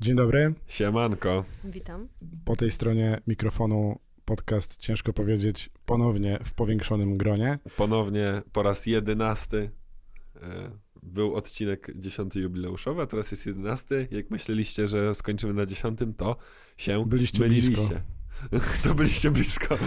[0.00, 0.54] Dzień dobry.
[0.66, 1.44] Siemanko.
[1.64, 2.08] Witam.
[2.44, 7.58] Po tej stronie mikrofonu podcast ciężko powiedzieć ponownie w powiększonym gronie.
[7.76, 9.70] Ponownie po raz jedenasty
[10.36, 10.70] e,
[11.02, 14.08] był odcinek dziesiąty jubileuszowy, a teraz jest jedenasty.
[14.10, 16.36] Jak myśleliście, że skończymy na dziesiątym, to
[16.76, 17.72] się Byliście myliliście.
[17.72, 17.96] blisko.
[18.88, 19.78] to byliście blisko,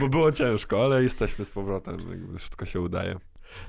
[0.00, 3.18] bo było ciężko, ale jesteśmy z powrotem, jakby wszystko się udaje.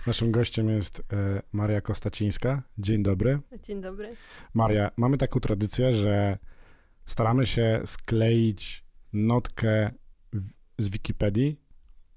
[0.07, 2.63] Naszym gościem jest e, Maria Kostacińska.
[2.77, 3.39] Dzień dobry.
[3.63, 4.15] Dzień dobry.
[4.53, 6.37] Maria, mamy taką tradycję, że
[7.05, 8.83] staramy się skleić
[9.13, 9.91] notkę
[10.33, 11.59] w, z Wikipedii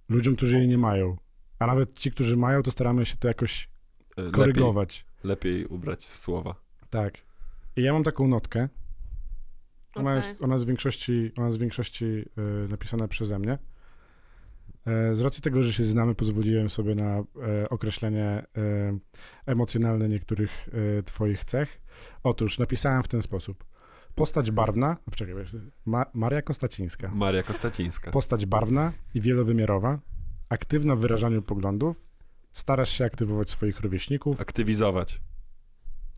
[0.08, 1.16] ludziom, którzy jej nie mają.
[1.58, 3.68] A nawet ci, którzy mają, to staramy się to jakoś
[4.16, 5.06] E, Lepiej, korygować.
[5.24, 6.54] lepiej ubrać w słowa.
[6.90, 7.14] Tak.
[7.76, 8.68] I ja mam taką notkę.
[9.94, 10.16] Ona, Okej.
[10.16, 12.04] jest, ona jest w większości, ona jest w większości
[12.64, 13.58] e, napisana przeze mnie.
[14.86, 17.24] E, z racji tego, że się znamy, pozwoliłem sobie na e,
[17.70, 18.44] określenie e,
[19.46, 20.68] emocjonalne niektórych
[21.04, 21.80] twoich cech.
[22.22, 23.64] Otóż napisałem w ten sposób.
[24.14, 25.34] Postać barwna, poczekaj,
[25.84, 27.10] Ma, Maria Kostacińska.
[27.14, 28.10] Maria Kostacińska.
[28.10, 29.98] Postać barwna i wielowymiarowa,
[30.50, 32.02] aktywna w wyrażaniu poglądów,
[32.52, 35.20] starasz się aktywować swoich rówieśników, Aktywizować.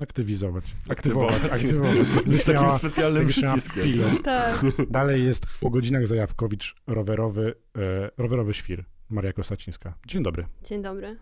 [0.00, 1.52] Aktywizować, aktywować, Aktywować.
[1.96, 2.44] aktywować.
[2.44, 3.84] Takim miała- specjalnym przyciskiem.
[4.24, 4.60] Tak.
[4.91, 8.84] Dalej jest po godzinach Zajawkowicz rowerowy, e, rowerowy świr.
[9.08, 9.94] Maria Kostacińska.
[10.06, 10.46] Dzień dobry.
[10.64, 11.16] Dzień dobry.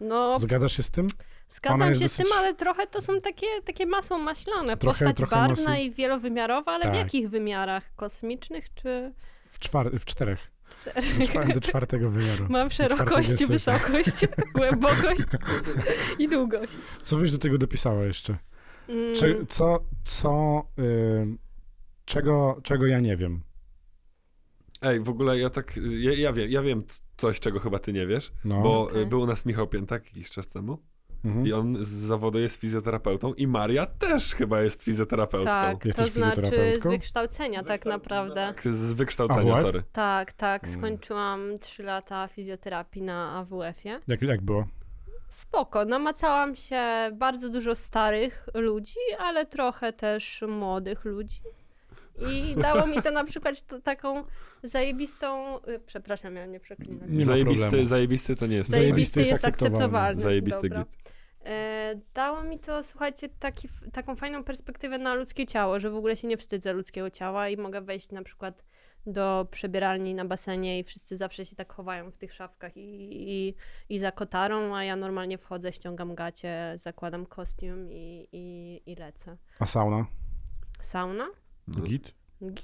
[0.00, 1.06] No, Zgadzasz się z tym?
[1.50, 4.76] zgadzam się z tym, dosyć- ale trochę to są takie, takie masło maślane.
[4.76, 6.92] Trochę- Postać trochę barwna masło- i wielowymiarowa, ale Tak.
[6.92, 7.94] w jakich wymiarach?
[7.96, 9.12] Kosmicznych czy
[9.44, 10.49] W, czwar- w czterech.
[10.70, 11.18] Czterech?
[11.18, 12.46] Do, czwar- do czwartego wymiaru.
[12.48, 13.48] Mam szerokość, jesteś.
[13.48, 15.20] wysokość, głębokość
[16.18, 16.72] i długość.
[17.02, 18.36] Co byś do tego dopisała jeszcze?
[18.88, 21.26] Mm, Cze- co, co, y,
[22.04, 23.40] czego, czego ja nie wiem?
[24.82, 26.82] Ej, w ogóle ja tak, ja, ja wiem, ja wiem
[27.16, 28.62] coś, czego chyba ty nie wiesz, No.
[28.62, 30.78] bo y, był u nas Michał Piętak jakiś czas temu
[31.24, 31.46] Mhm.
[31.46, 35.50] i on z zawodu jest fizjoterapeutą i Maria też chyba jest fizjoterapeutką.
[35.50, 38.34] tak, Jesteś to znaczy z wykształcenia tak naprawdę.
[38.34, 39.62] Tak, Z wykształcenia, AWF?
[39.62, 39.82] sorry.
[39.92, 40.64] Tak, tak.
[40.64, 40.76] Mm.
[40.78, 44.00] Skończyłam 3 lata fizjoterapii na AWF-ie.
[44.08, 44.66] Jak, jak było?
[45.28, 51.40] Spoko, namacałam się bardzo dużo starych ludzi, ale trochę też młodych ludzi.
[52.32, 54.24] I dało mi to na przykład t- taką
[54.62, 55.58] zajebistą.
[55.68, 57.08] y, Przepraszam, miałam nie przeklinać.
[57.10, 58.70] Nie zajebisty, zajebisty to nie jest.
[58.70, 60.20] Zajebisty Zajebisty jest jest akceptowalny.
[60.22, 60.84] Zajebisty Dobra.
[60.84, 61.12] git.
[61.44, 66.16] E, dało mi to, słuchajcie, taki, taką fajną perspektywę na ludzkie ciało, że w ogóle
[66.16, 68.64] się nie wstydzę ludzkiego ciała i mogę wejść na przykład
[69.06, 73.08] do przebieralni na basenie i wszyscy zawsze się tak chowają w tych szafkach i,
[73.48, 73.54] i,
[73.88, 79.36] i za kotarą, a ja normalnie wchodzę, ściągam gacie, zakładam kostium i, i, i lecę.
[79.58, 80.06] A sauna?
[80.80, 81.26] Sauna?
[81.76, 81.82] No.
[81.84, 82.14] Git?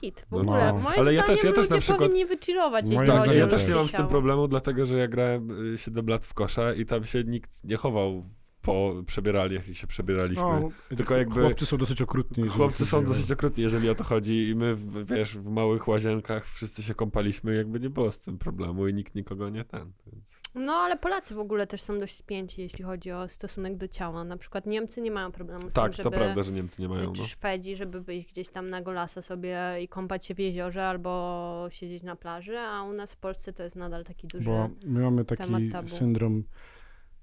[0.00, 0.20] Git.
[0.20, 0.38] W No.
[0.38, 0.78] ogóle, No.
[0.80, 3.74] moim Ale ja też- ja też na przykład- powinni wychillować, jeśli Tak, ja też nie
[3.74, 7.04] mam z tym problemu, dlatego że ja grałem y, 7 lat w kosza i tam
[7.04, 8.24] się nikt nie chował
[8.66, 10.42] po przebieraliach, jak się przebieraliśmy.
[10.44, 12.48] No, Tylko jakby- Chłopcy są dosyć okrutni.
[12.48, 16.46] Chłopcy są dosyć okrutni, jeżeli o to chodzi i my, w- wiesz, w małych łazienkach
[16.46, 19.92] wszyscy się kąpaliśmy, jakby nie było z tym problemu i nikt nikogo nie ten.
[20.06, 20.34] Więc...
[20.54, 24.24] No, ale Polacy w ogóle też są dość spięci, jeśli chodzi o stosunek do ciała.
[24.24, 26.16] Na przykład Niemcy nie mają problemu z Tak, tym, to żeby...
[26.24, 27.12] prawda, że Niemcy nie mają.
[27.12, 27.26] czy No.
[27.26, 32.02] Szwedzi, żeby wyjść gdzieś tam na golasa sobie i kąpać się w jeziorze albo siedzieć
[32.02, 34.44] na plaży, a u nas w Polsce to jest nadal taki duży...
[34.44, 35.88] Bo my mamy temat taki tabu.
[35.88, 36.44] syndrom,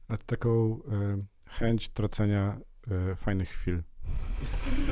[0.09, 1.17] e, taką e,
[1.53, 2.57] chęć tracenia
[3.11, 3.83] e, fajnych chwil.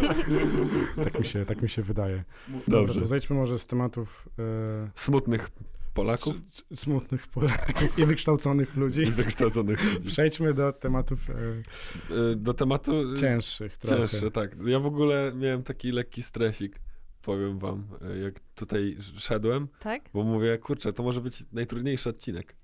[1.03, 2.23] tak, mi się, tak mi się wydaje.
[2.49, 2.99] Dobra, Dobrze.
[2.99, 5.49] to zejdźmy może z tematów e, Smutnych
[5.93, 6.35] Polaków
[6.71, 9.01] s- smutnych Polaków i wykształconych ludzi.
[9.09, 10.07] i wykształconych ludzi.
[10.07, 13.97] Przejdźmy do tematów Y, Do tematu y, cięższych trochę.
[13.97, 14.55] cięższe, tak.
[14.65, 16.79] Ja w ogóle miałem taki lekki stresik,
[17.21, 20.01] powiem wam, y, jak tutaj szedłem, Tak?
[20.13, 22.55] bo mówię, kurczę, to może być najtrudniejszy odcinek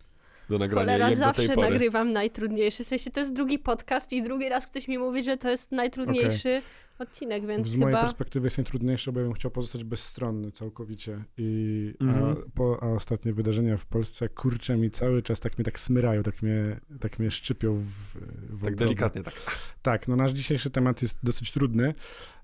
[0.50, 1.70] do nagrania, Cholera, jak do tej zawsze pory.
[1.70, 2.84] nagrywam najtrudniejszy.
[2.84, 5.72] W sensie to jest drugi podcast i drugi raz ktoś mi mówi, że to jest
[5.72, 6.62] najtrudniejszy
[7.00, 8.02] odcinek, więc Z mojej chyba...
[8.08, 11.24] perspektywy jest najtrudniejsze, bo ja bym chciał pozostać bezstronny całkowicie.
[11.38, 12.26] I, Mhm.
[12.26, 16.24] a, po, a ostatnie wydarzenia w Polsce, kurczę mi cały czas tak mnie tak smyrają,
[16.24, 18.18] tak mnie, tak mnie szczypią w,
[18.60, 19.34] w Tak delikatnie, tak.
[19.82, 21.94] Tak, no nasz dzisiejszy temat jest dosyć trudny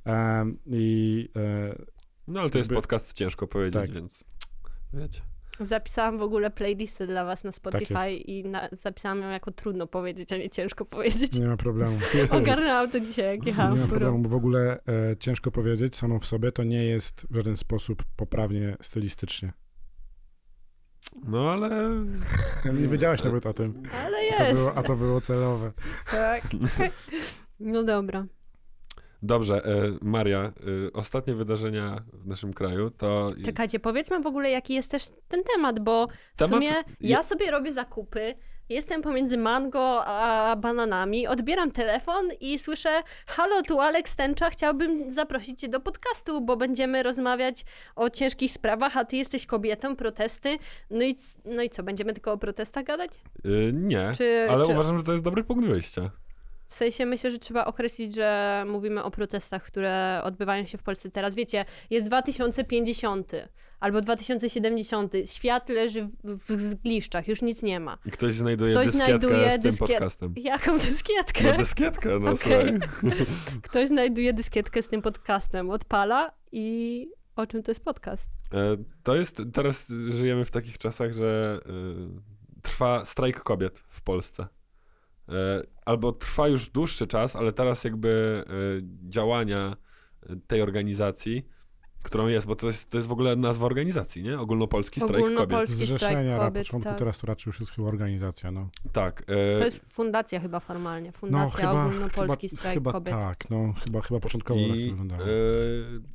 [0.05, 1.75] em, i e,
[2.27, 3.91] No ale to jest Jakby- podcast, ciężko powiedzieć, Tak.
[3.91, 4.23] więc
[4.93, 5.21] wiecie.
[5.59, 9.87] Zapisałam w ogóle playlistę dla was na Tak Spotify i na, zapisałam ją jako trudno
[9.87, 11.39] powiedzieć, a nie ciężko powiedzieć.
[11.39, 11.97] nie ma problemu.
[12.29, 14.79] Ogarnęłam to dzisiaj, jak jechałam Nie ma problemu, bo w ogóle
[15.11, 19.53] e, ciężko powiedzieć samo w sobie, to nie jest w żaden sposób poprawnie stylistycznie.
[21.27, 21.69] No ale
[22.81, 23.83] Nie wiedziałeś nawet o tym.
[24.05, 24.59] Ale To jest.
[24.59, 25.71] było, a to było celowe.
[26.11, 26.43] Tak.
[27.59, 28.25] No dobra.
[29.23, 30.53] Dobrze, e, Maria, e,
[30.93, 33.31] ostatnie wydarzenia w naszym kraju to...
[33.45, 36.71] Czekajcie, powiedzmy w ogóle, jaki jest też ten temat, bo w Temat- sumie
[37.01, 38.35] ja sobie robię zakupy,
[38.69, 42.89] Jestem pomiędzy mango a bananami, odbieram telefon i słyszę
[43.27, 47.65] halo, tu Aleks Tęcza, chciałbym zaprosić cię do podcastu, bo będziemy rozmawiać
[47.95, 50.57] o ciężkich sprawach, a ty jesteś kobietą, protesty.
[50.89, 51.15] No i,
[51.45, 53.11] no i co, będziemy tylko o protestach gadać?
[53.45, 56.11] Y, nie, Czy, ale czy uważam, że to jest dobry punkt wyjścia.
[56.67, 61.11] W sensie myślę, że trzeba określić, że mówimy o protestach, które odbywają się w Polsce
[61.11, 61.35] teraz.
[61.35, 63.31] Wiecie, jest 2050
[63.79, 67.97] albo 2070, świat leży w, w zgliszczach, już nic nie ma.
[68.05, 70.33] I ktoś znajduje Ktoś dyskietkę znajduje z tym podcastem.
[70.37, 71.43] Jaką dyskietkę?
[71.43, 72.79] No dyskietkę, no słuchaj.
[73.69, 78.29] Ktoś znajduje dyskietkę z tym podcastem, odpala i o czym to jest podcast?
[78.53, 81.59] E, To jest, teraz żyjemy w takich czasach, że
[82.57, 84.47] y, trwa strajk kobiet w Polsce.
[85.29, 85.33] E,
[85.85, 88.43] Albo trwa już dłuższy czas, ale teraz jakby
[88.79, 89.75] y, działania
[90.29, 91.45] y, tej organizacji,
[92.03, 94.39] którą jest, bo to jest, to jest w ogóle nazwa organizacji, nie?
[94.39, 95.37] Ogólnopolski strajk kobiet.
[95.37, 96.99] Ogólnopolski strajk Zrzeszenia na kobiet, początku, tak.
[96.99, 98.69] teraz to raczej już jest chyba organizacja, no.
[98.91, 99.23] Tak.
[99.27, 103.13] e, To jest fundacja chyba formalnie, No fundacja chyba, Ogólnopolski chyba, strajk chyba kobiet.
[103.19, 105.21] tak, no chyba, chyba początkowo tak to I wyglądało.
[105.23, 105.25] e,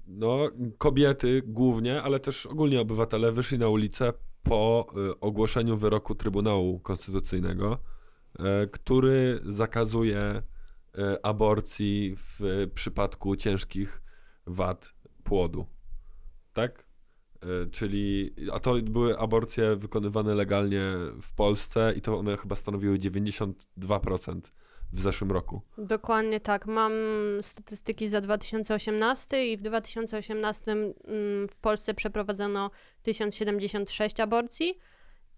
[0.07, 4.13] no, kobiety głównie, ale też ogólnie obywatele wyszli na ulicę
[4.43, 7.98] po e, ogłoszeniu wyroku Trybunału Konstytucyjnego, e,
[8.73, 10.43] który zakazuje e,
[11.27, 14.03] aborcji w e, przypadku ciężkich
[14.47, 14.95] wad
[15.25, 15.67] płodu.
[16.53, 16.87] Tak?
[17.43, 20.83] E, Czyli, a to były aborcje wykonywane legalnie
[21.23, 24.41] w Polsce i to one chyba stanowiły 92%
[24.93, 25.63] w zeszłym roku.
[25.79, 26.67] Dokładnie tak.
[26.67, 26.93] Mam
[27.43, 30.95] statystyki za 2018 i w 2018 mm,
[31.49, 32.71] w Polsce przeprowadzono
[33.03, 34.79] 1076 aborcji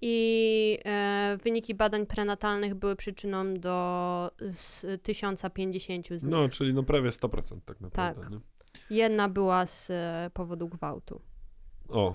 [0.00, 6.24] i e, wyniki badań prenatalnych były przyczyną do s- 1050 z nich.
[6.26, 8.22] No, czyli no prawie 100% tak naprawdę.
[8.22, 8.30] Tak.
[8.30, 8.38] Nie?
[8.90, 11.20] Jedna była z e, powodu gwałtu.
[11.88, 12.14] O,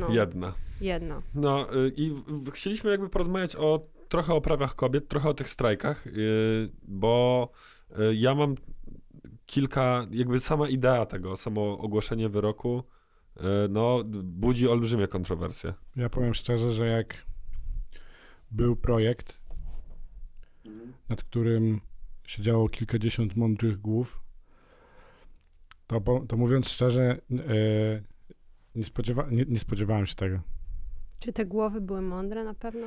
[0.00, 0.52] No, jedna.
[0.80, 1.22] jedna.
[1.34, 5.34] No y, i w, w, chcieliśmy jakby porozmawiać o trochę o prawach kobiet, trochę o
[5.34, 7.48] tych strajkach, y, bo
[7.98, 8.54] y, ja mam
[9.46, 12.82] kilka, jakby sama idea tego, samo ogłoszenie wyroku,
[13.68, 15.74] no budzi olbrzymie kontrowersje.
[15.96, 17.26] Ja powiem szczerze, że jak
[18.50, 19.40] był projekt,
[21.08, 21.80] nad którym
[22.26, 24.20] siedziało kilkadziesiąt mądrych głów,
[25.86, 28.02] to, to mówiąc szczerze, e,
[28.74, 30.40] nie, spodziewa, nie, nie spodziewałem się tego.
[31.18, 32.86] Czy te głowy były mądre na pewno?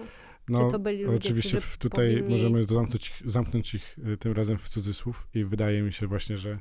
[0.49, 2.29] No, Czy to byli ludzie, oczywiście tutaj powinni...
[2.31, 6.37] możemy zamknąć, ich- zamknąć ich e, tym razem w cudzysłów i wydaje mi się właśnie,
[6.37, 6.59] że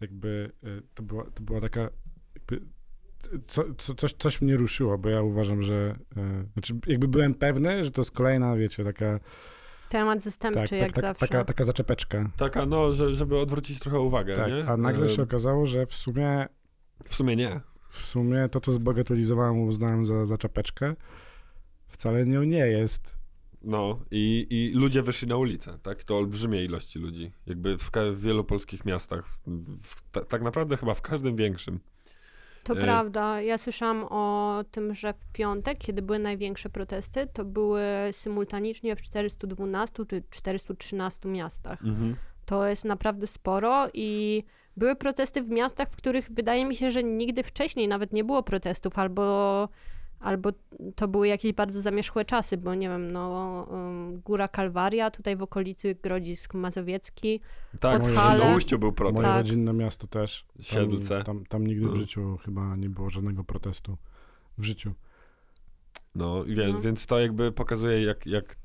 [0.00, 1.90] jakby e, to była, to była taka
[2.34, 2.60] jakby
[3.46, 7.84] co, co, coś, coś mnie ruszyło, bo ja uważam, że e, znaczy jakby byłem pewny,
[7.84, 9.20] że to jest kolejna, wiecie, taka
[9.88, 11.26] Temat zastępczy, tak, tak, jak tak, zawsze.
[11.28, 12.30] taka, taka zaczepeczka.
[12.36, 14.64] Taka, no, że, żeby odwrócić trochę uwagę, Tak, nie?
[14.66, 16.46] a nagle Y, się okazało, że w sumie
[17.04, 17.60] W sumie nie.
[17.88, 20.94] w sumie to, co zbagatelizowałem, uznałem za zaczepeczkę,
[21.88, 23.16] wcale nią nie jest.
[23.62, 26.04] No i, i ludzie wyszli na ulicę, tak?
[26.04, 27.32] To olbrzymie ilości ludzi.
[27.46, 29.24] Jakby w, w wielu polskich miastach.
[29.46, 31.80] W, w, ta, tak naprawdę chyba w każdym większym.
[32.64, 33.40] To E, prawda.
[33.40, 37.82] Ja słyszałam o tym, że w piątek, kiedy były największe protesty, to były
[38.12, 41.78] symultanicznie w 412 czy 413 miastach.
[42.46, 44.42] To jest naprawdę sporo i
[44.76, 48.42] były protesty w miastach, w których wydaje mi się, że nigdy wcześniej nawet nie było
[48.42, 49.68] protestów, albo,
[50.24, 50.50] albo
[50.96, 55.42] to były jakieś bardzo zamierzchłe czasy, bo nie wiem, no um, Góra Kalwaria, tutaj w
[55.42, 57.40] okolicy Grodzisk Mazowiecki.
[57.80, 58.38] Tak, Moje w Podhale.
[58.38, 59.22] Świnoujściu był Moje protest.
[59.24, 59.36] Tak.
[59.36, 60.44] rodzinne miasto też.
[60.54, 61.22] Tam, Siedlce.
[61.22, 61.96] Tam, tam nigdy w No.
[61.96, 63.96] życiu chyba nie było żadnego protestu.
[64.58, 64.92] W życiu.
[66.14, 66.80] No, i wie, No.
[66.80, 68.56] więc to jakby pokazuje, jak, jak,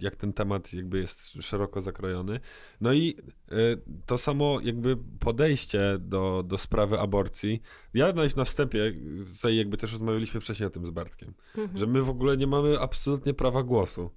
[0.00, 2.40] jak ten temat jakby jest szeroko zakrojony.
[2.80, 3.14] No i
[3.52, 7.62] y, to samo jakby podejście do, do sprawy aborcji.
[7.94, 8.94] Ja na wstępie,
[9.34, 11.78] tutaj jakby też rozmawialiśmy wcześniej o tym z Bartkiem, Mhm.
[11.78, 14.10] że my w ogóle nie mamy absolutnie prawa głosu,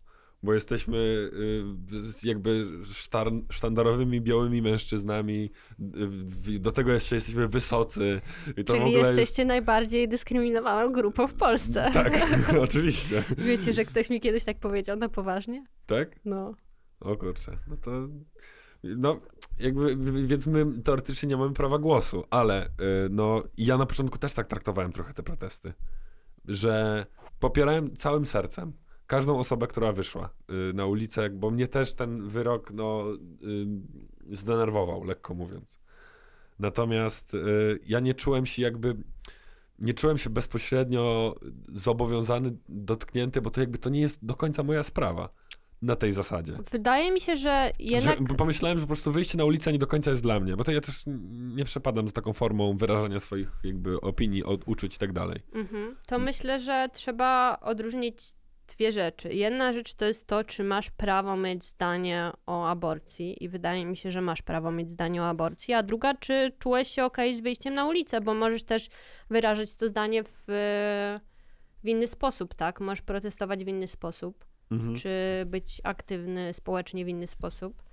[0.46, 0.98] bo jesteśmy
[2.24, 2.68] y, jakby
[3.50, 5.52] sztandarowymi białymi mężczyznami,
[6.60, 8.22] do tego jeszcze jesteśmy wysocy.
[8.66, 9.48] Czyli jesteście jest...
[9.48, 11.90] najbardziej dyskryminowaną grupą w Polsce.
[11.96, 12.14] Tak,
[12.62, 13.24] oczywiście.
[13.38, 15.66] Wiecie, że ktoś mi kiedyś tak powiedział na poważnie?
[15.86, 16.20] Tak?
[16.26, 16.56] No.
[17.00, 17.92] O kurczę, no to...
[18.84, 19.20] No,
[19.60, 19.96] jakby,
[20.28, 22.70] więc my teoretycznie nie mamy prawa głosu, ale y,
[23.10, 25.74] no, ja na początku też tak traktowałem trochę te protesty,
[26.46, 27.06] że
[27.40, 28.74] popierałem całym sercem
[29.08, 30.30] każdą osobę, która wyszła
[30.70, 33.04] y, na ulicę, bo mnie też ten wyrok, no,
[34.32, 35.80] y, zdenerwował, lekko mówiąc.
[36.60, 38.96] Natomiast y, ja nie czułem się jakby,
[39.80, 41.36] nie czułem się bezpośrednio
[41.74, 45.30] zobowiązany, dotknięty, bo to jakby to nie jest do końca moja sprawa
[45.82, 46.54] na tej zasadzie.
[46.72, 48.28] Wydaje mi się, że jednak...
[48.30, 50.64] Że, pomyślałem, że po prostu wyjście na ulicę nie do końca jest dla mnie, bo
[50.64, 51.04] to ja też
[51.56, 55.42] nie przepadam z taką formą wyrażania swoich jakby opinii, od, uczuć i tak dalej.
[55.54, 55.96] Mhm.
[56.08, 58.18] To myślę, że trzeba odróżnić
[58.66, 59.34] dwie rzeczy.
[59.34, 63.98] Jedna rzecz to jest to, czy masz prawo mieć zdanie o aborcji i wydaje mi
[63.98, 67.42] się, że masz prawo mieć zdanie o aborcji, a druga, czy czułeś się ok z
[67.42, 68.88] wyjściem na ulicę, bo możesz też
[69.30, 70.44] wyrażać to zdanie w,
[71.84, 72.80] w inny sposób, tak?
[72.80, 74.96] Możesz protestować w inny sposób, Mhm.
[74.96, 75.10] czy
[75.46, 77.84] być aktywny społecznie w inny sposób.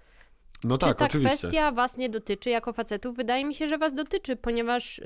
[0.64, 1.38] No Czy tak, ta oczywiście.
[1.38, 3.16] kwestia was nie dotyczy jako facetów?
[3.16, 5.04] Wydaje mi się, że was dotyczy, ponieważ yy,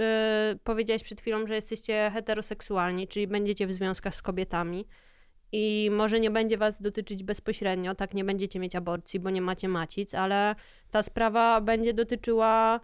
[0.64, 4.86] powiedziałeś przed chwilą, że jesteście heteroseksualni, czyli będziecie w związkach z kobietami
[5.52, 9.68] i może nie będzie was dotyczyć bezpośrednio, tak nie będziecie mieć aborcji, bo nie macie
[9.68, 10.54] macic, ale
[10.90, 12.80] ta sprawa będzie dotyczyła,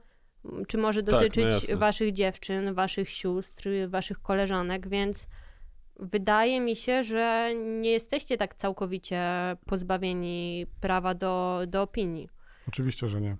[0.69, 5.29] czy może Tak, no dotyczyć waszych dziewczyn, waszych sióstr, waszych koleżanek, więc
[5.97, 9.23] wydaje mi się, że nie jesteście tak całkowicie
[9.67, 12.29] pozbawieni prawa do, do opinii.
[12.69, 13.37] Oczywiście, że nie.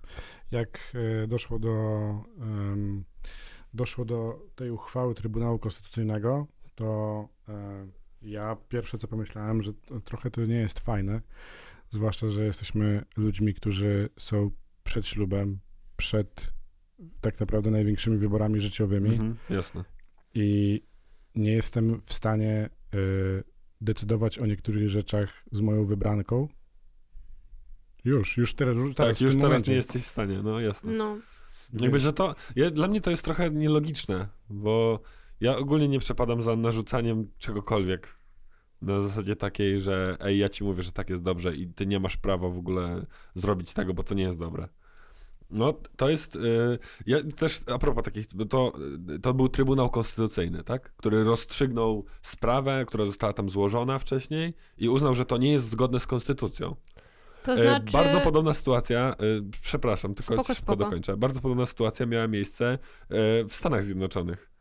[0.51, 1.75] Jak e, doszło do,
[3.75, 7.87] doszło do tej uchwały Trybunału Konstytucyjnego, to e,
[8.23, 11.21] ja pierwsze co pomyślałem, że to, trochę to nie jest fajne,
[11.91, 14.51] zwłaszcza, że jesteśmy ludźmi, którzy są
[14.85, 15.59] przed ślubem,
[15.97, 16.53] przed
[17.21, 19.85] tak naprawdę największymi wyborami życiowymi Mhm, jasne.
[20.35, 20.83] i
[21.35, 23.45] nie jestem w stanie y,
[23.81, 26.49] decydować o niektórych rzeczach z moją wybranką.
[28.05, 29.71] Już, już teraz, już teraz tak, już teraz momencie.
[29.71, 30.93] nie jesteś w stanie, no jasne.
[30.97, 31.19] No,
[31.81, 35.01] Jakby, że to, ja, dla mnie to jest trochę nielogiczne, bo
[35.43, 38.19] ja ogólnie nie przepadam za narzucaniem czegokolwiek.
[38.83, 42.01] Na zasadzie takiej, że ej, ja ci mówię, że tak jest dobrze i ty nie
[42.01, 44.69] masz prawa w ogóle zrobić tego, bo to nie jest dobre.
[45.51, 48.73] No, to jest, y, ja też, a propos takich, to,
[49.23, 50.93] to był Trybunał Konstytucyjny, tak?
[50.97, 56.01] Który rozstrzygnął sprawę, która została tam złożona wcześniej i uznał, że to nie jest zgodne
[56.01, 56.77] z Konstytucją.
[57.43, 57.93] to E, znaczy...
[57.93, 59.17] Bardzo podobna sytuacja, e,
[59.63, 60.77] przepraszam, tylko Spoko, spoko.
[60.77, 61.17] dokończę.
[61.17, 62.79] Bardzo podobna sytuacja miała miejsce
[63.49, 64.52] w Stanach Zjednoczonych.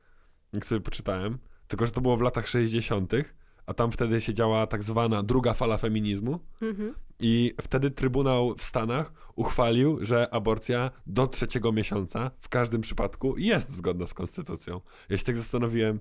[0.53, 1.38] Jak sobie poczytałem.
[1.67, 3.13] Tylko, że to było w latach 60.,
[3.65, 6.39] a tam wtedy siedziała tak zwana druga fala feminizmu.
[6.62, 6.93] Mhm.
[7.20, 13.70] I wtedy Trybunał w Stanach uchwalił, że aborcja do trzeciego miesiąca w każdym przypadku jest
[13.70, 14.81] zgodna z konstytucją.
[15.10, 16.00] Ja się tak zastanowiłem,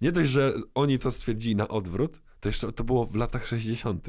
[0.00, 4.06] nie dość, że oni to stwierdzili na odwrót, to jeszcze to było w latach 60.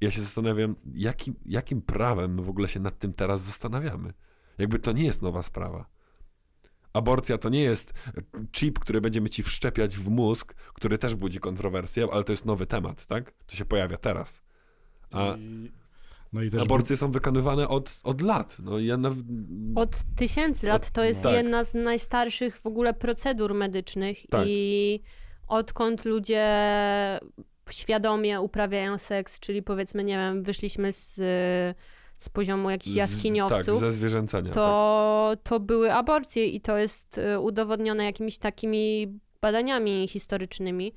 [0.00, 4.12] Ja się zastanawiam, jakim, jakim prawem w ogóle się nad tym teraz zastanawiamy.
[4.58, 5.86] Jakby to nie jest nowa sprawa.
[6.92, 7.92] Aborcja to nie jest
[8.52, 12.66] chip, który będziemy ci wszczepiać w mózg, który też budzi kontrowersję, ale to jest nowy
[12.66, 13.32] temat, tak?
[13.46, 14.42] To się pojawia teraz.
[15.10, 15.70] A I,
[16.32, 18.56] no i też aborcje są wykonywane od, od lat.
[18.62, 19.18] No ja nawet...
[19.74, 21.32] Od tysięcy lat to jest tak.
[21.32, 24.44] jedna z najstarszych w ogóle procedur medycznych Tak.
[24.48, 25.00] i
[25.48, 26.48] odkąd ludzie
[27.70, 31.20] świadomie uprawiają seks, czyli powiedzmy, nie wiem, wyszliśmy z,
[32.22, 34.44] z poziomu jakichś z- jaskiniowców, Tak, ze zwierzęcenia.
[34.44, 34.54] tak.
[34.54, 40.94] to, to były aborcje i to jest y, udowodnione jakimiś takimi badaniami historycznymi.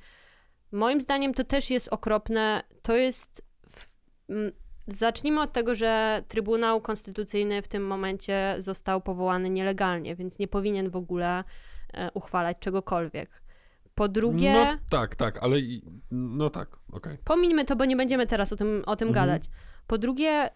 [0.72, 2.64] Moim zdaniem to też jest okropne.
[2.82, 3.42] To jest.
[3.70, 3.88] W,
[4.88, 10.90] zacznijmy od tego, że Trybunał Konstytucyjny w tym momencie został powołany nielegalnie, więc nie powinien
[10.90, 11.44] w ogóle
[11.94, 13.42] e, uchwalać czegokolwiek.
[13.96, 14.54] Po drugie.
[14.54, 15.58] No tak, tak, ale
[16.12, 17.18] no tak, okej.
[17.26, 19.28] Pomińmy to, bo nie będziemy teraz o tym, o tym Mhm.
[19.28, 19.50] gadać.
[19.88, 20.50] Po drugie,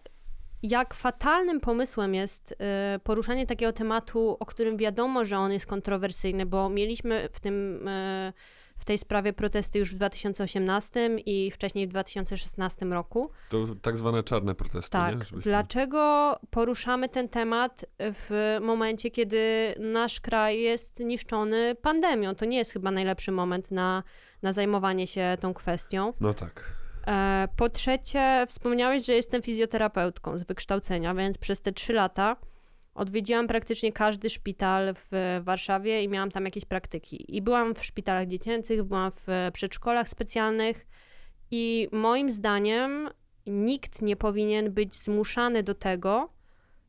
[0.62, 6.46] jak fatalnym pomysłem jest y, poruszanie takiego tematu, o którym wiadomo, że on jest kontrowersyjny,
[6.46, 7.88] bo mieliśmy w tym.
[7.88, 8.32] y,
[8.76, 13.30] w tej sprawie protesty już w 2018 i wcześniej w 2016 roku.
[13.48, 15.14] To tak zwane czarne protesty, Tak.
[15.14, 15.24] nie?
[15.24, 22.34] Żebyśmy- Dlaczego poruszamy ten temat w momencie, kiedy nasz kraj jest niszczony pandemią?
[22.34, 24.02] To nie jest chyba najlepszy moment na,
[24.42, 26.12] na zajmowanie się tą kwestią.
[26.20, 26.64] No tak.
[27.06, 32.36] E, Po trzecie, wspomniałeś, że jestem fizjoterapeutką z wykształcenia, więc przez te trzy lata
[32.94, 37.36] odwiedziłam praktycznie każdy szpital w Warszawie i miałam tam jakieś praktyki.
[37.36, 40.86] I byłam w szpitalach dziecięcych, byłam w przedszkolach specjalnych
[41.50, 43.08] i moim zdaniem
[43.46, 46.32] nikt nie powinien być zmuszany do tego,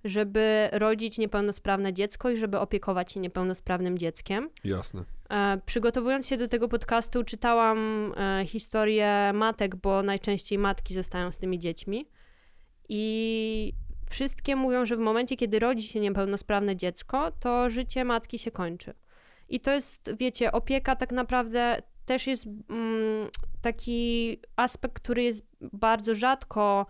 [0.03, 4.49] żeby rodzić niepełnosprawne dziecko i żeby opiekować się niepełnosprawnym dzieckiem.
[4.63, 5.03] Jasne.
[5.31, 11.37] E, Przygotowując się do tego podcastu, czytałam e, historię matek, bo najczęściej matki zostają z
[11.37, 12.09] tymi dziećmi.
[12.89, 13.73] I
[14.09, 18.93] wszystkie mówią, że w momencie, kiedy rodzi się niepełnosprawne dziecko, to życie matki się kończy.
[19.49, 23.27] I to jest, wiecie, opieka tak naprawdę też jest mm,
[23.61, 26.85] taki aspekt, który jest bardzo rzadko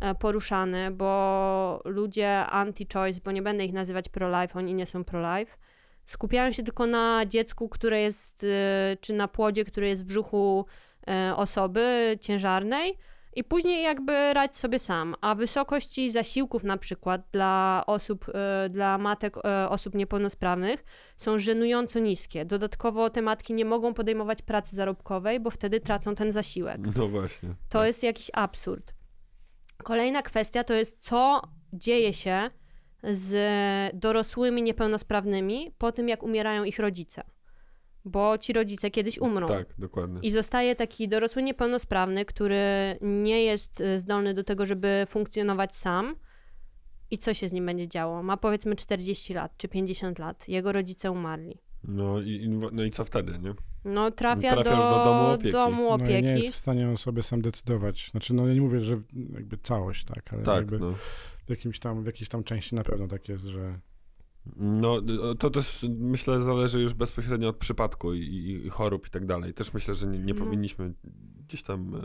[0.00, 5.56] e, poruszany, bo ludzie anti-choice, bo nie będę ich nazywać pro-life, oni nie są pro-life,
[6.04, 10.66] skupiają się tylko na dziecku, które jest, e, czy na płodzie, który jest w brzuchu
[11.08, 12.98] e, osoby ciężarnej
[13.34, 15.14] i później jakby radź sobie sam.
[15.20, 19.36] A wysokości zasiłków na przykład dla osób, e, dla matek
[19.68, 20.84] osób niepełnosprawnych
[21.16, 22.44] są żenująco niskie.
[22.44, 26.78] Dodatkowo te matki nie mogą podejmować pracy zarobkowej, bo wtedy tracą ten zasiłek.
[26.96, 27.54] No właśnie.
[27.68, 28.94] To jest jakiś absurd.
[29.82, 31.42] Kolejna kwestia to jest, co
[31.72, 32.50] dzieje się
[33.02, 37.22] z dorosłymi niepełnosprawnymi po tym, jak umierają ich rodzice.
[38.04, 39.46] Bo ci rodzice kiedyś umrą.
[39.46, 40.20] Tak, dokładnie.
[40.22, 42.58] I zostaje taki dorosły niepełnosprawny, który
[43.00, 46.16] nie jest y, zdolny do tego, żeby funkcjonować sam.
[47.10, 48.22] I co się z nim będzie działo?
[48.22, 50.48] Ma powiedzmy 40 lat czy 50 lat.
[50.48, 51.58] Jego rodzice umarli.
[51.84, 53.54] No i, i- no i co wtedy, nie?
[53.84, 55.52] No trafia Trafiasz do, do domu opieki.
[55.52, 56.42] domu No i nie opieki.
[56.42, 58.08] jest w stanie on sobie sam decydować.
[58.10, 58.96] Znaczy, no ja nie mówię, że
[59.34, 60.92] jakby całość, tak, ale Tak, jakby no.
[61.46, 63.78] w, jakimś tam, w jakiejś tam części na pewno tak jest, że
[64.56, 65.00] No,
[65.38, 69.54] to też myślę zależy już bezpośrednio od przypadku i, i, i chorób i tak dalej.
[69.54, 70.44] Też myślę, że nie, nie No.
[70.44, 70.92] powinniśmy
[71.48, 72.00] gdzieś tam e,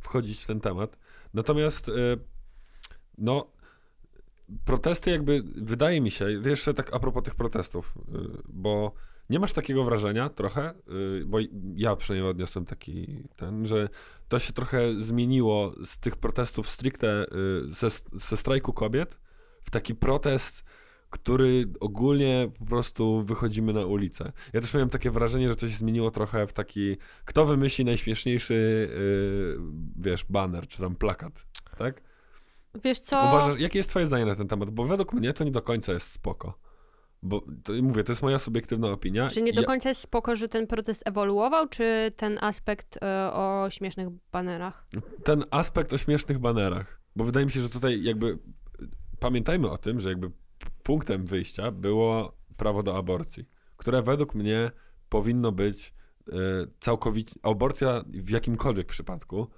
[0.00, 0.98] wchodzić w ten temat.
[1.34, 1.92] Natomiast e,
[3.18, 3.46] no
[4.64, 8.92] protesty jakby, wydaje mi się, jeszcze tak a propos tych protestów, e, bo
[9.30, 10.74] nie masz takiego wrażenia trochę, e,
[11.26, 11.38] bo
[11.74, 13.88] ja przynajmniej odniosłem taki ten, że
[14.28, 17.26] to się trochę zmieniło z tych protestów stricte e,
[17.70, 19.20] ze, ze strajku kobiet
[19.62, 20.64] w taki protest
[21.10, 24.32] który ogólnie po prostu wychodzimy na ulicę.
[24.52, 28.88] Ja też miałem takie wrażenie, że to się zmieniło trochę w taki, kto wymyśli najśmieszniejszy,
[29.96, 31.46] wiesz, banner czy tam plakat,
[31.78, 32.02] tak?
[32.84, 33.28] Wiesz co?
[33.28, 34.70] Uważasz, jakie jest twoje zdanie na ten temat?
[34.70, 36.58] Bo według mnie to nie do końca jest spoko.
[37.22, 39.28] Bo to, mówię, to jest moja subiektywna opinia.
[39.28, 43.66] Że nie do końca jest spoko, że ten protest ewoluował, czy ten aspekt e, o
[43.70, 44.86] śmiesznych banerach?
[45.24, 47.00] ten aspekt o śmiesznych banerach.
[47.16, 48.38] Bo wydaje mi się, że tutaj jakby
[49.18, 50.30] pamiętajmy o tym, że jakby
[50.82, 54.70] punktem wyjścia było prawo do aborcji, które według mnie
[55.08, 55.94] powinno być
[56.28, 56.32] e,
[56.80, 59.48] całkowicie, aborcja w jakimkolwiek przypadku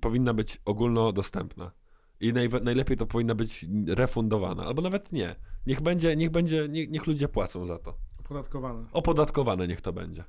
[0.00, 1.70] powinna być ogólnodostępna.
[2.20, 5.34] I najwe- najlepiej to powinna być refundowana, albo nawet nie.
[5.66, 7.94] Niech będzie, niech będzie, niech, niech ludzie płacą za to.
[8.20, 8.84] opodatkowane.
[8.92, 10.24] Opodatkowane niech to będzie.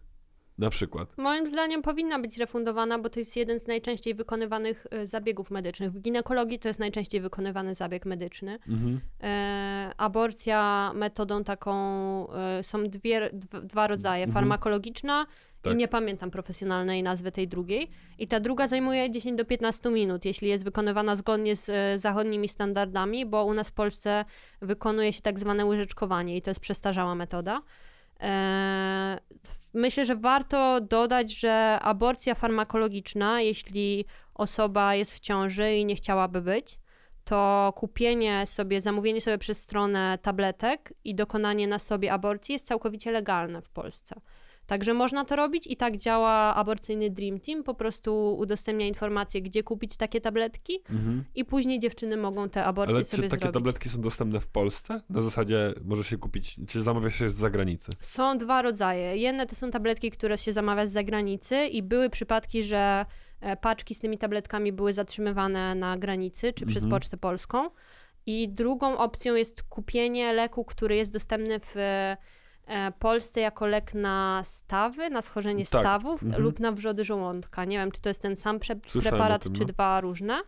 [0.58, 1.18] Na przykład.
[1.18, 5.92] Moim zdaniem powinna być refundowana, bo to jest jeden z najczęściej wykonywanych e, zabiegów medycznych.
[5.92, 8.60] W ginekologii to jest najczęściej wykonywany zabieg medyczny.
[8.68, 9.00] Mhm.
[9.24, 11.74] E, aborcja metodą taką,
[12.34, 14.34] e, są dwie, dw, dwa rodzaje, Mhm.
[14.34, 15.26] farmakologiczna
[15.68, 15.76] Tak.
[15.76, 17.90] i nie pamiętam profesjonalnej nazwy tej drugiej.
[18.20, 22.48] I ta druga zajmuje 10 do 15 minut, jeśli jest wykonywana zgodnie z e, zachodnimi
[22.48, 24.26] standardami, bo u nas w Polsce
[24.62, 27.62] wykonuje się tak zwane łyżeczkowanie i to jest przestarzała metoda.
[28.20, 29.18] E,
[29.74, 36.42] myślę, że warto dodać, że aborcja farmakologiczna, jeśli osoba jest w ciąży i nie chciałaby
[36.42, 36.80] być,
[37.24, 43.12] to kupienie sobie, zamówienie sobie przez stronę tabletek i dokonanie na sobie aborcji jest całkowicie
[43.12, 44.22] legalne w Polsce.
[44.68, 49.64] Także można to robić i tak działa aborcyjny Dream Team, po prostu udostępnia informacje, gdzie
[49.64, 51.24] kupić takie tabletki Mhm.
[51.36, 53.54] i później dziewczyny mogą te aborcje Ale sobie czy takie zrobić.
[53.54, 55.02] tabletki są dostępne w Polsce?
[55.10, 57.92] Na zasadzie możesz się kupić, czy zamawiasz się z zagranicy?
[58.00, 59.18] Są dwa rodzaje.
[59.18, 63.06] Jedne to są tabletki, które się zamawia z zagranicy i były przypadki, że
[63.42, 66.92] e, paczki z tymi tabletkami były zatrzymywane na granicy czy przez Mhm.
[67.02, 67.70] Pocztę Polską.
[68.26, 71.76] I drugą opcją jest kupienie leku, który jest dostępny w
[73.00, 75.82] Polsce jako lek na stawy, na schorzenie Tak.
[75.82, 76.44] stawów Mhm.
[76.44, 77.66] lub na wrzody żołądka.
[77.66, 79.68] Nie wiem, czy to jest ten sam prze- preparat, tym, czy no.
[79.68, 80.42] dwa różne.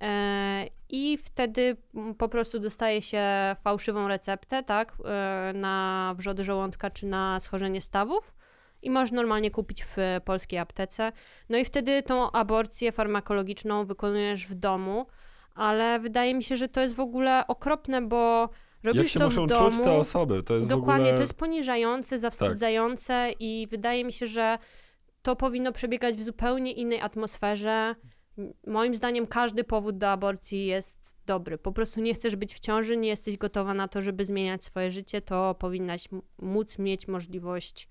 [0.00, 1.76] E, I wtedy
[2.18, 3.22] po prostu dostaje się
[3.64, 8.34] fałszywą receptę, tak, e, na wrzody żołądka czy na schorzenie stawów
[8.82, 11.12] i możesz normalnie kupić w polskiej aptece.
[11.48, 15.06] No i wtedy tą aborcję farmakologiczną wykonujesz w domu,
[15.54, 18.48] ale wydaje mi się, że to jest w ogóle okropne, bo
[18.82, 19.70] robisz Jak się to muszą w domu.
[19.70, 20.42] czuć te osoby?
[20.42, 21.10] To jest Dokładnie, ogóle...
[21.10, 21.16] Tak.
[21.16, 24.58] to jest poniżające, zawstydzające i wydaje mi się, że
[25.22, 27.94] to powinno przebiegać w zupełnie innej atmosferze.
[28.66, 31.58] Moim zdaniem każdy powód do aborcji jest dobry.
[31.58, 34.90] Po prostu nie chcesz być w ciąży, nie jesteś gotowa na to, żeby zmieniać swoje
[34.90, 37.88] życie, to powinnaś móc mieć możliwość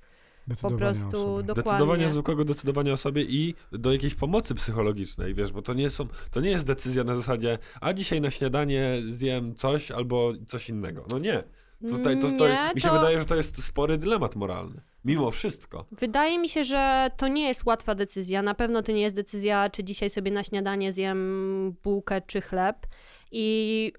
[0.62, 1.54] po prostu dokładnie.
[1.64, 6.08] Decydowanie, zwykłego decydowania o sobie i do jakiejś pomocy psychologicznej, wiesz, bo to nie są,
[6.32, 11.06] to nie jest decyzja na zasadzie, a dzisiaj na śniadanie zjem coś albo coś innego.
[11.12, 11.44] No nie.
[11.90, 14.82] Tutaj to, to, Nie, mi się to- wydaje, że to jest spory dylemat moralny.
[15.06, 15.86] Mimo wszystko.
[15.92, 18.42] Wydaje mi się, że to nie jest łatwa decyzja.
[18.42, 22.88] Na pewno to nie jest decyzja, czy dzisiaj sobie na śniadanie zjem bułkę czy chleb.
[23.32, 23.94] I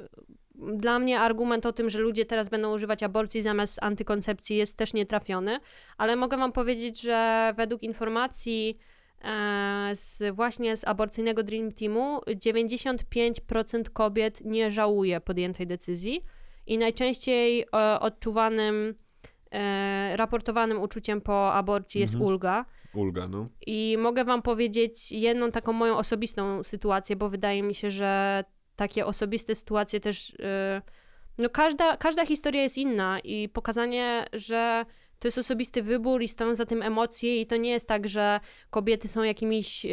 [0.58, 4.94] dla mnie argument o tym, że ludzie teraz będą używać aborcji zamiast antykoncepcji jest też
[4.94, 5.60] nietrafiony,
[5.98, 8.78] ale mogę wam powiedzieć, że według informacji
[9.24, 16.24] e, z, właśnie z aborcyjnego Dream Teamu 95% kobiet nie żałuje podjętej decyzji
[16.66, 18.94] i najczęściej e, odczuwanym,
[19.52, 22.28] e, raportowanym uczuciem po aborcji jest Mhm.
[22.32, 22.64] ulga.
[22.94, 23.46] ulga, no.
[23.66, 28.44] I mogę wam powiedzieć jedną taką moją osobistą sytuację, bo wydaje mi się, że
[28.78, 30.32] takie osobiste sytuacje też.
[30.38, 30.82] Yy,
[31.38, 34.84] no każda, każda historia jest inna i pokazanie, że
[35.18, 38.40] to jest osobisty wybór i stoją za tym emocje i to nie jest tak, że
[38.70, 39.90] kobiety są jakimiś, yy,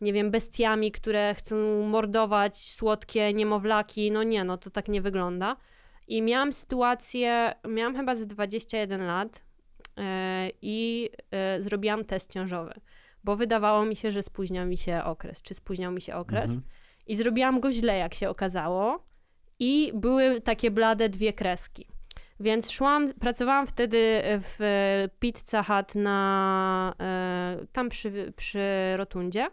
[0.00, 4.10] nie wiem, bestiami, które chcą mordować słodkie niemowlaki.
[4.10, 5.56] No nie, no to tak nie wygląda.
[6.08, 9.44] I miałam sytuację, miałam chyba z 21 lat
[9.96, 10.04] yy,
[10.62, 11.10] i
[11.58, 12.80] zrobiłam test ciążowy,
[13.24, 16.50] bo wydawało mi się, że spóźniał mi się okres, czy spóźniał mi się okres.
[16.50, 16.85] Mhm.
[17.06, 19.06] I zrobiłam go źle, jak się okazało.
[19.58, 21.86] I były takie blade dwie kreski.
[22.40, 24.58] Więc szłam, pracowałam wtedy w
[25.18, 28.60] Pizza Hut na, e, tam przy, przy
[28.96, 29.46] rotundzie.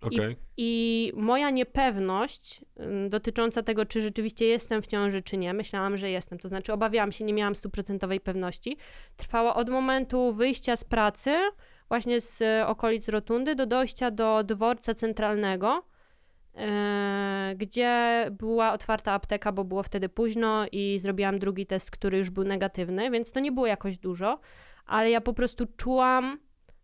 [0.00, 0.36] Okej.
[0.56, 2.60] I moja niepewność
[3.08, 7.12] dotycząca tego, czy rzeczywiście jestem w ciąży, czy nie, myślałam, że jestem, to znaczy obawiałam
[7.12, 8.76] się, nie miałam stuprocentowej pewności,
[9.16, 11.34] trwała od momentu wyjścia z pracy,
[11.88, 15.93] właśnie z e, okolic rotundy, do dojścia do dworca centralnego, e,
[17.56, 22.44] gdzie była otwarta apteka, bo było wtedy późno i zrobiłam drugi test, który już był
[22.44, 24.40] negatywny, więc to nie było jakoś dużo,
[24.86, 26.38] ale ja po prostu czułam,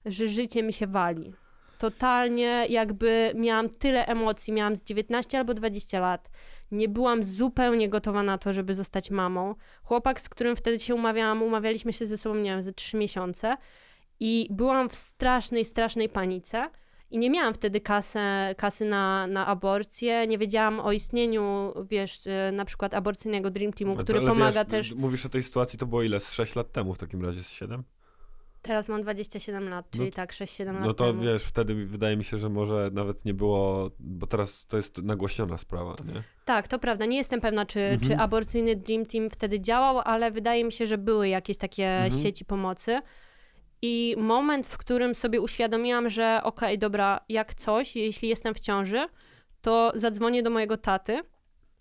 [0.04, 1.32] że życie mi się wali.
[1.78, 6.30] Totalnie jakby miałam tyle emocji, miałam z 19 albo 20 lat.
[6.70, 9.54] Nie byłam zupełnie gotowa na to, żeby zostać mamą.
[9.82, 13.56] Chłopak, z którym wtedy się umawiałam, umawialiśmy się ze sobą, nie wiem, ze 3 miesiące
[14.20, 16.70] i byłam w strasznej, strasznej panice.
[17.10, 22.52] I nie miałam wtedy kasę, kasy na, na aborcję, nie wiedziałam o istnieniu, wiesz, e,
[22.52, 24.92] na przykład aborcyjnego Dream Teamu, No który ale pomaga wiesz, też.
[24.94, 26.20] Mówisz o tej sytuacji, to było ile?
[26.20, 27.82] Z 6 lat temu w takim razie, z 7?
[28.62, 31.22] Teraz mam 27 lat, czyli No tak, 6-7 lat No to temu.
[31.22, 35.58] wiesz, wtedy wydaje mi się, że może nawet nie było, bo teraz to jest nagłośniona
[35.58, 36.22] sprawa, nie?
[36.44, 37.06] Tak, to prawda.
[37.06, 38.00] Nie jestem pewna, czy, Mhm.
[38.00, 42.22] czy aborcyjny Dream Team wtedy działał, ale wydaje mi się, że były jakieś takie Mhm.
[42.22, 43.00] sieci pomocy.
[43.82, 49.06] I moment, w którym sobie uświadomiłam, że okej, dobra, jak coś, jeśli jestem w ciąży,
[49.60, 51.20] to zadzwonię do mojego taty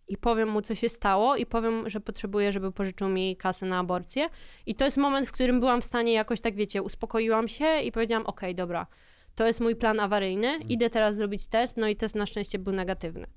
[0.07, 3.79] i powiem mu, co się stało, i powiem, że potrzebuję, żeby pożyczył mi kasę na
[3.79, 4.29] aborcję.
[4.65, 7.91] I to jest moment, w którym byłam w stanie jakoś tak, wiecie, uspokoiłam się i
[7.91, 8.87] powiedziałam, okej, dobra,
[9.35, 12.73] to jest mój plan awaryjny, idę teraz zrobić test, no i test na szczęście był
[12.73, 13.27] negatywny.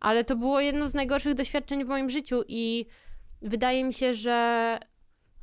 [0.00, 2.86] Ale to było jedno z najgorszych doświadczeń w moim życiu i
[3.42, 4.78] wydaje mi się, że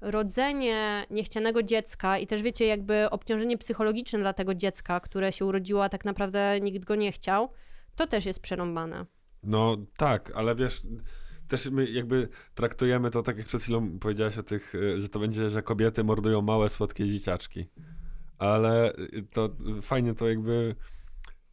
[0.02, 5.84] rodzenie niechcianego dziecka i też wiecie, jakby obciążenie psychologiczne dla tego dziecka, które się urodziło,
[5.84, 7.50] a tak naprawdę nikt go nie chciał,
[7.96, 9.06] to też jest przerąbane.
[9.44, 10.82] No tak, ale wiesz,
[11.48, 15.20] też my jakby traktujemy to tak jak przed chwilą powiedziałaś o tych, y, że to
[15.20, 17.70] będzie, że kobiety mordują małe, słodkie dzieciaczki.
[18.38, 19.50] Ale y, to
[19.82, 20.76] fajnie to jakby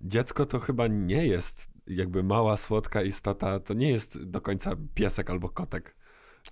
[0.00, 5.30] dziecko to chyba nie jest jakby mała, słodka istota, to nie jest do końca piesek
[5.30, 5.96] albo kotek.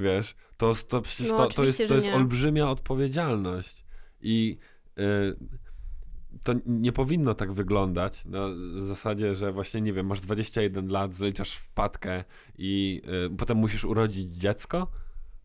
[0.00, 2.14] Wiesz, to, to przecież No, to, to jest, to jest nie.
[2.14, 3.84] olbrzymia odpowiedzialność.
[4.20, 4.58] I
[4.98, 5.36] y,
[6.44, 11.52] to nie powinno tak wyglądać na zasadzie, że właśnie, nie wiem, masz 21 lat, zaliczasz
[11.52, 12.24] wpadkę
[12.58, 13.02] i
[13.32, 14.90] y, potem musisz urodzić dziecko.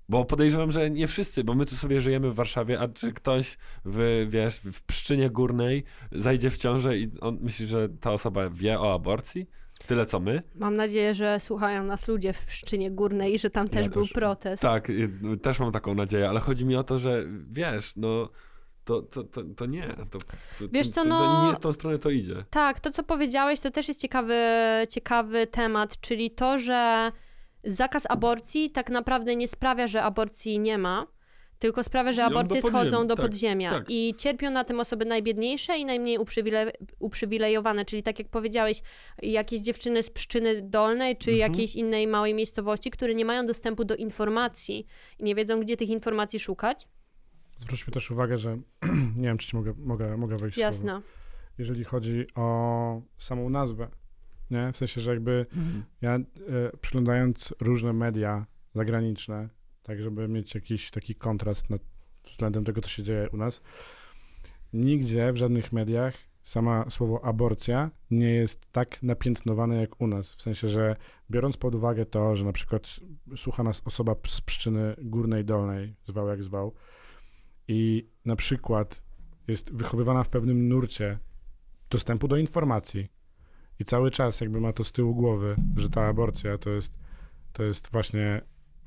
[0.09, 3.57] Bo podejrzewam, że nie wszyscy, bo my tu sobie żyjemy w Warszawie, a czy ktoś
[3.85, 8.79] w, wiesz, w Pszczynie Górnej zajdzie w ciążę i on myśli, że ta osoba wie
[8.79, 9.49] o aborcji?
[9.87, 10.41] Tyle co my?
[10.55, 14.03] Mam nadzieję, że słuchają nas ludzie w Pszczynie Górnej i że tam też Ja był
[14.03, 14.13] też.
[14.13, 14.61] protest.
[14.61, 15.09] Tak, y,
[15.41, 18.29] też mam taką nadzieję, ale chodzi mi o to, że wiesz, no
[18.85, 19.83] to, to, to, to nie.
[19.87, 20.17] To,
[20.59, 22.35] to, Wiesz co, to, no- nie w tą stronę to idzie.
[22.49, 24.35] Tak, to co powiedziałeś, to też jest ciekawy,
[24.89, 27.11] ciekawy temat, czyli to, że
[27.63, 31.07] zakaz aborcji tak naprawdę nie sprawia, że aborcji nie ma,
[31.59, 33.85] tylko sprawia, że do aborcje schodzą do tak, podziemia tak.
[33.89, 38.81] i cierpią na tym osoby najbiedniejsze i najmniej uprzywile, uprzywilejowane, czyli tak jak powiedziałeś,
[39.21, 41.51] jakieś dziewczyny z Pszczyny Dolnej czy Mhm.
[41.51, 44.87] jakiejś innej małej miejscowości, które nie mają dostępu do informacji
[45.19, 46.87] i nie wiedzą, gdzie tych informacji szukać.
[47.59, 48.57] Zwróćmy też uwagę, że
[49.15, 50.71] nie wiem, czy ci mogę, mogę, mogę wejść w słowo.
[50.71, 51.01] Jasne.
[51.57, 53.87] Jeżeli chodzi o samą nazwę,
[54.51, 54.71] nie?
[54.73, 55.45] W sensie, że jakby
[56.01, 56.21] ja e,
[56.81, 58.45] przyglądając różne media
[58.75, 59.49] zagraniczne,
[59.89, 61.81] tak żeby mieć jakiś taki kontrast nad
[62.23, 63.61] względem tego, co się dzieje u nas,
[64.73, 70.33] nigdzie w żadnych mediach sama słowo aborcja nie jest tak napiętnowane jak u nas.
[70.33, 70.95] W sensie, że
[71.31, 72.99] biorąc pod uwagę to, że na przykład
[73.37, 76.73] słucha nas osoba z Pszczyny Górnej Dolnej, zwał jak zwał,
[77.67, 79.03] i na przykład
[79.47, 81.19] jest wychowywana w pewnym nurcie
[81.89, 83.07] dostępu do informacji
[83.79, 86.93] i cały czas jakby ma to z tyłu głowy, że ta aborcja to jest,
[87.53, 88.41] to jest właśnie,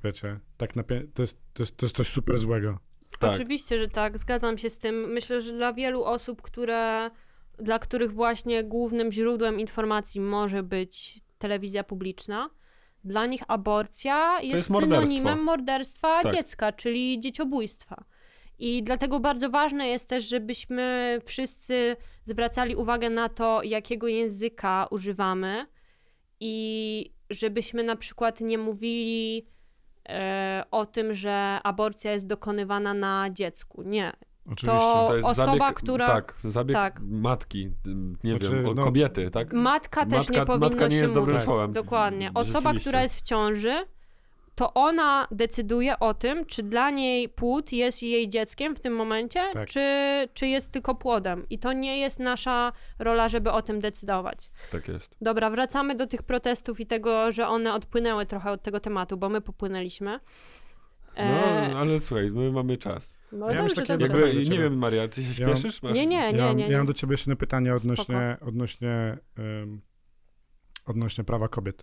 [0.04, 2.78] wiecie, tak napię- to, jest, to, jest, to jest coś super złego.
[3.18, 3.32] Tak.
[3.34, 5.12] Oczywiście, że tak, zgadzam się z tym.
[5.12, 7.10] Myślę, że dla wielu osób, które,
[7.58, 12.50] dla których właśnie głównym źródłem informacji może być telewizja publiczna,
[13.04, 15.06] dla nich aborcja jest, jest morderstwo.
[15.06, 16.32] synonimem morderstwa Tak.
[16.32, 18.04] dziecka, czyli dzieciobójstwa.
[18.58, 25.66] I dlatego bardzo ważne jest też, żebyśmy wszyscy zwracali uwagę na to, jakiego języka używamy
[26.40, 29.46] i żebyśmy na przykład nie mówili
[30.70, 33.82] o tym, że aborcja jest dokonywana na dziecku.
[33.82, 34.12] Nie.
[34.46, 34.66] Oczywiście.
[34.66, 37.00] To- To jest osoba, zabieg, która- Tak, zabieg Tak.
[37.04, 37.70] matki,
[38.24, 39.52] nie Znaczy, wiem, no- kobiety, tak?
[39.52, 41.48] Matka też Matka- nie powinno matka nie się jest dobrym mówić.
[41.48, 41.72] słowem.
[41.72, 42.30] Dokładnie.
[42.34, 43.84] Osoba, która jest w ciąży,
[44.54, 49.40] to ona decyduje o tym, czy dla niej płód jest jej dzieckiem w tym momencie,
[49.52, 49.68] Tak.
[49.68, 49.80] czy,
[50.34, 51.46] czy jest tylko płodem.
[51.50, 54.50] I to nie jest nasza rola, żeby o tym decydować.
[54.72, 55.16] Tak jest.
[55.20, 59.28] Dobra, wracamy do tych protestów i tego, że one odpłynęły trochę od tego tematu, bo
[59.28, 60.10] my popłynęliśmy.
[61.16, 63.14] No, E, ale słuchaj, my mamy czas.
[63.32, 64.20] no ja dobrze, takie dobrze.
[64.28, 65.82] Jakby, nie wiem, Maria, ty się śpieszysz?
[65.82, 65.94] Masz...
[65.94, 66.76] Nie, nie, ja, nie, mam, nie, ja nie.
[66.76, 67.82] mam do ciebie jeszcze jedno pytanie Spoko.
[67.92, 69.80] odnośnie, odnośnie, ym,
[70.86, 71.82] odnośnie prawa kobiet.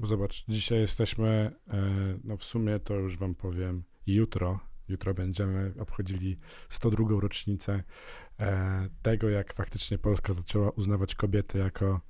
[0.00, 5.74] Bo zobacz, dzisiaj jesteśmy, e, no w sumie to już wam powiem, jutro, jutro będziemy
[5.78, 7.20] obchodzili 102.
[7.20, 7.82] rocznicę
[8.40, 12.00] e, tego, jak faktycznie Polska zaczęła uznawać kobiety jako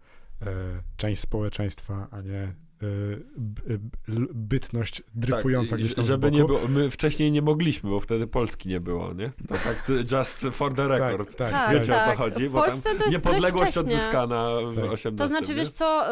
[0.42, 2.54] e, część społeczeństwa, a nie
[4.34, 6.42] bytność dryfująca tak, gdzieś tam żeby z boku.
[6.42, 9.32] nie było, my wcześniej nie mogliśmy, bo wtedy Polski nie było, nie?
[9.48, 11.36] To tak just for the record.
[11.36, 12.08] Tak, tak, Tak, Wiecie tak.
[12.08, 12.48] o co chodzi?
[12.48, 14.84] W Bo tam Polsce to jest niepodległość odzyskana w Tak.
[14.84, 15.54] 18 To znaczy, nie?
[15.56, 16.04] wiesz co,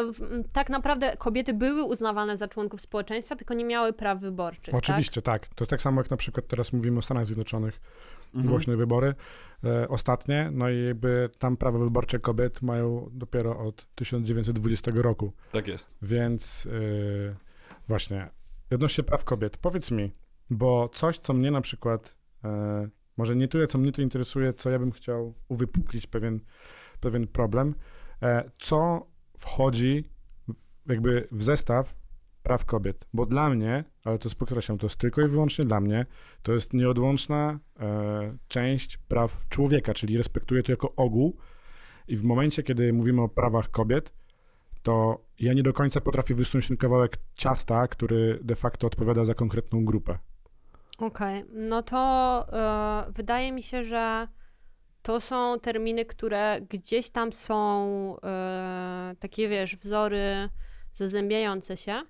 [0.53, 4.73] tak naprawdę kobiety były uznawane za członków społeczeństwa, tylko nie miały praw wyborczych.
[4.73, 5.47] Oczywiście, tak?
[5.47, 7.79] To tak samo jak na przykład teraz mówimy o Stanach Zjednoczonych,
[8.33, 8.47] Mhm.
[8.47, 9.15] głośne wybory
[9.63, 15.67] e, ostatnie, no i jakby tam prawo wyborcze kobiet mają dopiero od 1920 roku, Tak
[15.67, 15.89] jest.
[16.01, 16.67] więc
[17.31, 17.35] e,
[17.87, 18.29] właśnie,
[18.71, 20.11] odnośnie praw kobiet, powiedz mi,
[20.49, 24.69] bo coś, co mnie na przykład, e, może nie tyle, co mnie to interesuje, co
[24.69, 26.39] ja bym chciał uwypuklić pewien,
[26.99, 27.75] pewien problem,
[28.21, 30.09] e, co wchodzi
[30.87, 31.95] jakby w zestaw
[32.43, 36.05] praw kobiet, bo dla mnie, ale to podkreślam, to jest tylko i wyłącznie dla mnie,
[36.41, 41.37] to jest nieodłączna e, część praw człowieka, czyli respektuję to jako ogół.
[42.07, 44.13] I w momencie, kiedy mówimy o prawach kobiet,
[44.81, 49.33] to ja nie do końca potrafię wysunąć ten kawałek ciasta, który de facto odpowiada za
[49.33, 50.17] konkretną grupę.
[50.97, 51.97] Okej, no to
[52.53, 54.27] e, wydaje mi się, że
[55.01, 60.49] to są terminy, które gdzieś tam są e, takie, wiesz, wzory
[60.93, 62.01] zazębiające się,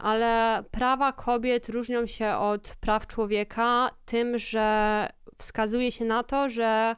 [0.00, 6.96] ale prawa kobiet różnią się od praw człowieka tym, że wskazuje się na to, że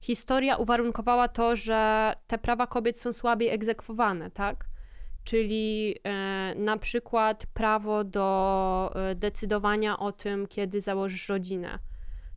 [0.00, 4.64] historia uwarunkowała to, że te prawa kobiet są słabiej egzekwowane, tak?
[5.24, 11.78] Czyli e, na przykład prawo do e, decydowania o tym, kiedy założysz rodzinę.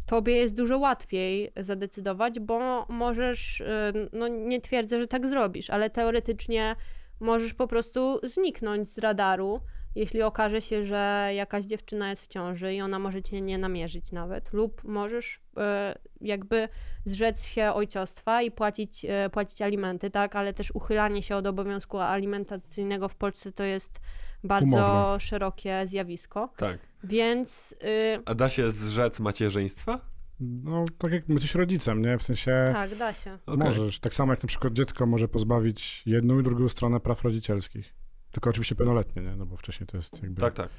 [0.06, 5.90] Tobie jest dużo łatwiej zadecydować, bo możesz, e, no nie twierdzę, że tak zrobisz, ale
[5.90, 6.76] teoretycznie
[7.20, 9.60] możesz po prostu zniknąć z radaru,
[9.96, 14.12] jeśli okaże się, że jakaś dziewczyna jest w ciąży i ona może cię nie namierzyć
[14.12, 16.70] nawet, lub możesz e, jakby
[17.06, 21.98] zrzec się ojcostwa i płacić, e, płacić alimenty, tak, ale też uchylanie się od obowiązku
[21.98, 24.00] alimentacyjnego w Polsce to jest
[24.44, 25.20] bardzo Umowne.
[25.20, 26.80] szerokie zjawisko, Tak.
[27.04, 30.00] więc y, A da się zrzec macierzyństwa?
[30.40, 32.18] No, tak jak jesteś rodzicem, nie?
[32.18, 33.38] W sensie tak, da się.
[33.48, 34.00] Możesz.
[34.00, 37.94] Tak samo jak na przykład dziecko może pozbawić jedną i drugą stronę praw rodzicielskich.
[38.32, 39.36] Tylko oczywiście pełnoletnie, nie?
[39.36, 40.42] No bo wcześniej to jest jakby...
[40.42, 40.70] Tak, tak.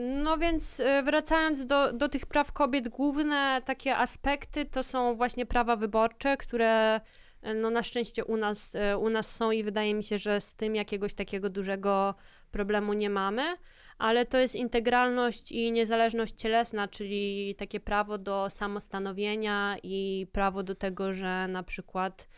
[0.00, 5.46] No więc y, wracając do, do tych praw kobiet, główne takie aspekty to są właśnie
[5.46, 7.00] prawa wyborcze, które
[7.46, 10.40] y, no na szczęście u nas, y, u nas są i wydaje mi się, że
[10.40, 12.14] z tym jakiegoś takiego dużego
[12.50, 13.56] problemu nie mamy,
[13.98, 20.74] ale to jest integralność i niezależność cielesna, czyli takie prawo do samostanowienia i prawo do
[20.74, 22.28] tego, że na przykład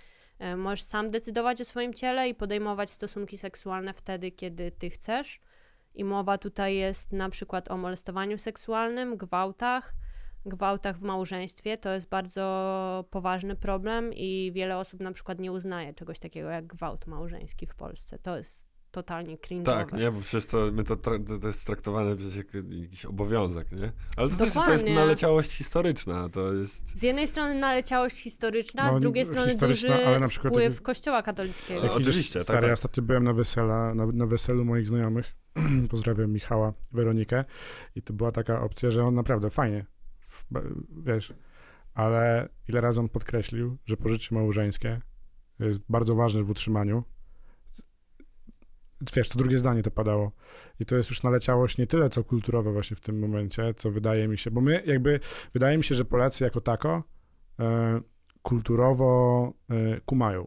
[0.40, 5.40] y, możesz sam decydować o swoim ciele i podejmować stosunki seksualne wtedy, kiedy ty chcesz.
[5.94, 9.92] I mowa tutaj jest na przykład o molestowaniu seksualnym, gwałtach,
[10.46, 11.78] gwałtach w małżeństwie.
[11.78, 16.66] To jest bardzo poważny problem i wiele osób na przykład nie uznaje czegoś takiego jak
[16.66, 18.18] gwałt małżeński w Polsce.
[18.18, 19.64] To jest totalnie cringe'owe.
[19.64, 23.72] Tak, nie, bo przecież to, my to, to, to jest traktowane przez jak, jakiś obowiązek,
[23.72, 23.92] nie?
[24.16, 26.98] Ale to, też, to jest naleciałość historyczna, to jest...
[26.98, 30.74] Z jednej strony naleciałość historyczna, No, z drugiej strony historyczna, duży ale na przykład wpływ
[30.74, 31.83] taki- kościoła katolickiego.
[31.83, 32.66] Jak- oczywiście, tak, Stary, tak.
[32.68, 35.37] ja ostatnio byłem na, wesela, na, na weselu moich znajomych.
[35.90, 37.44] Pozdrawiam Michała, Weronikę.
[37.94, 39.87] I to była taka opcja, że on naprawdę fajnie,
[40.26, 40.44] w,
[41.03, 41.35] wiesz,
[41.94, 45.00] ale ile razy on podkreślił, że pożycie małżeńskie
[45.61, 47.05] jest bardzo ważne w utrzymaniu.
[49.16, 50.32] Wiesz, to drugie zdanie to padało.
[50.80, 54.28] I to jest już naleciałość nie tyle co kulturowe właśnie w tym momencie, co wydaje
[54.28, 55.20] mi się, bo my jakby,
[55.52, 57.02] wydaje mi się, że Polacy jako tako
[57.60, 58.00] e,
[58.42, 60.46] kulturowo e, kumają.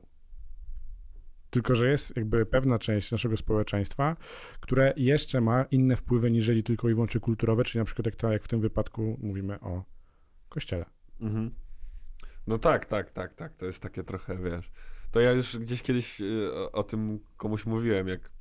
[1.50, 4.16] Tylko, że jest jakby pewna część naszego społeczeństwa,
[4.60, 8.44] które jeszcze ma inne wpływy niżeli tylko i wyłącznie kulturowe, czyli na przykład jak, jak
[8.44, 9.84] w tym wypadku mówimy o
[10.50, 10.86] kościele.
[11.20, 11.52] Mhm.
[12.48, 13.56] No tak, tak, tak, tak.
[13.56, 14.72] To jest takie trochę, wiesz.
[15.12, 16.22] To ja już gdzieś kiedyś
[16.54, 18.33] o, o tym komuś mówiłem, jak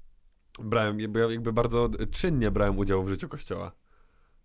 [0.61, 3.73] brałem, bo ja jakby bardzo czynnie brałem udział w życiu kościoła.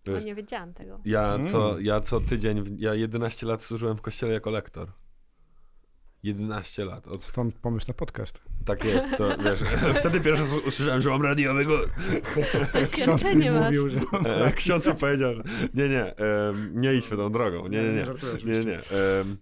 [0.05, 0.99] Wiesz, nie wiedziałam tego.
[1.05, 1.47] ja, Mm.
[1.47, 4.91] co, ja co tydzień, ja 11 lat służyłem w kościele jako lektor.
[6.23, 7.07] 11 lat.
[7.07, 8.41] Od, Stąd pomysł na podcast.
[8.65, 9.59] tak jest, to wiesz.
[9.99, 11.89] Wtedy pierwszy raz usłyszałem, że mam radiowy głos.
[12.93, 13.99] Ksiądz mi mówił, że...
[14.25, 15.43] E, Ksiądz mi powiedział, że
[15.73, 17.67] nie, nie, em, nie idźmy tą drogą.
[17.67, 18.05] Nie, nie, nie.
[18.05, 18.65] żartuję Nie, oczywiście.
[18.65, 18.77] nie.
[18.97, 19.37] Em,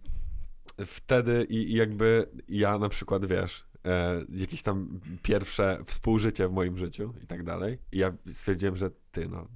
[0.85, 6.77] wtedy i, i jakby ja na przykład, wiesz, e, jakieś tam pierwsze współżycie w moim
[6.77, 7.77] życiu i tak dalej.
[7.91, 9.47] I ja stwierdziłem, że ty, no,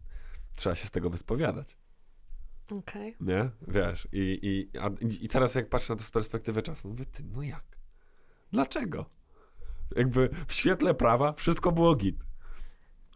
[0.56, 1.78] trzeba się z tego wyspowiadać,
[2.72, 3.16] Okej.
[3.22, 3.50] nie?
[3.68, 4.40] Wiesz, i,
[4.74, 4.90] i, a,
[5.22, 7.64] i teraz jak patrzę na to z perspektywy czasu, mówię, ty, no jak?
[8.52, 9.06] Dlaczego?
[9.96, 12.16] Jakby w świetle prawa wszystko było git.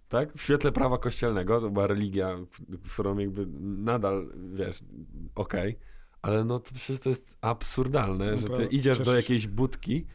[0.09, 0.33] Tak?
[0.33, 4.83] W świetle prawa kościelnego, to była religia, w- którą jakby nadal, wiesz,
[5.35, 5.79] okej,
[6.21, 10.05] ale no to przecież to jest absurdalne, No że ty idziesz do jakiejś budki,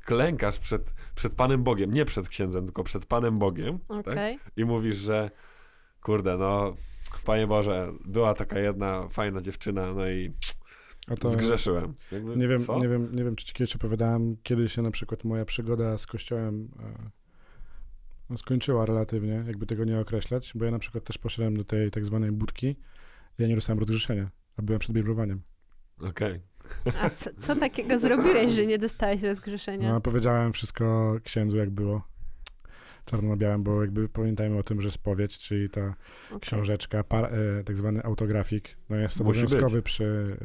[0.00, 4.06] klękasz przed, przed Panem Bogiem, nie przed księdzem, tylko przed Panem Bogiem tak?
[4.06, 4.38] Okej.
[4.56, 5.30] i mówisz, że
[6.00, 6.76] kurde, no
[7.24, 10.32] Panie Boże, była taka jedna fajna dziewczyna, no i
[11.08, 11.94] A to zgrzeszyłem.
[12.12, 12.78] Jakby, nie wiem, co?
[12.78, 16.06] nie wiem, nie wiem, czy ci kiedyś opowiadałem, kiedy się na przykład moja przygoda z
[16.06, 17.10] kościołem e,
[18.30, 21.90] no, skończyła relatywnie, jakby tego nie określać, bo ja na przykład też poszedłem do tej
[21.90, 22.76] tak zwanej budki,
[23.38, 25.42] ja nie dostałem rozgrzeszenia, a byłem przed bierzmowaniem.
[26.00, 26.40] Okej.
[27.02, 29.92] A co, co takiego zrobiłeś, że nie dostałeś rozgrzeszenia?
[29.92, 32.02] No, powiedziałem wszystko księdzu, jak było.
[33.04, 35.94] Czarno na białym, bo jakby pamiętajmy o tym, że spowiedź, czyli ta
[36.28, 36.40] Okej.
[36.40, 40.36] książeczka, par, e, tak zwany autografik, no jest obowiązkowy przy...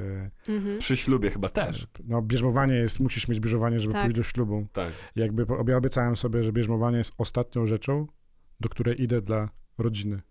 [0.48, 0.80] E, Mhm.
[0.80, 1.88] Przy ślubie chyba też.
[2.08, 4.04] no, bierzmowanie jest, musisz mieć bierzmowanie, żeby Tak.
[4.04, 4.68] pójść do ślubu.
[4.74, 4.92] Tak.
[5.16, 8.08] Jakby ja obiecałem sobie, że bierzmowanie jest ostatnią rzeczą,
[8.60, 10.22] do której idę dla rodziny.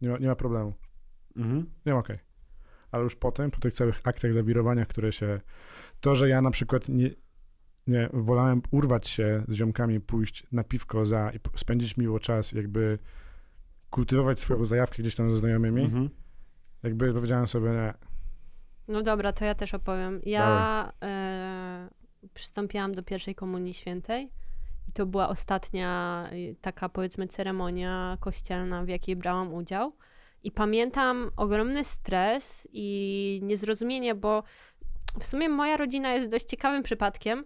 [0.00, 0.74] Nie ma, nie ma problemu.
[1.36, 1.66] Mhm.
[1.86, 2.18] Nie ma okej.
[2.92, 5.40] Ale już potem, po tych całych akcjach, zawirowaniach, które się...
[6.00, 7.10] To, że ja na przykład nie,
[7.86, 12.98] nie wolałem urwać się z ziomkami, pójść na piwko za i spędzić miło czas, jakby
[13.90, 16.08] kultywować swoją zajawkę gdzieś tam ze znajomymi, Mhm.
[16.82, 17.94] jakby powiedziałem sobie, nie,
[18.88, 20.20] No dobra, to ja też opowiem.
[20.26, 21.88] Ja e,
[22.34, 24.30] przystąpiłam do pierwszej komunii świętej
[24.88, 29.92] i to była ostatnia y, taka powiedzmy ceremonia kościelna, w jakiej brałam udział.
[30.44, 34.42] I pamiętam ogromny stres i niezrozumienie, bo
[35.20, 37.44] w sumie moja rodzina jest dość ciekawym przypadkiem.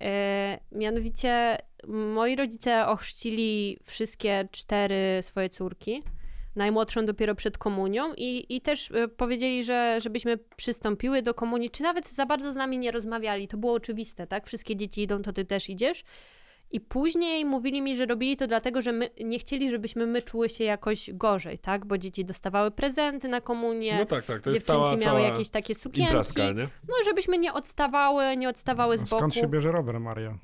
[0.00, 6.02] E, mianowicie moi rodzice ochrzcili wszystkie cztery swoje córki
[6.56, 11.82] najmłodszą dopiero przed komunią i, i też e, powiedzieli, że żebyśmy przystąpiły do komunii, czy
[11.82, 13.48] nawet za bardzo z nami nie rozmawiali.
[13.48, 14.46] To było oczywiste, tak?
[14.46, 16.04] Wszystkie dzieci idą, to ty też idziesz.
[16.72, 20.48] I później mówili mi, że robili to dlatego, że my, nie chcieli, żebyśmy my czuły
[20.48, 21.86] się jakoś gorzej, tak?
[21.86, 24.42] Bo dzieci dostawały prezenty na komunię, No tak, tak.
[24.42, 26.12] To jest dziewczynki cała, miały cała jakieś takie sukienki.
[26.12, 26.68] imprezka, nie?
[26.88, 29.16] No, żebyśmy nie odstawały, nie odstawały z no boku.
[29.16, 30.38] skąd się bierze rower, Maria?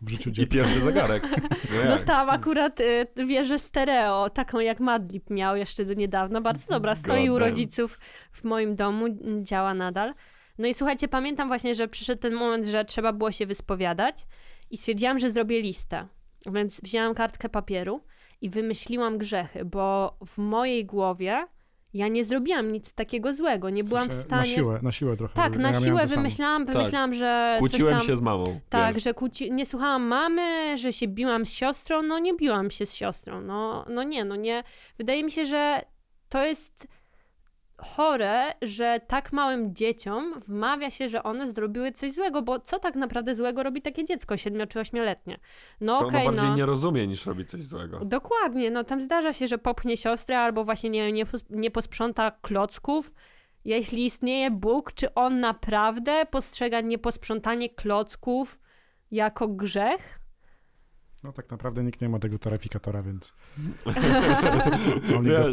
[0.00, 0.54] W życiu I dziecka.
[0.54, 1.22] pierwszy zegarek.
[1.84, 1.90] No?
[1.90, 6.40] Dostałam akurat y, wieżę stereo, taką jak Madlib miał jeszcze do niedawna.
[6.40, 7.98] Bardzo dobra, stoi u rodziców
[8.32, 9.06] w moim domu,
[9.42, 10.14] działa nadal.
[10.58, 14.16] No i słuchajcie, pamiętam właśnie, że przyszedł ten moment, że trzeba było się wyspowiadać
[14.70, 16.06] i stwierdziłam, że zrobię listę.
[16.52, 18.00] Więc wzięłam kartkę papieru
[18.40, 21.46] i wymyśliłam grzechy, bo w mojej głowie
[21.94, 24.50] ja nie zrobiłam nic takiego złego, nie byłam w stanie...
[24.50, 25.34] Na siłę, na siłę trochę.
[25.34, 26.14] Tak, ja na miałem siłę samo.
[26.14, 26.76] wymyślałam, Tak.
[26.76, 28.06] wymyślałam, że coś Kłóciłem tam...
[28.06, 28.60] się z mamą.
[28.68, 29.04] Tak, wiesz.
[29.04, 29.52] że kłóci...
[29.52, 32.02] nie słuchałam mamy, że się biłam z siostrą.
[32.02, 33.40] No nie biłam się z siostrą.
[33.40, 34.62] No, no nie, no nie.
[34.98, 35.82] Wydaje mi się, że
[36.28, 36.88] to jest
[37.78, 42.94] chore, że tak małym dzieciom wmawia się, że one zrobiły coś złego, bo co tak
[42.94, 45.38] naprawdę złego robi takie dziecko, siedmiu czy ośmioletnie?
[45.80, 46.56] No To okej, ono bardziej no.
[46.56, 48.04] nie rozumie niż robi coś złego.
[48.04, 53.12] Dokładnie, no tam zdarza się, że popchnie siostrę albo właśnie nie, nie, nie posprząta klocków.
[53.64, 58.58] Jeśli istnieje Bóg, czy on naprawdę postrzega nieposprzątanie klocków
[59.10, 60.18] jako grzech?
[61.26, 63.34] No tak naprawdę nikt nie ma tego taryfikatora, więc...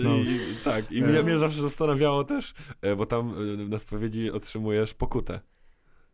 [0.02, 0.28] Knows.
[0.28, 1.08] i, tak, i E.
[1.08, 3.34] mnie, mnie zawsze zastanawiało też, e, bo tam
[3.64, 5.40] e, na spowiedzi otrzymujesz pokutę.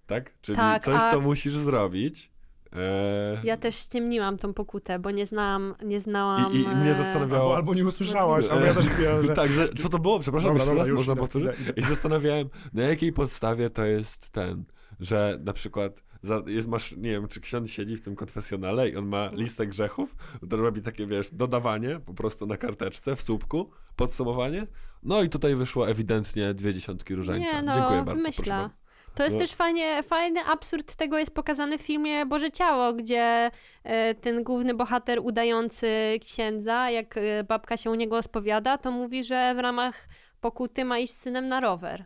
[0.08, 0.34] Tak?
[0.42, 2.32] Czyli Tak, coś, a- co musisz zrobić.
[2.76, 6.54] E, Ja też ściemniłam tą pokutę, bo nie znałam, nie znałam...
[6.54, 9.34] I- i mnie zastanawiało- Albo, albo nie usłyszałaś, albo ja też chwilę, że...
[9.34, 10.20] Tak, że co to było?
[10.20, 11.52] Przepraszam, Dobra, jeszcze dobra, raz można powtórzyć?
[11.78, 14.64] I się zastanawiałem, na jakiej podstawie to jest ten,
[15.00, 18.96] że na przykład za, jest, masz, nie wiem, czy ksiądz siedzi w tym konfesjonale i
[18.96, 20.16] on ma listę grzechów,
[20.50, 24.68] to robi takie, wiesz, dodawanie po prostu na karteczce, w słupku, podsumowanie,
[25.04, 27.54] no i tutaj wyszło ewidentnie dwie dziesiątki różańca.
[27.54, 28.24] Nie, no, Dziękuję bardzo.
[28.24, 28.80] bardzo.
[29.16, 29.42] To jest No.
[29.42, 33.52] też fajnie, fajny absurd tego jest pokazany w filmie Boże Ciało, gdzie
[33.84, 39.24] e, ten główny bohater udający księdza, jak e, babka się u niego spowiada, to mówi,
[39.24, 40.08] że w ramach
[40.42, 42.06] pokuty ma iść z synem na rower.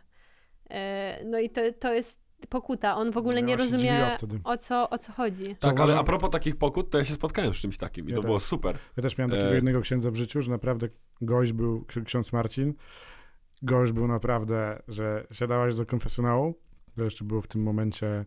[0.70, 2.96] E, no i to, to jest pokuta.
[2.96, 5.56] On w ogóle Ja nie się rozumie o co, o co chodzi.
[5.58, 8.08] Co Tak, ale a propos takich pokut, to ja się spotkałem z czymś takim i
[8.10, 8.26] Ja to też.
[8.26, 8.78] było super.
[8.96, 9.54] Ja też miałem takiego E.
[9.54, 10.88] jednego księdza w życiu, że naprawdę
[11.20, 12.74] gość był, ksi- ksiądz Marcin,
[13.62, 16.54] gość był naprawdę, że siadałeś do konfesjonału,
[16.96, 18.24] to jeszcze było w tym momencie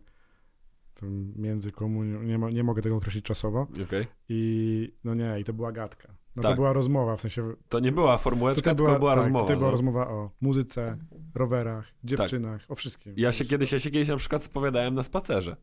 [1.36, 4.06] między komunią, nie, mo- nie mogę tego określić czasowo, Okej.
[4.28, 6.14] i no nie, i to była gadka.
[6.38, 6.56] No to Tak.
[6.56, 9.44] była rozmowa, w sensie To nie była formułeczka, tutaj tylko była tak, rozmowa.
[9.44, 9.72] Tutaj była no.
[9.72, 10.96] rozmowa o muzyce,
[11.34, 13.14] rowerach, dziewczynach, o wszystkim.
[13.16, 15.56] Ja się kiedyś, ja się kiedyś na przykład spowiadałem na spacerze.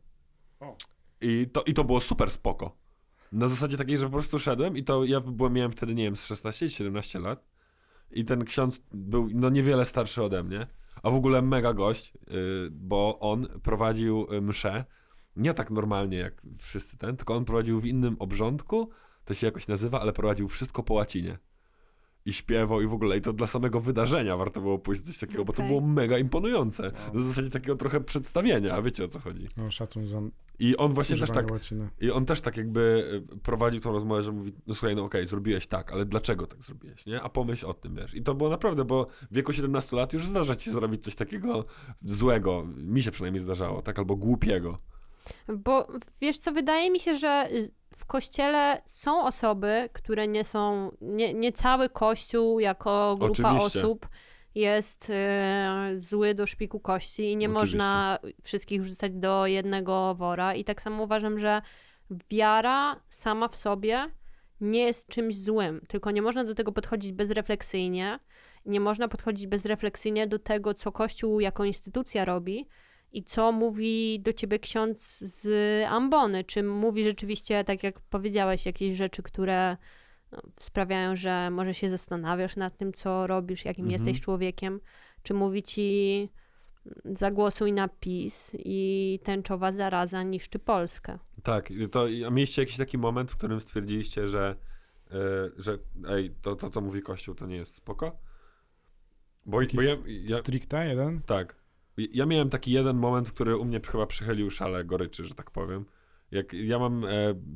[0.60, 0.76] O.
[1.20, 2.76] I to, I to było super spoko.
[3.32, 6.16] Na zasadzie takiej, że po prostu szedłem i to ja byłem, miałem wtedy, nie wiem,
[6.16, 7.44] z 16 czy 17 lat.
[8.10, 10.66] I ten ksiądz był no niewiele starszy ode mnie,
[11.02, 14.84] a w ogóle mega gość, yy, bo on prowadził y, mszę
[15.36, 18.90] nie tak normalnie jak wszyscy ten, tylko on prowadził w innym obrządku,
[19.26, 21.38] to się jakoś nazywa, ale prowadził wszystko po łacinie.
[22.24, 25.44] I śpiewał i w ogóle, i to dla samego wydarzenia warto było pójść coś takiego,
[25.44, 26.92] bo to było mega imponujące.
[27.14, 29.48] Na zasadzie takiego trochę przedstawienia, a wiecie o co chodzi.
[29.56, 30.20] No, szacun za
[30.58, 31.88] I on właśnie też tak, łaciny.
[32.00, 35.26] i on też tak jakby y, prowadził tą rozmowę, że mówi, no słuchaj, no okej,
[35.26, 37.22] zrobiłeś tak, ale dlaczego tak zrobiłeś, nie?
[37.22, 38.14] A pomyśl o tym, wiesz.
[38.14, 41.14] I to było naprawdę, bo w wieku 17 lat już zdarza ci się zrobić coś
[41.14, 41.64] takiego
[42.02, 44.78] złego, mi się przynajmniej zdarzało, tak, albo głupiego.
[45.58, 45.88] Bo
[46.20, 47.48] wiesz co, wydaje mi się, że
[47.96, 53.78] w kościele są osoby, które nie są, nie, nie cały kościół jako grupa Oczywiście.
[53.78, 54.08] osób
[54.54, 57.60] jest e, zły do szpiku kości i nie Oczywiście.
[57.60, 60.54] można wszystkich wrzucać do jednego wora.
[60.54, 61.62] I tak samo uważam, że
[62.30, 64.10] wiara sama w sobie
[64.60, 68.18] nie jest czymś złym, tylko nie można do tego podchodzić bezrefleksyjnie.
[68.66, 72.68] Nie można podchodzić bezrefleksyjnie do tego, co Kościół jako instytucja robi,
[73.12, 75.48] i co mówi do ciebie ksiądz z
[75.88, 76.44] ambony.
[76.44, 79.76] Czy mówi rzeczywiście, tak jak powiedziałeś, jakieś rzeczy, które
[80.32, 83.92] no, sprawiają, że może się zastanawiasz nad tym, co robisz, jakim Mhm.
[83.92, 84.80] jesteś człowiekiem.
[85.22, 86.28] Czy mówi ci
[86.86, 91.18] mm, zagłosuj na PiS i tęczowa zaraza niszczy Polskę.
[91.42, 94.56] Tak, i to mieliście jakiś taki moment, w którym stwierdziliście, że,
[95.06, 95.14] y,
[95.56, 95.78] że
[96.08, 98.18] ej, to, to co mówi Kościół, to nie jest spoko?
[99.46, 101.22] Bo, Jakiś bo ja, ja, Stricte jeden?
[101.22, 101.56] Tak.
[101.96, 105.84] Ja miałem taki jeden moment, który u mnie chyba przychylił szale goryczy, że tak powiem.
[106.30, 107.08] Jak ja mam e,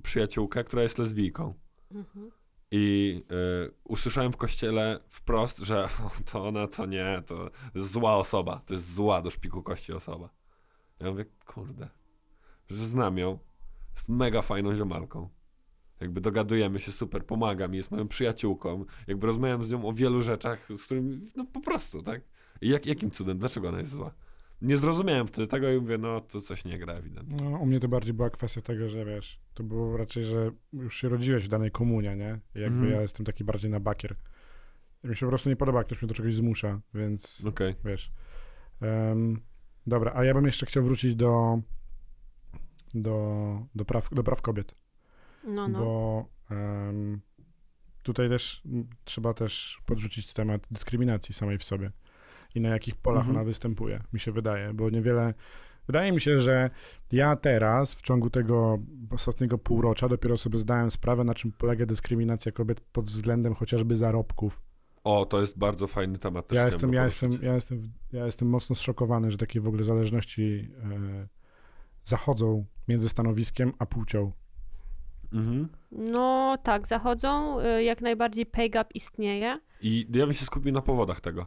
[0.02, 1.54] przyjaciółkę, która jest lesbijką.
[2.70, 5.88] I e, usłyszałem w kościele wprost, że
[6.32, 8.62] to ona, co nie, to jest zła osoba.
[8.66, 10.30] To jest zła do szpiku kości osoba.
[11.00, 11.88] Ja mówię, kurde,
[12.70, 13.38] że znam ją.
[13.96, 15.28] Jest mega fajną ziomalką.
[16.00, 18.84] Jakby dogadujemy się super, pomaga mi, jest moją przyjaciółką.
[19.06, 22.22] Jakby rozmawiam z nią o wielu rzeczach, z którymi, no po prostu, tak?
[22.60, 24.14] I jak, jakim cudem, dlaczego ona jest zła?
[24.62, 27.50] Nie zrozumiałem wtedy tego i mówię, no to coś nie gra ewidentnie.
[27.50, 30.96] No, u mnie to bardziej była kwestia tego, że wiesz, to było raczej, że już
[30.96, 32.40] się rodziłeś w danej komunie, nie?
[32.54, 32.92] I jakby Mhm.
[32.94, 34.14] ja jestem taki bardziej na bakier.
[35.04, 37.74] I mi się po prostu nie podoba, jak ktoś mnie do czegoś zmusza, więc Okej.
[37.84, 38.12] wiesz.
[38.80, 39.40] Em,
[39.86, 41.60] dobra, a ja bym jeszcze chciał wrócić do
[42.94, 44.74] do, do, praw, do praw kobiet,
[45.44, 45.78] No, no.
[45.78, 47.20] bo em,
[48.02, 48.62] tutaj też
[49.04, 51.90] trzeba też podrzucić temat dyskryminacji samej w sobie
[52.54, 53.36] i na jakich polach Mhm.
[53.36, 55.34] ona występuje, mi się wydaje, bo niewiele
[55.86, 56.70] Wydaje mi się, że
[57.12, 58.78] ja teraz w ciągu tego
[59.10, 64.62] ostatniego półrocza dopiero sobie zdałem sprawę, na czym polega dyskryminacja kobiet pod względem chociażby zarobków.
[65.04, 66.46] O, to jest bardzo fajny temat.
[66.48, 69.84] Też Ja jestem, ja, jestem, ja, jestem, ja jestem mocno zszokowany, że takie w ogóle
[69.84, 71.28] zależności e,
[72.04, 74.32] zachodzą między stanowiskiem a płcią.
[75.32, 75.68] Mhm.
[75.90, 77.60] no tak, zachodzą.
[77.60, 79.60] y, Jak najbardziej pay gap istnieje.
[79.80, 81.46] I ja bym się skupił na powodach tego.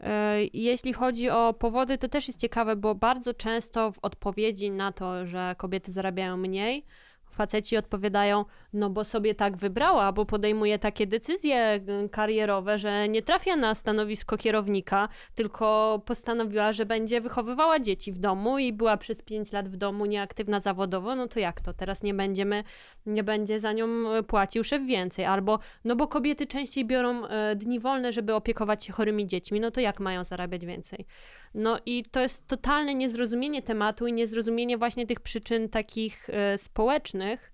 [0.00, 4.92] E, Jeśli chodzi o powody, to też jest ciekawe, bo bardzo często w odpowiedzi na
[4.92, 6.84] to, że kobiety zarabiają mniej,
[7.30, 13.22] faceci odpowiadają, no bo sobie tak wybrała, bo podejmuje takie decyzje y, karierowe, że nie
[13.22, 19.22] trafia na stanowisko kierownika, tylko postanowiła, że będzie wychowywała dzieci w domu i była przez
[19.22, 21.72] 5 lat w domu nieaktywna zawodowo, no to jak to?
[21.72, 22.64] Teraz nie będziemy,
[23.06, 25.24] nie będzie za nią y, płacił szef więcej.
[25.24, 29.70] Albo, no bo kobiety częściej biorą e, dni wolne, żeby opiekować się chorymi dziećmi, no
[29.70, 31.06] to jak mają zarabiać więcej?
[31.54, 37.52] No i to jest totalne niezrozumienie tematu i niezrozumienie właśnie tych przyczyn takich e, społecznych,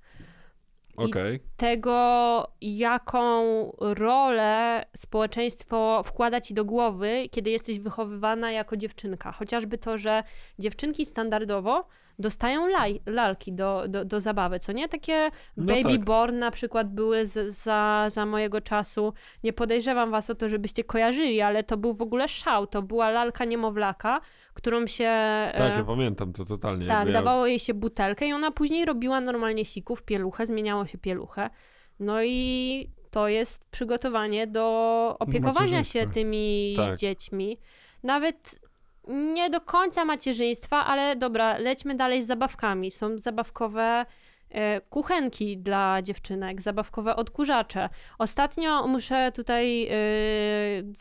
[0.97, 1.41] Okej.
[1.57, 3.43] tego, jaką
[3.81, 9.33] rolę społeczeństwo wkłada ci do głowy, kiedy jesteś wychowywana jako dziewczynka.
[9.33, 10.23] Chociażby to, że
[10.59, 11.89] dziewczynki standardowo
[12.19, 14.89] dostają laj, lalki do, do, do zabawy, co nie?
[14.89, 16.05] Takie No baby tak.
[16.05, 19.13] born na przykład były z, za, za mojego czasu.
[19.45, 22.67] Nie podejrzewam was o to, żebyście kojarzyli, ale to był w ogóle szał.
[22.67, 24.21] To była lalka niemowlaka,
[24.55, 25.11] którą się...
[25.57, 26.87] Tak, e, ja pamiętam to totalnie.
[26.87, 31.51] tak, dawało jej się butelkę i ona później robiła normalnie sików, pieluchę, zmieniało się pieluchę.
[32.01, 36.99] No i to jest przygotowanie do opiekowania się tymi Tak.
[36.99, 37.57] dziećmi.
[38.03, 38.61] Nawet
[39.07, 42.91] nie do końca macierzyństwa, ale dobra, lećmy dalej z zabawkami.
[42.91, 44.07] Są zabawkowe
[44.51, 47.89] e, kuchenki dla dziewczynek, zabawkowe odkurzacze.
[48.19, 49.91] Ostatnio muszę tutaj e,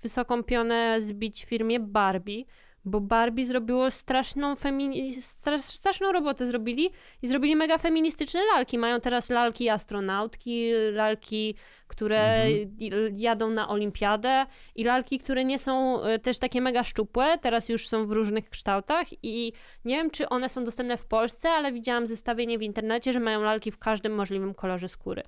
[0.01, 2.45] wysoką pionę zbić firmie Barbie,
[2.85, 6.89] bo Barbie zrobiło straszną, femini- strasz, straszną robotę zrobili
[7.21, 8.77] i zrobili mega feministyczne lalki.
[8.77, 11.55] Mają teraz lalki astronautki, lalki,
[11.87, 17.37] które i- jadą na olimpiadę i lalki, które nie są e, też takie mega szczupłe,
[17.37, 19.53] teraz już są w różnych kształtach i
[19.85, 23.41] nie wiem, czy one są dostępne w Polsce, ale widziałam zestawienie w internecie, że mają
[23.41, 25.23] lalki w każdym możliwym kolorze skóry.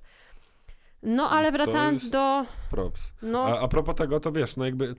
[1.02, 2.44] No, ale wracając do...
[2.70, 3.12] Props.
[3.22, 4.94] No, A, a propos tego, to wiesz, no jakby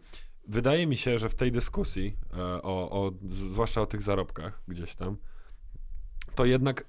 [0.49, 4.95] wydaje mi się, że w tej dyskusji, e, o, o, zwłaszcza o tych zarobkach gdzieś
[4.95, 5.17] tam,
[6.35, 6.85] to jednak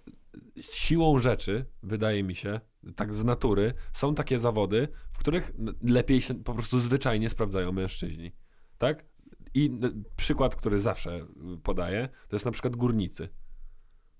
[0.61, 2.61] siłą rzeczy, wydaje mi się,
[2.97, 5.53] tak z natury, są takie zawody, w których
[5.83, 8.33] lepiej się po prostu zwyczajnie sprawdzają mężczyźni.
[8.79, 9.05] Tak?
[9.55, 9.71] I
[10.17, 11.27] przykład, który zawsze
[11.63, 13.29] podaję, to jest na przykład górnicy.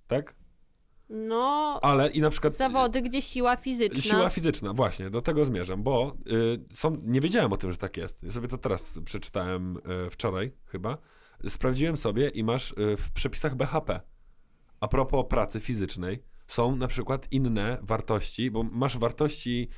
[0.07, 0.35] Tak?
[1.11, 2.55] No Ale i na przykład.
[2.55, 4.03] zawody, gdzie siła fizyczna...
[4.03, 7.97] Siła fizyczna, właśnie, do tego zmierzam, bo y, są, nie wiedziałem o tym, że tak
[7.97, 8.23] jest.
[8.23, 10.99] Ja sobie to teraz przeczytałem y, wczoraj chyba.
[11.49, 14.01] Sprawdziłem sobie i masz y, w przepisach BHP.
[14.81, 19.69] A propos pracy fizycznej, są na przykład inne wartości, bo masz wartości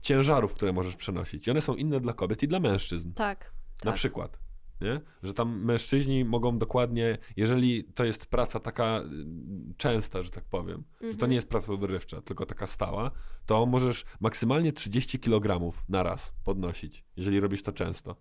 [0.00, 1.46] ciężarów, które możesz przenosić.
[1.46, 3.12] I one są inne dla kobiet i dla mężczyzn.
[3.14, 3.52] Tak,
[3.84, 3.94] Na tak.
[3.94, 4.38] przykład.
[4.82, 5.00] Nie?
[5.22, 10.84] Że tam mężczyźni mogą dokładnie, jeżeli to jest praca taka y, częsta, że tak powiem,
[11.00, 11.30] że to Mhm.
[11.30, 13.10] nie jest praca dorywcza, tylko taka stała,
[13.46, 18.16] to możesz maksymalnie 30 kg na raz podnosić, jeżeli robisz to często.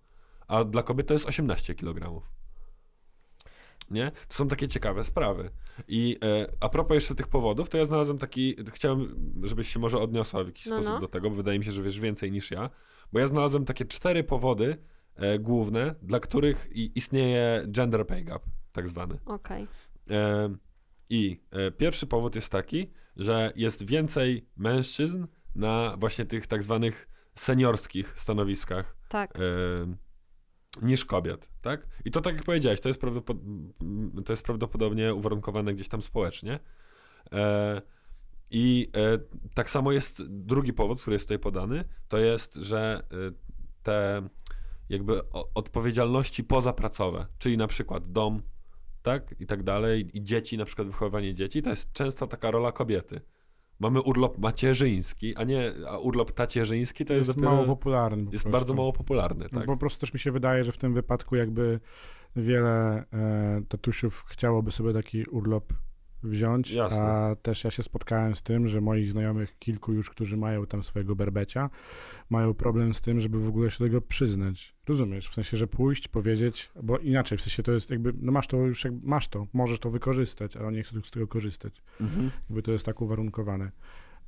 [0.48, 2.22] A dla kobiet to jest 18 kg.
[3.92, 4.12] Nie?
[4.28, 5.50] To są takie ciekawe sprawy.
[5.88, 10.00] I e, a propos jeszcze tych powodów, to ja znalazłem taki, chciałem, żebyś się może
[10.00, 11.00] odniosła w jakiś No, sposób no.
[11.00, 12.70] do tego, bo wydaje mi się, że wiesz więcej niż ja,
[13.14, 14.78] bo ja znalazłem takie cztery powody
[15.16, 19.20] e, główne, dla których i, istnieje gender pay gap, tak zwany.
[19.26, 19.68] Okej.
[20.10, 20.50] E,
[21.10, 27.08] I e, pierwszy powód jest taki, że jest więcej mężczyzn na właśnie tych tak zwanych
[27.36, 29.36] seniorskich stanowiskach Tak.
[29.36, 29.42] e,
[30.82, 31.88] niż kobiet, tak?
[32.06, 33.40] I to tak jak powiedziałeś, to jest, prawdopod-
[34.26, 36.60] to jest prawdopodobnie uwarunkowane gdzieś tam społecznie.
[37.32, 37.82] E,
[38.52, 39.20] I e,
[39.56, 43.32] tak samo jest drugi powód, który jest tutaj podany, to jest, że e,
[43.84, 44.28] te
[44.92, 45.22] jakby
[45.56, 48.42] odpowiedzialności pozapracowe, czyli na przykład dom,
[49.02, 52.72] tak, i tak dalej, i dzieci, na przykład wychowywanie dzieci, to jest często taka rola
[52.72, 53.22] kobiety.
[53.80, 58.26] Mamy urlop macierzyński, a nie, a urlop tacierzyński to jest, jest dopiero, mało popularny.
[58.26, 58.52] po jest prostu.
[58.52, 59.68] bardzo mało popularny, No tak?
[59.68, 61.80] Po prostu też mi się wydaje, że w tym wypadku jakby
[62.36, 65.74] wiele e, tatusiów chciałoby sobie taki urlop
[66.24, 67.04] wziąć, Jasne.
[67.04, 70.84] a też ja się spotkałem z tym, że moich znajomych kilku już, którzy mają tam
[70.84, 71.70] swojego berbecia,
[72.30, 74.76] mają problem z tym, żeby w ogóle się do tego przyznać.
[74.88, 75.30] Rozumiesz?
[75.30, 78.58] W sensie, że pójść, powiedzieć, bo inaczej, w sensie to jest jakby, no masz to
[78.58, 81.82] już, jakby, masz to, możesz to wykorzystać, ale nie chcę z tego korzystać.
[82.02, 82.32] Mhm.
[82.50, 83.72] Jakby to jest tak uwarunkowane.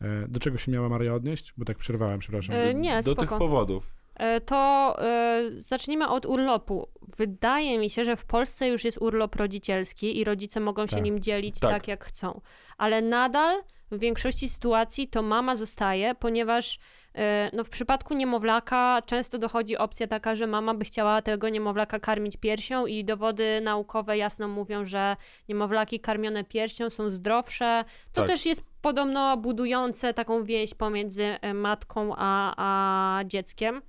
[0.01, 1.53] E, do czego się miała Maria odnieść?
[1.57, 2.55] Bo tak przerwałem, przepraszam.
[2.55, 3.37] E, nie, Do tych spoko.
[3.39, 4.02] powodów.
[4.15, 6.87] E, To e, zacznijmy od urlopu.
[7.17, 11.03] Wydaje mi się, że w Polsce już jest urlop rodzicielski i rodzice mogą się Tak.
[11.03, 11.69] nim dzielić Tak.
[11.71, 11.87] tak.
[11.87, 12.41] jak chcą.
[12.77, 13.61] Ale nadal
[13.91, 16.79] w większości sytuacji to mama zostaje, ponieważ
[17.15, 21.99] e, no, w przypadku niemowlaka często dochodzi opcja taka, że mama by chciała tego niemowlaka
[21.99, 25.15] karmić piersią i dowody naukowe jasno mówią, że
[25.49, 27.83] niemowlaki karmione piersią są zdrowsze.
[28.13, 28.29] To Tak.
[28.29, 33.81] też jest podobno budujące taką więź pomiędzy matką a, a dzieckiem.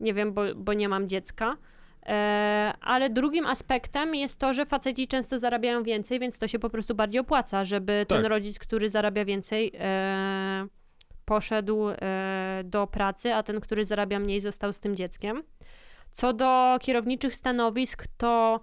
[0.00, 1.56] Nie wiem, bo, bo nie mam dziecka.
[2.06, 6.70] E, ale drugim aspektem jest to, że faceci często zarabiają więcej, więc to się po
[6.70, 8.30] prostu bardziej opłaca, żeby ten Tak.
[8.30, 10.66] rodzic, który zarabia więcej, e,
[11.24, 15.42] poszedł e, do pracy, a ten, który zarabia mniej, został z tym dzieckiem.
[16.10, 18.60] Co do kierowniczych stanowisk, to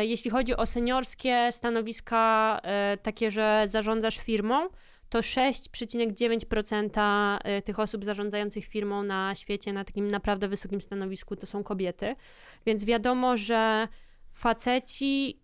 [0.00, 2.60] jeśli chodzi o seniorskie stanowiska,
[3.02, 4.68] takie, że zarządzasz firmą,
[5.14, 11.46] to 6,9% e, tych osób zarządzających firmą na świecie na takim naprawdę wysokim stanowisku to
[11.46, 12.16] są kobiety.
[12.66, 13.88] Więc wiadomo, że
[14.32, 15.40] faceci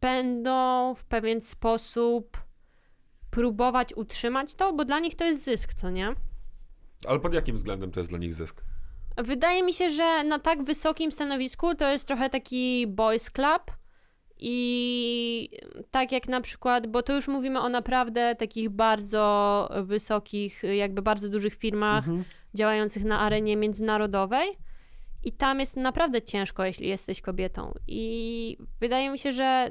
[0.00, 2.36] będą w pewien sposób
[3.30, 6.14] próbować utrzymać to, bo dla nich to jest zysk, co nie?
[7.06, 8.64] Ale pod jakim względem to jest dla nich zysk?
[9.16, 13.62] Wydaje mi się, że na tak wysokim stanowisku to jest trochę taki boys club
[14.42, 15.48] i
[15.90, 21.28] tak jak na przykład, bo to już mówimy o naprawdę takich bardzo wysokich, jakby bardzo
[21.28, 22.24] dużych firmach Mhm.
[22.54, 24.48] działających na arenie międzynarodowej
[25.24, 27.74] i tam jest naprawdę ciężko, jeśli jesteś kobietą.
[27.86, 29.70] I wydaje mi się, że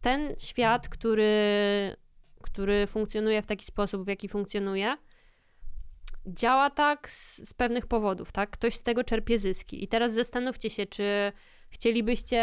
[0.00, 1.96] ten świat, który,
[2.42, 4.96] który funkcjonuje w taki sposób, w jaki funkcjonuje,
[6.26, 8.50] działa tak z, z pewnych powodów, tak?
[8.50, 9.84] Ktoś z tego czerpie zyski.
[9.84, 11.32] I teraz zastanówcie się, czy
[11.70, 12.42] chcielibyście,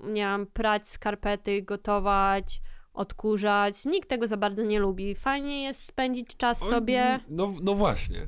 [0.00, 2.60] nie wiem, prać skarpety, gotować,
[2.92, 3.84] odkurzać.
[3.86, 5.14] Nikt tego za bardzo nie lubi.
[5.14, 7.20] Fajnie jest spędzić czas sobie.
[7.28, 8.26] No, no właśnie.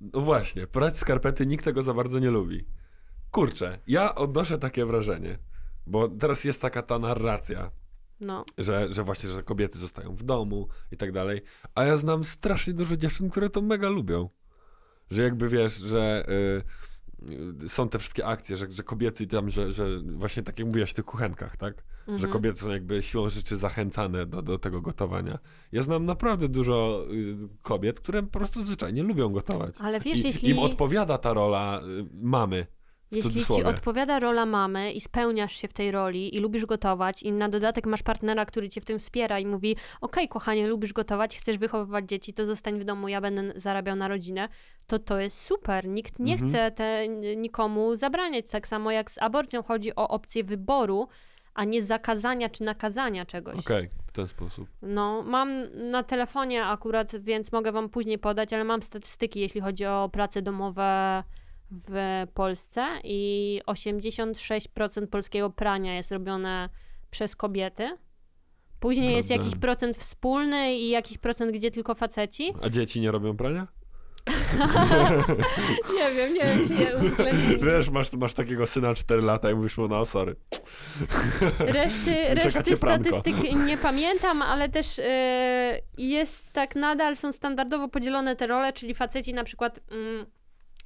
[0.00, 2.66] No właśnie, prać skarpety nikt tego za bardzo nie lubi.
[3.30, 5.38] Kurczę, ja odnoszę takie wrażenie,
[5.86, 7.70] bo teraz jest taka ta narracja,
[8.20, 11.42] No, że, że właśnie, że kobiety zostają w domu i tak dalej,
[11.74, 14.28] a ja znam strasznie dużo dziewczyn, które to mega lubią.
[15.10, 16.62] Że jakby wiesz, że y, y,
[17.68, 20.94] są te wszystkie akcje, że, że kobiety tam, że, że właśnie tak jak mówiłaś w
[20.94, 21.84] tych kuchenkach, tak?
[22.06, 22.32] Że mhm.
[22.32, 25.38] kobiety są jakby siłą rzeczy zachęcane do, do tego gotowania.
[25.72, 29.74] Ja znam naprawdę dużo y, kobiet, które po prostu zwyczajnie lubią gotować.
[29.78, 32.66] Ale wiesz, I, jeśli, Im odpowiada ta rola y, mamy.
[33.12, 37.32] Jeśli ci odpowiada rola mamy i spełniasz się w tej roli i lubisz gotować i
[37.32, 41.38] na dodatek masz partnera, który cię w tym wspiera i mówi okej, kochanie, lubisz gotować,
[41.38, 44.48] chcesz wychowywać dzieci, to zostań w domu, ja będę zarabiał na rodzinę,
[44.86, 45.88] to to jest super.
[45.88, 46.50] Nikt nie Mhm.
[46.50, 48.50] chce te, nikomu zabraniać.
[48.50, 51.08] Tak samo jak z aborcją chodzi o opcję wyboru,
[51.54, 53.58] a nie zakazania czy nakazania czegoś.
[53.58, 54.68] Okej, w ten sposób.
[54.82, 59.86] No, mam na telefonie akurat, więc mogę wam później podać, ale mam statystyki, jeśli chodzi
[59.86, 61.22] o prace domowe
[61.88, 66.68] w Polsce i 86% polskiego prania jest robione
[67.10, 67.96] przez kobiety.
[68.80, 69.44] Później jest Prawda.
[69.44, 72.52] jakiś procent wspólny i jakiś procent, gdzie tylko faceci.
[72.62, 73.66] A dzieci nie robią prania?
[75.96, 77.64] Nie wiem, nie wiem, czy je uwzględnili.
[77.64, 80.36] Wiesz, masz, masz takiego syna 4 lata i mówisz mu, no sorry.
[81.58, 82.14] Reszty,
[82.44, 83.12] reszty pranko.
[83.12, 88.94] statystyk nie pamiętam, ale też e, jest tak nadal, są standardowo podzielone te role, czyli
[88.94, 90.26] faceci na przykład mm,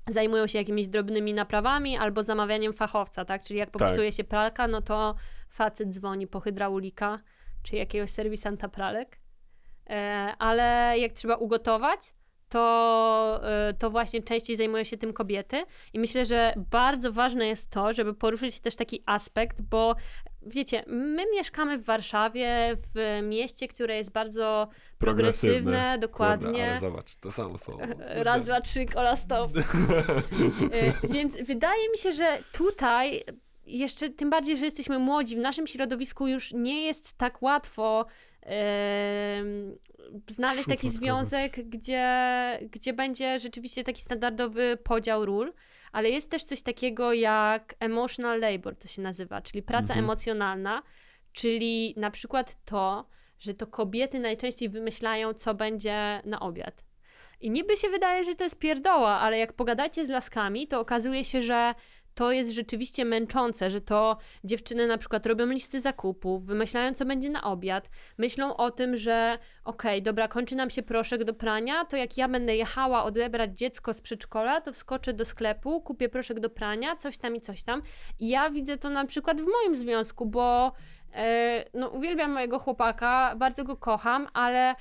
[0.08, 3.42] zajmują się jakimiś drobnymi naprawami albo zamawianiem fachowca, tak?
[3.42, 5.14] Czyli jak popsuje się pralka, no to
[5.48, 7.18] facet dzwoni po hydraulika
[7.62, 9.20] czy jakiegoś serwisanta pralek.
[9.90, 9.94] E,
[10.38, 12.12] ale jak trzeba ugotować,
[12.48, 15.64] to, e, to właśnie częściej zajmują się tym kobiety.
[15.92, 19.96] I myślę, że bardzo ważne jest to, żeby poruszyć też taki aspekt, bo
[20.46, 24.68] wiecie, my mieszkamy w Warszawie, w mieście, które jest bardzo
[24.98, 26.46] progresywne, dokładnie.
[26.48, 27.84] Kurde, ale zobacz, to samo słowo.
[28.28, 29.50] Raz, dwa, trzy, kola stop.
[29.56, 33.24] Y, Więc wydaje mi się, że tutaj
[33.66, 38.06] jeszcze tym bardziej, że jesteśmy młodzi, w naszym środowisku już nie jest tak łatwo
[38.42, 39.78] em,
[40.28, 42.08] znaleźć taki związek, gdzie,
[42.70, 45.52] gdzie będzie rzeczywiście taki standardowy podział ról,
[45.96, 49.98] ale jest też coś takiego jak emotional labor, to się nazywa, czyli praca Mhm.
[49.98, 50.82] emocjonalna,
[51.32, 53.06] czyli na przykład to,
[53.38, 56.84] że to kobiety najczęściej wymyślają, co będzie na obiad.
[57.40, 61.24] I niby się wydaje, że to jest pierdoła, ale jak pogadacie z laskami, to okazuje
[61.24, 61.74] się, że
[62.16, 67.30] to jest rzeczywiście męczące, że to dziewczyny na przykład robią listy zakupów, wymyślają, co będzie
[67.30, 71.96] na obiad, myślą o tym, że okej, dobra, kończy nam się proszek do prania, to
[71.96, 76.50] jak ja będę jechała odebrać dziecko z przedszkola, to wskoczę do sklepu, kupię proszek do
[76.50, 77.82] prania, coś tam i coś tam.
[78.18, 80.72] I ja widzę to na przykład w moim związku, bo
[81.14, 84.74] e, no, uwielbiam mojego chłopaka, bardzo go kocham, ale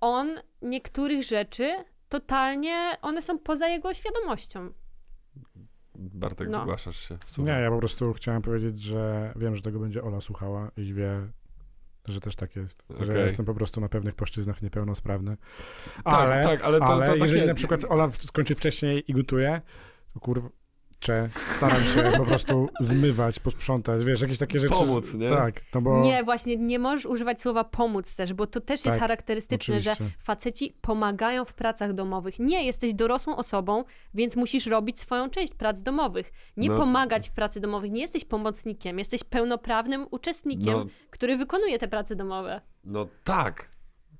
[0.00, 0.30] on
[0.62, 1.74] niektórych rzeczy
[2.08, 4.83] totalnie, one są poza jego świadomością.
[5.94, 6.62] Bartek, No.
[6.62, 7.14] zgłaszasz się.
[7.14, 7.62] Nie, Słucham.
[7.62, 11.28] ja po prostu chciałem powiedzieć, że wiem, że tego będzie Ola słuchała i wie,
[12.04, 12.84] że też tak jest.
[13.00, 15.36] Że ja jestem po prostu na pewnych płaszczyznach niepełnosprawny.
[16.04, 17.24] Tak, Ale, tak, ale to, ale to takie...
[17.24, 19.60] jeżeli na przykład Ola skończy wcześniej i gotuje,
[20.14, 20.20] to
[21.04, 24.74] kurczę, staram się po prostu zmywać, posprzątać, wiesz, jakieś takie rzeczy.
[24.74, 25.30] Pomóc, nie?
[25.30, 26.00] Tak, no bo...
[26.00, 29.92] Nie, właśnie nie możesz używać słowa pomóc też, bo to też jest Tak, charakterystyczne, że
[29.92, 30.18] oczywiście.
[30.22, 32.38] faceci pomagają w pracach domowych.
[32.38, 33.84] Nie, jesteś dorosłą osobą,
[34.14, 36.32] więc musisz robić swoją część prac domowych.
[36.56, 36.76] Nie No.
[36.76, 42.16] pomagać w pracy domowych, nie jesteś pomocnikiem, jesteś pełnoprawnym uczestnikiem, No, który wykonuje te prace
[42.16, 42.60] domowe.
[42.84, 43.73] no tak.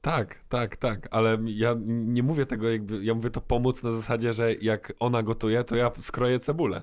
[0.04, 4.32] Tak, tak, tak, ale ja nie mówię tego jakby, ja mówię to pomóc na zasadzie,
[4.32, 6.82] że jak ona gotuje, to ja skroję cebulę.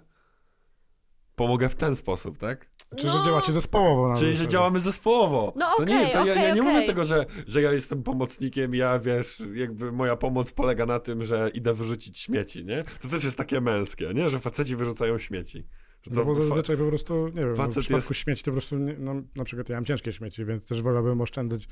[1.35, 2.71] Pomogę w ten sposób, tak?
[2.97, 3.17] Czy No.
[3.17, 5.53] że działacie zespołowo na Czyli, że działamy zespołowo.
[5.55, 6.87] No to nie, to ja, ja okej, nie mówię okej.
[6.87, 11.49] tego, że, że ja jestem pomocnikiem, ja wiesz, jakby moja pomoc polega na tym, że
[11.53, 12.83] idę wyrzucić śmieci, nie?
[13.01, 14.29] To też jest takie męskie, nie?
[14.29, 15.67] Że faceci wyrzucają śmieci.
[16.03, 18.43] Że No to bo zazwyczaj po prostu, nie wiem, no, w facet przypadku jest- śmieci
[18.43, 21.67] to po prostu, nie, no, na przykład ja mam ciężkie śmieci, więc też wolałbym oszczędzać.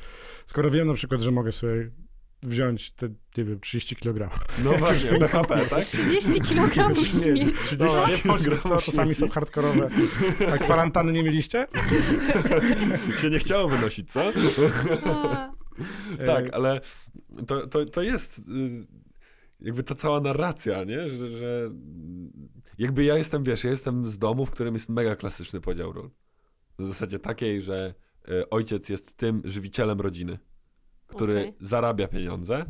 [0.48, 1.90] Skoro wiem na przykład, że mogę sobie
[2.44, 4.30] wziąć te, nie wiem, 30 kg.
[4.64, 5.86] No właśnie, BHP, tak?
[5.86, 7.52] 30 kg śmieci.
[7.56, 9.90] 30 Dobra, kg to czasami są hardkorowe.
[10.54, 11.68] A kwarantanny nie mieliście?
[13.22, 14.32] się nie chciało wynosić, co?
[16.26, 16.82] Tak, E, ale
[17.48, 18.42] to, to, to jest y,
[19.62, 21.10] jakby ta cała narracja, nie?
[21.10, 21.72] Że, że
[22.78, 26.10] jakby ja jestem, wiesz, ja jestem z domu, w którym jest mega klasyczny podział ról.
[26.80, 27.93] W zasadzie takiej, że
[28.30, 30.39] y, ojciec jest tym żywicielem rodziny,
[31.07, 31.53] który Okej.
[31.62, 32.66] zarabia pieniądze,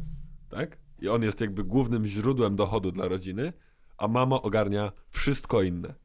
[0.49, 0.77] tak?
[1.01, 3.53] I on jest jakby głównym źródłem dochodu dla rodziny,
[3.97, 5.95] a mama ogarnia wszystko inne.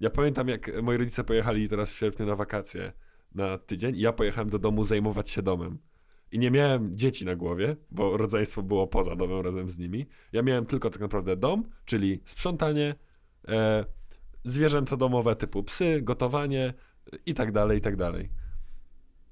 [0.00, 2.92] Ja pamiętam, jak moi rodzice pojechali teraz w sierpniu na wakacje
[3.34, 5.78] na tydzień i ja pojechałem do domu zajmować się domem.
[6.34, 10.06] I nie miałem dzieci na głowie, bo rodzeństwo było poza domem razem z nimi.
[10.32, 12.94] Ja miałem tylko tak naprawdę dom, czyli sprzątanie,
[13.48, 13.84] e,
[14.44, 16.74] zwierzęta domowe typu psy, gotowanie
[17.26, 18.30] i tak dalej, i tak dalej.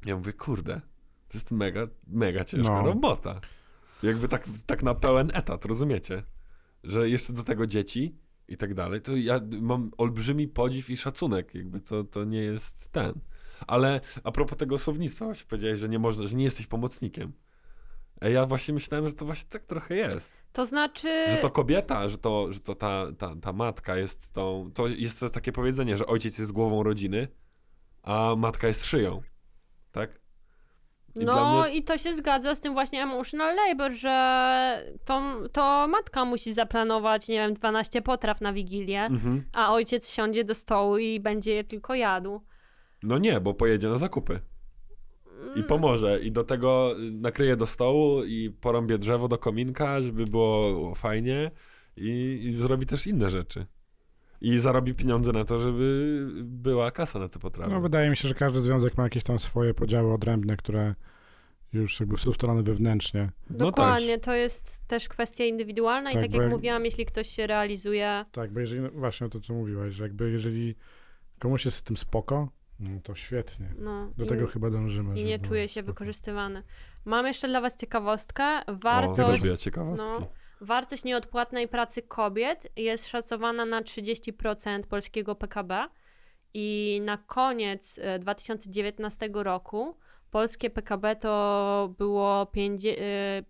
[0.06, 0.80] Ja mówię, kurde,
[1.28, 2.86] to jest mega, mega ciężka No.
[2.86, 3.40] robota.
[4.02, 6.22] Jakby tak, tak na pełen etat, rozumiecie?
[6.84, 8.16] Że jeszcze do tego dzieci
[8.48, 12.92] i tak dalej, to ja mam olbrzymi podziw i szacunek, jakby to, to nie jest
[12.92, 13.12] ten.
[13.66, 17.32] Ale a propos tego słownictwa, właśnie powiedziałeś, że nie można, że nie jesteś pomocnikiem.
[18.20, 20.32] A ja właśnie myślałem, że to właśnie tak trochę jest.
[20.52, 21.08] To znaczy...
[21.30, 24.70] Że to kobieta, że to, że to ta, ta, ta matka jest tą.
[24.74, 27.28] To jest to takie powiedzenie, że ojciec jest głową rodziny,
[28.02, 29.22] a matka jest szyją.
[29.92, 30.20] Tak?
[31.14, 35.88] I No mnie- i to się zgadza z tym właśnie emotional labor, że to, to
[35.88, 39.44] matka musi zaplanować, nie wiem, 12 potraw na Wigilię, Mhm.
[39.56, 42.40] a ojciec siądzie do stołu i będzie je tylko jadł.
[43.02, 44.40] No nie, bo pojedzie na zakupy
[45.42, 46.20] i Mm, pomoże.
[46.20, 51.50] I do tego nakryje do stołu i porąbie drzewo do kominka, żeby było fajnie
[51.96, 53.66] i, i zrobi też inne rzeczy.
[54.40, 57.74] I zarobi pieniądze na to, żeby była kasa na te potrawy.
[57.74, 60.94] No wydaje mi się, że każdy związek ma jakieś tam swoje podziały odrębne, które
[61.72, 63.30] już jakby są ustalone wewnętrznie.
[63.50, 67.28] No Dokładnie, to jest też kwestia indywidualna i Tak, tak jak jak- mówiłam, jeśli ktoś
[67.28, 70.74] się realizuje, Tak, bo jeżeli, no właśnie to, co mówiłaś, że jakby jeżeli
[71.38, 72.48] komuś jest z tym spoko,
[72.82, 73.74] no to świetnie.
[73.78, 75.20] no Do tego chyba dążymy.
[75.20, 76.62] i nie czuje się wykorzystywany.
[77.04, 78.66] Mam jeszcze dla was ciekawostkę.
[78.66, 80.08] O, Wartość, rozwija ciekawostki.
[80.20, 80.28] no,
[80.60, 85.88] wartość nieodpłatnej pracy kobiet jest szacowana na 30% polskiego PKB
[86.54, 89.96] i na koniec e, 2019 roku
[90.30, 93.42] polskie PKB to było pięćdzie- e,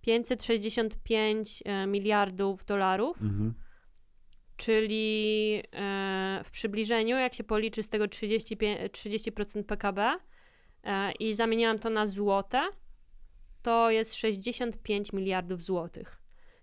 [0.00, 3.22] 565 e, miliardów dolarów.
[3.22, 3.54] Mhm.
[4.58, 10.18] Czyli e, w przybliżeniu, jak się policzy z tego 35, 30% PKB
[11.20, 12.60] i zamieniłam to na złote,
[13.62, 16.18] to jest 65 miliardów złotych.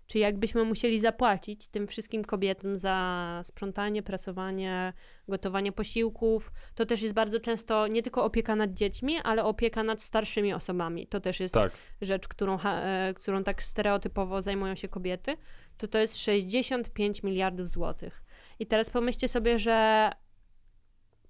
[0.06, 4.92] Czyli jakbyśmy musieli zapłacić tym wszystkim kobietom za sprzątanie, prasowanie,
[5.28, 10.02] gotowanie posiłków, to też jest bardzo często nie tylko opieka nad dziećmi, ale opieka nad
[10.02, 11.06] starszymi osobami.
[11.06, 11.72] To też jest Tak.
[12.00, 15.36] rzecz, którą, e, którą tak stereotypowo zajmują się kobiety,
[15.78, 18.22] to to jest 65 miliardów złotych.
[18.58, 20.10] I teraz pomyślcie sobie, że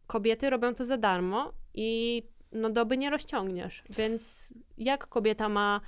[0.06, 2.22] kobiety robią to za darmo i
[2.52, 3.82] no doby nie rozciągniesz.
[3.90, 5.80] Więc jak kobieta ma,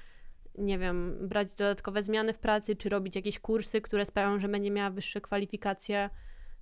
[0.58, 4.70] nie wiem, brać dodatkowe zmiany w pracy, czy robić jakieś kursy, które sprawią, że będzie
[4.70, 6.10] miała wyższe kwalifikacje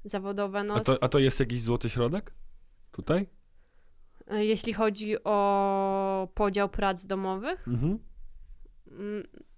[0.04, 0.64] zawodowe?
[0.64, 2.32] No, A, to, a to jest jakiś złoty środek?
[2.92, 3.26] Tutaj?
[4.26, 7.98] e, jeśli chodzi o podział prac domowych, Mhm.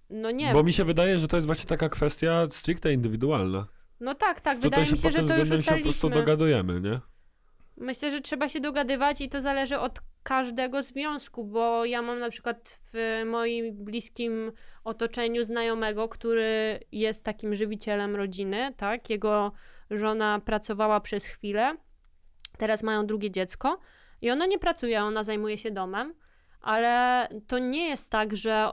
[0.09, 0.53] No nie.
[0.53, 3.67] Bo mi się wydaje, że to jest właśnie taka kwestia stricte indywidualna.
[3.99, 6.99] No tak, tak, wydaje się mi się, że to już się po prostu dogadujemy, nie?
[7.77, 12.29] Myślę, że trzeba się dogadywać i to zależy od każdego związku, bo ja mam na
[12.29, 14.51] przykład w moim bliskim
[14.83, 19.09] otoczeniu znajomego, który jest takim żywicielem rodziny, tak?
[19.09, 19.51] Jego
[19.91, 21.77] żona pracowała przez chwilę,
[22.57, 23.79] teraz mają drugie dziecko
[24.21, 26.13] i ona nie pracuje, ona zajmuje się domem,
[26.61, 28.71] ale to nie jest tak, że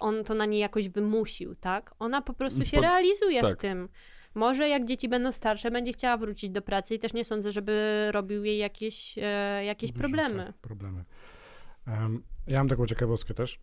[0.00, 1.94] on to na niej jakoś wymusił, tak?
[1.98, 3.60] Ona po prostu się Pod- realizuje w tak.
[3.60, 3.88] tym.
[4.34, 8.08] Może jak dzieci będą starsze, będzie chciała wrócić do pracy i też nie sądzę, żeby
[8.12, 10.46] robił jej jakieś, e, jakieś problemy.
[10.46, 11.04] Tak, problemy.
[11.86, 13.60] Em, ja mam taką ciekawostkę też,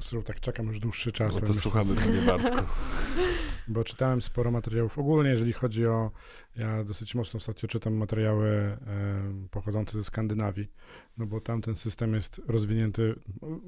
[0.00, 1.34] z którą tak czekam już dłuższy czas.
[1.34, 2.56] No to słuchamy mnie, Bartku.
[3.68, 4.98] Bo czytałem sporo materiałów.
[4.98, 6.10] Ogólnie, jeżeli chodzi o.
[6.56, 10.68] Ja dosyć mocno ostatnio czytam materiały em, pochodzące ze Skandynawii,
[11.16, 13.14] no bo tam ten system jest rozwinięty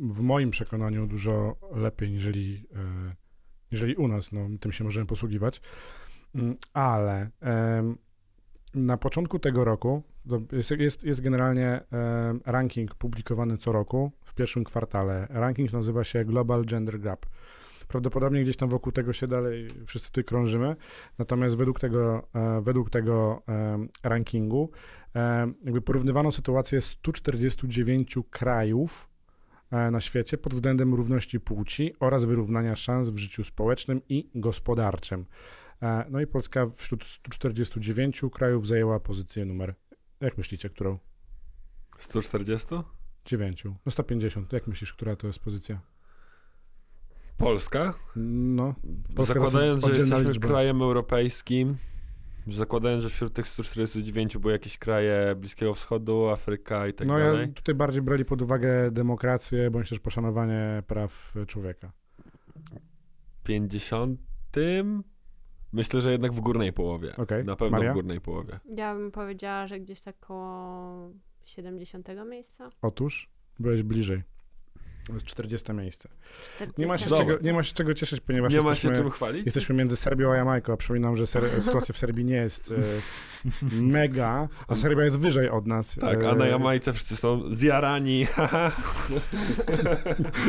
[0.00, 3.14] w moim przekonaniu dużo lepiej niżeli, e,
[3.72, 4.32] niżeli u nas.
[4.32, 5.60] No, tym się możemy posługiwać.
[6.34, 7.96] Mm, Ale em,
[8.74, 10.02] na początku tego roku
[10.52, 15.26] jest, jest, jest generalnie em, ranking publikowany co roku w pierwszym kwartale.
[15.30, 17.26] Ranking nazywa się Global Gender Gap.
[17.88, 20.76] Prawdopodobnie gdzieś tam wokół tego się dalej wszyscy tutaj krążymy.
[21.18, 24.70] Natomiast według tego, e, według tego e, rankingu
[25.16, 29.08] e, jakby porównywano sytuację 149 krajów
[29.70, 35.26] e, na świecie pod względem równości płci oraz wyrównania szans w życiu społecznym i gospodarczym.
[36.10, 39.74] No i Polska wśród 149 krajów zajęła pozycję numer,
[40.20, 40.98] jak myślicie, którą?
[41.98, 42.68] 140?
[43.24, 43.64] 9.
[43.64, 44.52] No 150.
[44.52, 45.80] Jak myślisz, która to jest pozycja?
[47.36, 47.94] Polska?
[48.16, 48.74] No,
[49.14, 50.48] Polska zakładając, że jesteśmy liczba.
[50.48, 51.76] krajem europejskim,
[52.46, 57.40] zakładając, że wśród tych 149 były jakieś kraje Bliskiego Wschodu, Afryka i tak no dalej.
[57.40, 61.92] ja tutaj bardziej brali pod uwagę demokrację, bądź też poszanowanie praw człowieka.
[63.44, 64.20] 50.
[65.74, 67.16] Myślę, że jednak w górnej połowie.
[67.16, 67.92] Okej, Na pewno Maria?
[67.92, 68.60] w górnej połowie.
[68.76, 71.10] Ja bym powiedziała, że gdzieś tak koło
[71.44, 72.70] 70 miejsca.
[72.82, 74.22] Otóż byłeś bliżej.
[75.06, 76.08] To jest 40 miejsce.
[76.56, 76.82] 40.
[76.82, 79.10] Nie ma się, czego, nie ma się czego cieszyć, ponieważ Nie ma się jesteśmy, czym
[79.10, 79.46] chwalić?
[79.46, 82.74] jesteśmy między Serbią a Jamajką, a przypominam, że ser, sytuacja w Serbii nie jest e,
[83.82, 85.94] mega, a Serbia jest wyżej od nas.
[85.94, 88.26] Tak, e, a na Jamajce wszyscy są zjarani.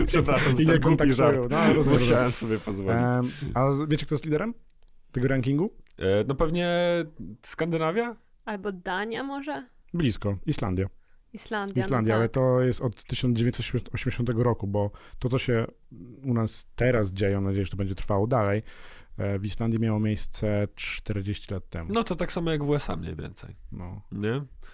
[0.07, 1.39] Przepraszam, i nie głupi żart.
[1.49, 3.01] No, rozumiem, Musiałem sobie pozwolić.
[3.01, 4.53] Em, a wiecie, kto jest liderem
[5.15, 5.73] tego rankingu?
[5.99, 6.69] E, No pewnie
[7.41, 8.15] Skandynawia?
[8.45, 9.69] Albo Dania może?
[9.93, 10.89] Blisko, Islandia.
[11.33, 11.83] Islandia.
[11.83, 12.33] Islandia, no ale tak.
[12.33, 15.65] to jest od 1980 roku, bo to, co się
[16.23, 18.63] u nas teraz dzieje, mam nadzieję, że to będzie trwało dalej,
[19.17, 21.93] e, w Islandii miało miejsce 40 lat temu.
[21.93, 23.55] No to tak samo jak w USA mniej więcej.
[23.71, 24.01] No.
[24.11, 24.33] Nie?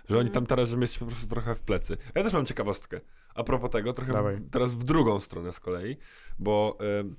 [0.09, 0.31] Że oni Mhm.
[0.31, 1.97] tam teraz, jesteśmy po prostu trochę w plecy.
[2.15, 3.01] Ja też mam ciekawostkę.
[3.35, 5.97] A propos tego, trochę w, teraz w drugą stronę z kolei,
[6.39, 7.15] bo em,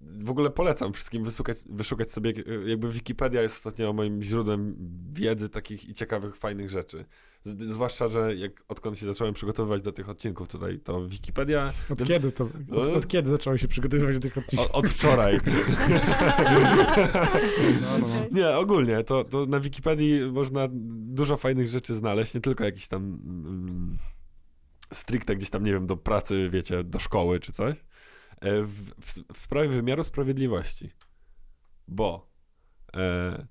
[0.00, 2.32] w ogóle polecam wszystkim wyszukać, wyszukać sobie,
[2.66, 4.76] jakby Wikipedia jest ostatnio moim źródłem
[5.12, 7.04] wiedzy takich i ciekawych, fajnych rzeczy.
[7.42, 12.00] Z, zwłaszcza, że jak odkąd się zacząłem przygotowywać do tych odcinków tutaj, to Wikipedia Od
[12.00, 14.70] No- kiedy to, od, od kiedy zacząłeś się przygotowywać do tych odcinków?
[14.70, 15.40] o, od wczoraj.
[17.80, 18.08] No, no, no.
[18.32, 20.68] Nie, ogólnie, to, to na Wikipedii można
[21.14, 23.98] dużo fajnych rzeczy znaleźć, nie tylko jakieś tam mm,
[24.92, 27.76] stricte gdzieś tam, nie wiem, do pracy, wiecie, do szkoły czy coś,
[28.42, 30.90] w, w, w sprawie wymiaru sprawiedliwości.
[31.88, 32.30] Bo
[32.96, 33.46] e,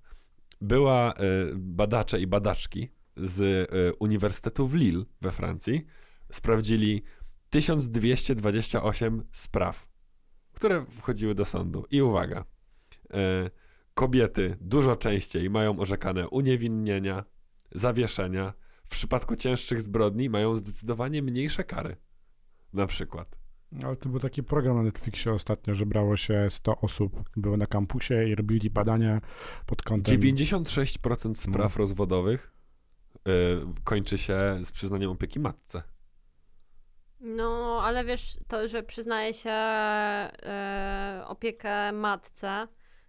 [0.62, 1.16] była e,
[1.56, 5.86] badacze i badaczki z e, Uniwersytetu w Lille we Francji,
[6.32, 7.04] sprawdzili
[7.50, 9.88] 1228 spraw,
[10.54, 11.86] które wchodziły do sądu.
[11.92, 12.46] I uwaga,
[13.14, 13.50] e,
[13.94, 17.24] kobiety dużo częściej mają orzekane uniewinnienia,
[17.72, 18.54] zawieszenia.
[18.84, 21.96] W przypadku cięższych zbrodni mają zdecydowanie mniejsze kary.
[22.74, 23.40] Na przykład.
[23.84, 27.66] Ale to był taki program na Netflixie ostatnio, że brało się 100 osób, było na
[27.66, 29.22] kampusie i robili badania
[29.66, 30.20] pod kątem...
[30.20, 31.80] 96% spraw No.
[31.80, 32.52] rozwodowych
[33.18, 33.32] y,
[33.84, 35.84] kończy się z przyznaniem opieki matce.
[37.20, 42.68] No, ale wiesz, to, że przyznaje się e, opiekę matce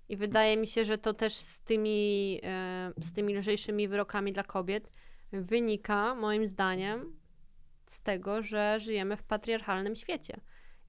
[0.08, 4.42] i wydaje mi się, że to też z tymi, e, z tymi lżejszymi wyrokami dla
[4.44, 4.90] kobiet
[5.32, 7.19] wynika, moim zdaniem,
[7.92, 10.40] z tego, że żyjemy w patriarchalnym świecie.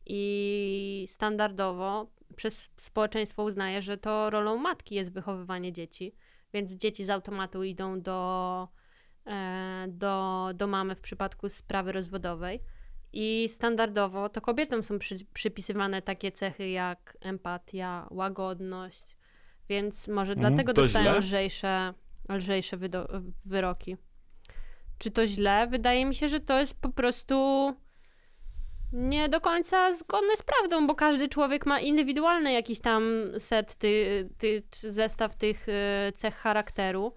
[0.05, 6.15] I standardowo przez społeczeństwo uznaje, że to rolą matki jest wychowywanie dzieci,
[6.53, 8.67] więc dzieci z automatu idą do,
[9.27, 12.59] e, do, do mamy w przypadku sprawy rozwodowej.
[13.13, 19.17] I standardowo to kobietom są przy, przypisywane takie cechy jak empatia, łagodność,
[19.69, 20.53] więc może Mhm.
[20.53, 21.17] dlatego To dostają źle?
[21.19, 21.93] lżejsze,
[22.29, 23.97] lżejsze wydo- wyroki.
[25.01, 25.67] Czy to źle?
[25.67, 27.35] Wydaje mi się, że to jest po prostu
[28.93, 33.03] nie do końca zgodne z prawdą, bo każdy człowiek ma indywidualny jakiś tam
[33.37, 37.13] set, ty, ty, czy zestaw tych e, cech charakteru.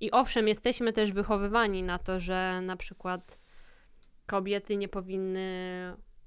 [0.00, 3.38] I owszem, jesteśmy też wychowywani na to, że na przykład
[4.26, 5.48] kobiety nie powinny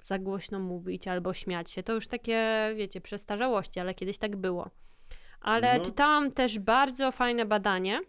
[0.02, 1.84] za głośno mówić albo śmiać się.
[1.84, 4.70] To już takie, wiecie, przestarzałości, ale kiedyś tak było.
[5.42, 5.86] Ale No.
[5.86, 8.02] czytałam też bardzo fajne badanie,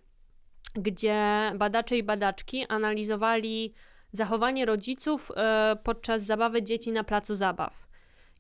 [0.75, 3.75] gdzie badacze i badaczki analizowali
[4.13, 7.92] zachowanie rodziców e, podczas zabawy dzieci na placu zabaw.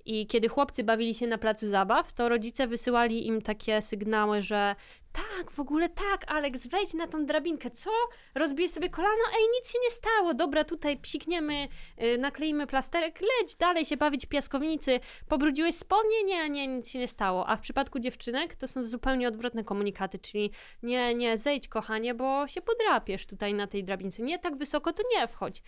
[0.05, 4.75] I kiedy chłopcy bawili się na placu zabaw, to rodzice wysyłali im takie sygnały, że
[5.13, 7.91] tak, w ogóle tak, Alex, wejdź na tą drabinkę, co?
[8.35, 9.23] Rozbijesz sobie kolano?
[9.39, 11.69] Ej, nic się nie stało, dobra, tutaj psikniemy,
[12.03, 16.25] y, nakleimy plasterek, leć dalej się bawić piaskownicy, pobrudziłeś spodnie?
[16.25, 17.49] Nie, nie, nic się nie stało.
[17.49, 20.51] A w przypadku dziewczynek to są zupełnie odwrotne komunikaty, czyli
[20.83, 25.03] nie, nie, zejdź kochanie, bo się podrapiesz tutaj na tej drabince, nie, tak wysoko to
[25.17, 25.63] nie wchodź.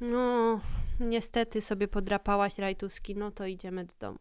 [0.00, 0.60] No,
[1.00, 4.18] niestety sobie podrapałaś rajtuski, no to idziemy do domu.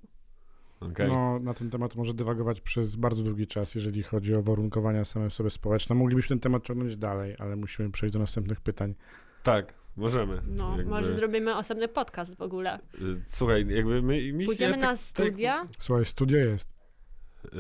[0.80, 1.08] Okej.
[1.08, 5.30] No, na ten temat może dywagować przez bardzo długi czas, jeżeli chodzi o warunkowania same
[5.30, 5.96] w sobie społeczne.
[5.96, 8.96] Moglibyśmy ten temat ciągnąć dalej, ale musimy przejść do następnych pytań.
[9.44, 9.74] Tak.
[9.98, 10.42] możemy.
[10.48, 12.80] No, Jakby- może zrobimy osobny podcast w ogóle.
[13.02, 14.46] Y, Słuchaj, jakby my...
[14.46, 15.64] Pójdziemy tak- na tak- studia.
[15.80, 16.75] Słuchaj, studio jest.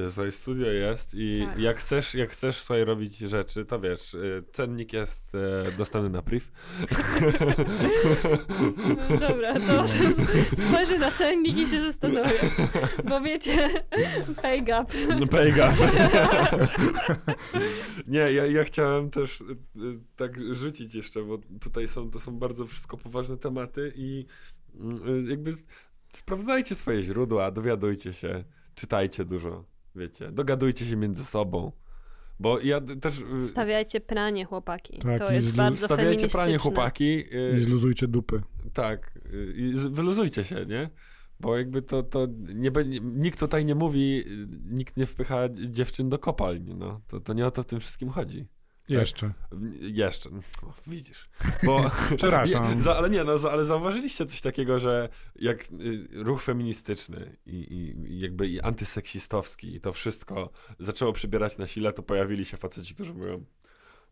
[0.08, 1.60] Y, Słuchaj, studio jest i Tak.
[1.60, 6.22] jak chcesz, jak chcesz słuchaj robić rzeczy, to wiesz, y, cennik jest e, dostępny na
[6.22, 6.46] priv.
[9.20, 9.84] Dobra, to
[10.70, 12.40] spojrzę na cennik i się zastanowię.
[13.10, 13.70] Bo wiecie,
[14.42, 14.92] pay gap.
[15.20, 15.74] No pay gap.
[18.08, 19.58] Nie, ja, ja chciałem też y, y,
[20.16, 24.26] tak rzucić jeszcze, bo tutaj są, to są bardzo wszystko poważne tematy i
[25.26, 25.54] y, jakby
[26.14, 28.44] sprawdzajcie swoje źródła, dowiadujcie się,
[28.76, 29.66] czytajcie dużo,
[29.96, 31.72] wiecie, dogadujcie się między sobą.
[32.39, 33.20] Bo ja też.
[33.38, 34.98] y, Stawiajcie pranie, chłopaki.
[34.98, 37.24] Tak, to i jest z- bardzo Stawiajcie pranie, chłopaki.
[37.34, 38.41] Nie y, zluzujcie dupy.
[38.74, 40.89] Tak, y, i wyluzujcie się, nie?
[41.39, 42.72] Bo jakby to, to nie,
[43.02, 44.24] nikt tutaj nie mówi,
[44.66, 47.02] nikt nie wpycha dziewczyn do kopalni, no.
[47.08, 48.48] To, to nie o to w tym wszystkim chodzi.
[48.90, 49.34] Jeszcze.
[49.82, 50.30] Jeszcze,
[50.64, 51.30] o, widzisz.
[51.64, 52.82] Bo, Przepraszam.
[52.82, 57.56] Za, ale nie, no, za, ale zauważyliście coś takiego, że jak y, ruch feministyczny i,
[58.10, 62.96] i, jakby i antyseksistowski i to wszystko zaczęło przybierać na sile, to pojawili się faceci,
[62.96, 63.46] którzy mówią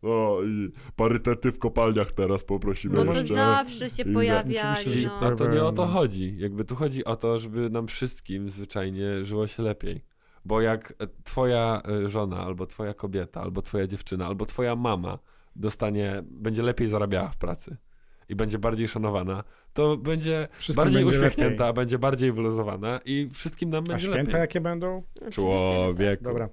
[0.02, 3.34] o, i parytety w kopalniach teraz poprosimy No to jeszcze.
[3.34, 4.72] zawsze się I- pojawia.
[4.72, 5.20] oczywiście, że No.
[5.20, 5.32] tak.
[5.32, 6.34] A to nie o to chodzi.
[6.38, 10.04] Jakby tu chodzi o to, żeby nam wszystkim zwyczajnie żyło się lepiej.
[10.44, 15.18] Bo jak e, twoja e, żona, albo twoja kobieta, albo twoja dziewczyna, albo twoja mama
[15.56, 17.76] dostanie, będzie lepiej zarabiała w pracy
[18.28, 21.74] i będzie bardziej szanowana, to będzie Wszystkim bardziej będzie uśmiechnięta, lepiej.
[21.74, 24.40] będzie bardziej wyluzowana i wszystkim nam A będzie święta lepiej.
[24.40, 25.02] jakie będą?
[25.20, 25.30] Tak.
[25.30, 26.24] Człowieku.
[26.24, 26.48] Dobra.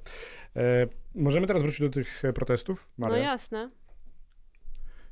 [0.55, 3.23] E, możemy teraz wrócić do tych protestów, No Maria?
[3.23, 3.69] jasne.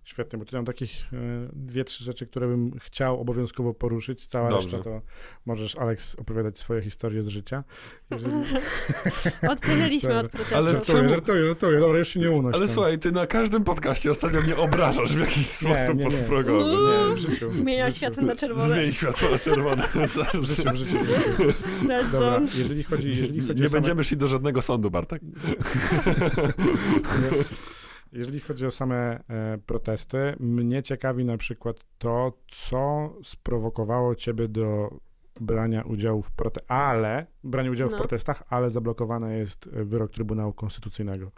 [0.10, 4.28] Świetnie, bo tu mam takich e, dwie, trzy rzeczy, które bym chciał obowiązkowo poruszyć.
[4.28, 4.78] Cała Dobrze.
[4.78, 5.02] reszta to
[5.46, 7.64] możesz, Alex, opowiadać swoje historie z życia.
[8.12, 8.34] Jeżeli...
[9.50, 10.22] Odpłynęliśmy Dobra.
[10.26, 10.58] od protestów.
[10.58, 11.80] Ale Żartuję, żartuję, żartuję.
[11.80, 12.76] Dobra, już się nie unoś Ale tam.
[12.76, 16.12] słuchaj, ty na każdym podcaście ostatnio mnie obrażasz w jakiś sposób nie, nie.
[16.12, 16.72] podprogowy.
[17.10, 17.50] Nie, w życiu.
[17.60, 17.98] Zmienia w życiu.
[17.98, 18.76] światło na czerwone.
[18.76, 19.88] Zmień światło na czerwone.
[19.94, 21.54] W życiu, w życiu, w życiu.
[21.90, 23.70] Red Dobra, jeżeli chodzi, jeżeli chodzi Nie same...
[23.70, 25.22] będziemy szli do żadnego sądu, Bartek.
[28.12, 34.90] Jeżeli chodzi o same e, protesty, mnie ciekawi na przykład to, co sprowokowało ciebie do
[35.42, 37.98] brania udziału w protestach, ale brania udziału No.
[37.98, 41.32] w protestach, ale zablokowany jest e, wyrok Trybunału Konstytucyjnego.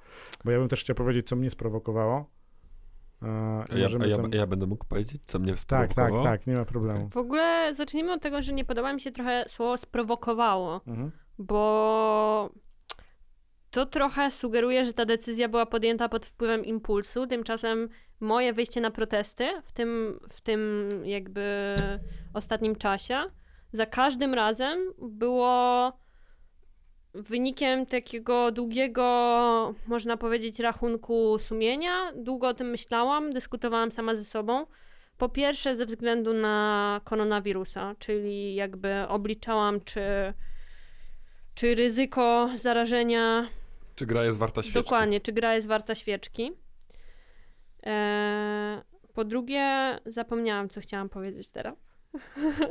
[0.45, 2.25] Bo ja bym też chciał powiedzieć, co mnie sprowokowało.
[3.23, 3.25] E,
[3.69, 6.23] A ja, a ja, tam- a ja będę mógł powiedzieć, co mnie Tak, tak, sprowokowało?
[6.25, 7.09] tak, nie ma problemu.
[7.09, 11.11] W ogóle zacznijmy od tego, że nie podoba mi się trochę słowo sprowokowało, Mhm.
[11.39, 12.49] bo
[13.71, 17.27] to trochę sugeruje, że ta decyzja była podjęta pod wpływem impulsu.
[17.27, 21.75] Tymczasem moje wyjście na protesty w tym, w tym jakby
[22.33, 23.23] ostatnim czasie
[23.71, 25.93] za każdym razem było
[27.13, 32.11] wynikiem takiego długiego, można powiedzieć, rachunku sumienia.
[32.15, 34.65] Długo o tym myślałam, dyskutowałam sama ze sobą.
[35.17, 40.33] Po pierwsze, ze względu na koronawirusa, czyli jakby obliczałam, czy,
[41.53, 43.47] czy ryzyko zarażenia
[44.01, 44.83] Czy gra jest warta świeczki?
[44.83, 46.51] Dokładnie, czy gra jest warta świeczki.
[47.83, 48.81] Eee,
[49.13, 51.75] po drugie, zapomniałam, co chciałam powiedzieć teraz.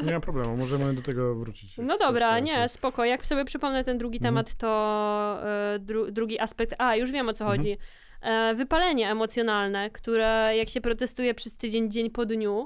[0.04, 1.76] Nie ma problemu, możemy do tego wrócić.
[1.78, 3.04] No dobra, nie, spoko.
[3.04, 4.34] Jak sobie przypomnę ten drugi Mhm.
[4.34, 5.38] temat, to
[5.74, 6.74] e, dru, drugi aspekt.
[6.78, 7.58] A, już wiem o co Mhm.
[7.60, 7.76] chodzi.
[8.22, 12.64] E, wypalenie emocjonalne, które jak się protestuje przez tydzień, dzień po dniu,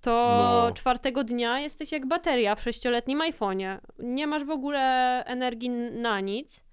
[0.00, 0.72] to No.
[0.74, 3.78] czwartego dnia jesteś jak bateria w sześcioletnim iPhone'ie.
[3.98, 4.80] Nie masz w ogóle
[5.26, 6.64] energii na nic.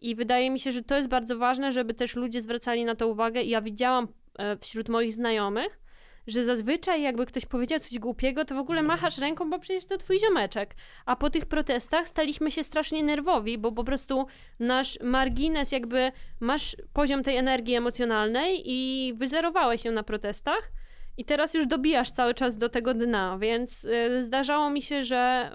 [0.00, 3.08] I wydaje mi się, że to jest bardzo ważne, żeby też ludzie zwracali na to
[3.08, 3.42] uwagę.
[3.42, 5.80] I ja widziałam e, wśród moich znajomych,
[6.26, 9.98] że zazwyczaj jakby ktoś powiedział coś głupiego, to w ogóle machasz ręką, bo przecież to
[9.98, 10.74] twój ziomeczek.
[11.06, 14.26] A po tych protestach staliśmy się strasznie nerwowi, bo po prostu
[14.58, 20.72] nasz margines, jakby masz poziom tej energii emocjonalnej i wyzerowałeś się na protestach.
[21.16, 25.50] I teraz już dobijasz cały czas do tego dna, więc y, zdarzało mi się, że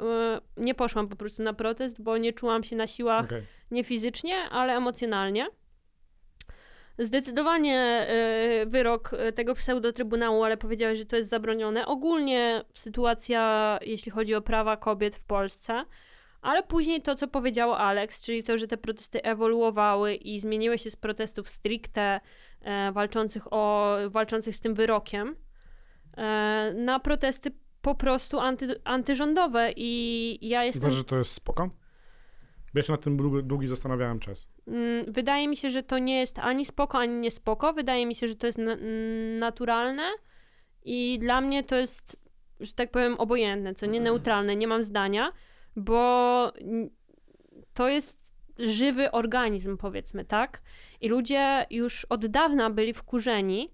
[0.58, 3.44] y, nie poszłam po prostu na protest, bo nie czułam się na siłach Okej.
[3.72, 5.48] nie fizycznie, ale emocjonalnie.
[7.00, 8.08] Zdecydowanie
[8.62, 11.86] y, wyrok tego pseudotrybunału, ale powiedziałeś, że to jest zabronione.
[11.86, 15.86] Ogólnie sytuacja, jeśli chodzi o prawa kobiet w Polsce,
[16.42, 20.92] ale później to, co powiedział Alex, czyli to, że te protesty ewoluowały i zmieniły się
[20.92, 22.20] z protestów stricte
[22.62, 25.36] e, walczących, o, walczących z tym wyrokiem
[26.76, 27.52] na protesty
[27.82, 30.82] po prostu anty, antyrządowe i ja jestem...
[30.84, 31.68] Uważasz, że to jest spoko?
[32.74, 34.48] Bo ja się nad tym długi, długi zastanawiałem czas.
[34.68, 37.74] Mm, Wydaje mi się, że to nie jest ani spoko, ani nie spoko.
[37.74, 38.78] Wydaje mi się, że to jest na-
[39.40, 40.04] naturalne
[40.84, 42.18] i dla mnie to jest,
[42.60, 45.32] że tak powiem, obojętne, co nie neutralne, nie mam zdania,
[45.76, 46.52] bo
[47.74, 50.62] to jest żywy organizm, powiedzmy, tak?
[51.02, 53.74] I ludzie już od dawna byli wkurzeni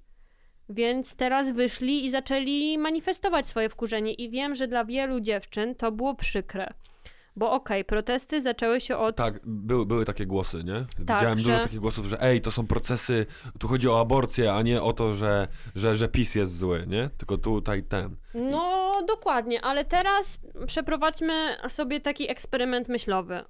[0.70, 4.14] Więc teraz wyszli i zaczęli manifestować swoje wkurzenie.
[4.14, 6.74] I wiem, że dla wielu dziewczyn to było przykre.
[7.36, 9.16] Bo okej, protesty zaczęły się od.
[9.16, 10.74] Tak, były, były takie głosy, nie?
[10.74, 13.26] Tak, Widziałem dużo że- takich głosów, że ej, to są procesy,
[13.60, 17.10] tu chodzi o aborcję, a nie o to, że, że, że PiS jest zły, nie?
[17.18, 18.16] Tylko tutaj ten.
[18.34, 23.44] No, dokładnie, ale teraz przeprowadźmy sobie taki eksperyment myślowy.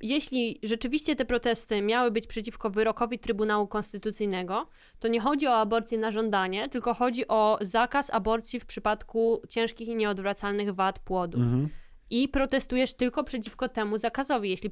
[0.00, 5.98] Jeśli rzeczywiście te protesty miały być przeciwko wyrokowi Trybunału Konstytucyjnego, to nie chodzi o aborcję
[5.98, 11.38] na żądanie, tylko chodzi o zakaz aborcji w przypadku ciężkich i nieodwracalnych wad płodu.
[11.38, 11.68] Mhm.
[12.10, 14.70] I protestujesz tylko przeciwko temu zakazowi, jeśli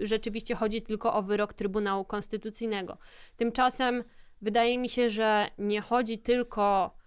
[0.00, 2.98] rzeczywiście chodzi tylko o wyrok Trybunału Konstytucyjnego.
[3.36, 4.04] Tymczasem
[4.42, 6.97] wydaje mi się, że nie chodzi tylko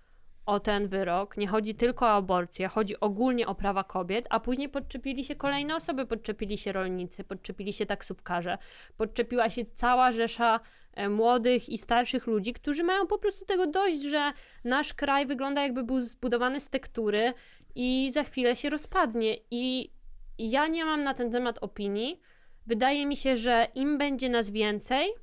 [0.51, 4.69] o ten wyrok, nie chodzi tylko o aborcję, chodzi ogólnie o prawa kobiet, a później
[4.69, 8.57] podczepili się kolejne osoby, podczepili się rolnicy, podczepili się taksówkarze,
[8.97, 10.59] podczepiła się cała rzesza
[10.93, 14.31] e, młodych i starszych ludzi, którzy mają po prostu tego dość, że
[14.63, 17.33] nasz kraj wygląda jakby był zbudowany z tektury
[17.75, 19.37] i za chwilę się rozpadnie.
[19.51, 19.91] I
[20.37, 22.19] ja nie mam na ten temat opinii.
[22.67, 25.13] Wydaje mi się, że im będzie nas więcej,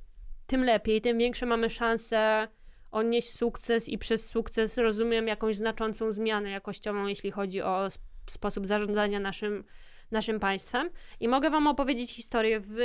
[0.46, 2.48] tym lepiej, tym większe mamy szanse
[2.90, 8.66] odnieść sukces i przez sukces rozumiem jakąś znaczącą zmianę jakościową, jeśli chodzi o sp- sposób
[8.66, 9.64] zarządzania naszym,
[10.10, 10.90] naszym państwem.
[11.20, 12.60] I mogę wam opowiedzieć historię.
[12.60, 12.76] W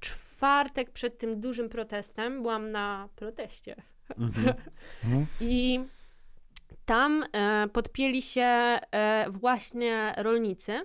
[0.00, 3.76] czwartek przed tym dużym protestem byłam na proteście.
[4.18, 4.54] Mhm.
[5.04, 5.26] Mhm.
[5.40, 5.80] I
[6.84, 10.80] tam e, podpięli się e, właśnie rolnicy.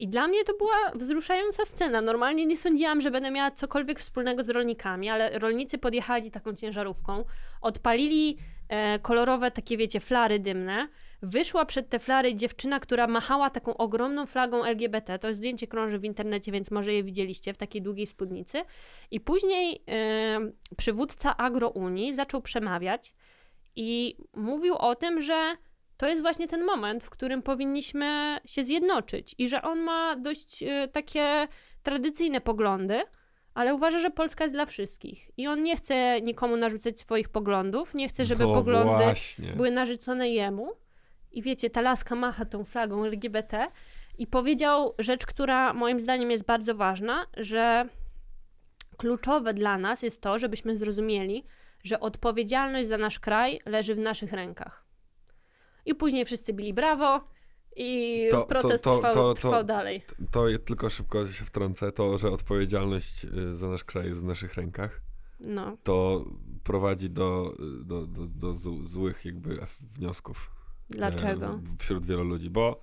[0.00, 2.00] I dla mnie to była wzruszająca scena.
[2.00, 7.24] Normalnie nie sądziłam, że będę miała cokolwiek wspólnego z rolnikami, ale rolnicy podjechali taką ciężarówką,
[7.60, 8.38] odpalili
[8.68, 10.88] e, kolorowe takie, wiecie, flary dymne.
[11.22, 15.18] Wyszła przed te flary dziewczyna, która machała taką ogromną flagą LGBT.
[15.18, 18.62] To zdjęcie krąży w internecie, więc może je widzieliście w takiej długiej spódnicy.
[19.10, 20.40] I później e,
[20.76, 23.14] przywódca Agrounii zaczął przemawiać
[23.76, 25.56] i mówił o tym, że
[26.00, 30.62] to jest właśnie ten moment, w którym powinniśmy się zjednoczyć i że on ma dość
[30.62, 31.48] e, takie
[31.82, 33.02] tradycyjne poglądy,
[33.54, 35.30] ale uważa, że Polska jest dla wszystkich.
[35.36, 39.52] I on nie chce nikomu narzucać swoich poglądów, nie chce, żeby No poglądy właśnie.
[39.52, 40.72] były narzucone jemu.
[41.32, 43.66] I wiecie, ta laska macha tą flagą LGBT
[44.18, 47.88] i powiedział rzecz, która moim zdaniem jest bardzo ważna, że
[48.96, 51.44] kluczowe dla nas jest to, żebyśmy zrozumieli,
[51.84, 54.89] że odpowiedzialność za nasz kraj leży w naszych rękach.
[55.86, 57.20] I później wszyscy bili brawo
[57.76, 60.02] i To- to- protest to- trwał, to- to- trwał dalej.
[60.30, 64.54] To tylko szybko się wtrącę, to, że odpowiedzialność y, za nasz kraj jest w naszych
[64.54, 65.00] rękach,
[65.40, 65.76] No.
[65.82, 66.24] to
[66.64, 67.54] prowadzi do,
[67.84, 68.52] do, do, do
[68.82, 70.50] złych jakby wniosków.
[70.90, 71.46] Dlaczego?
[71.46, 72.80] e, w- wśród wielu ludzi, bo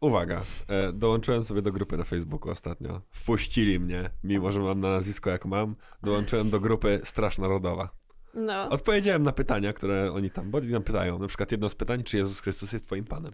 [0.00, 3.00] uwaga, e, dołączyłem sobie do grupy na Facebooku ostatnio.
[3.10, 7.88] Wpuścili mnie, mimo że mam na nazwisko jak mam, dołączyłem do grupy Straż Narodowa.
[8.34, 8.68] No.
[8.68, 11.18] Odpowiedziałem na pytania, które oni tam, bo oni nam pytają.
[11.18, 13.32] Na przykład jedno z pytań, czy Jezus Chrystus jest twoim Panem?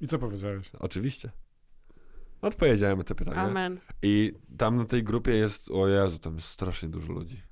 [0.00, 0.70] I co powiedziałeś?
[0.78, 1.30] Oczywiście.
[2.42, 3.42] Odpowiedziałem na te pytania.
[3.42, 3.80] Amen.
[4.02, 7.42] I tam na tej grupie jest, o Jezu, tam jest strasznie dużo ludzi.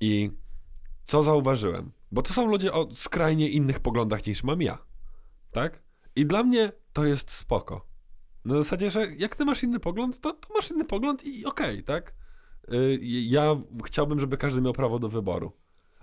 [0.00, 0.30] I
[1.04, 1.92] co zauważyłem?
[2.12, 4.78] Bo to są ludzie o skrajnie innych poglądach niż mam ja.
[5.50, 5.82] Tak?
[6.16, 7.86] I dla mnie to jest spoko.
[8.44, 11.84] Na zasadzie, że jak ty masz inny pogląd, to, to masz inny pogląd i okej,
[11.84, 12.14] tak?
[12.72, 15.52] Y, ja chciałbym, żeby każdy miał prawo do wyboru.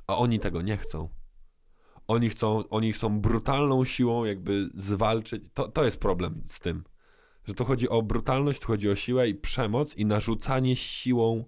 [0.08, 1.10] A oni tego nie chcą.
[2.08, 5.44] Oni chcą, oni chcą brutalną siłą jakby zwalczyć.
[5.54, 6.84] To, to jest problem z tym.
[7.44, 11.46] Że to chodzi o brutalność, to chodzi o siłę i przemoc i narzucanie siłą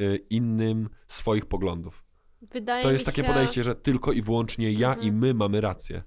[0.00, 2.04] y, innym swoich poglądów.
[2.42, 3.28] Wydaje To jest takie się...
[3.28, 5.08] podejście, że tylko i wyłącznie ja Mhm.
[5.08, 6.02] i my mamy rację.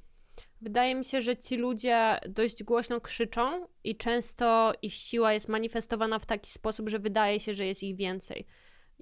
[0.61, 6.19] Wydaje mi się, że ci ludzie dość głośno krzyczą i często ich siła jest manifestowana
[6.19, 8.45] w taki sposób, że wydaje się, że jest ich więcej.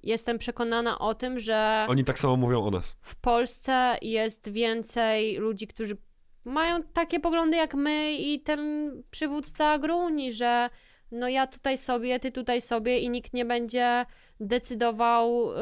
[0.02, 2.96] Jestem przekonana o tym, że Oni tak samo mówią o nas.
[3.00, 5.96] w Polsce jest więcej ludzi, którzy
[6.44, 10.70] mają takie poglądy jak my i ten przywódca Agruni, że
[11.10, 14.06] no ja tutaj sobie, ty tutaj sobie i nikt nie będzie
[14.40, 15.54] decydował y,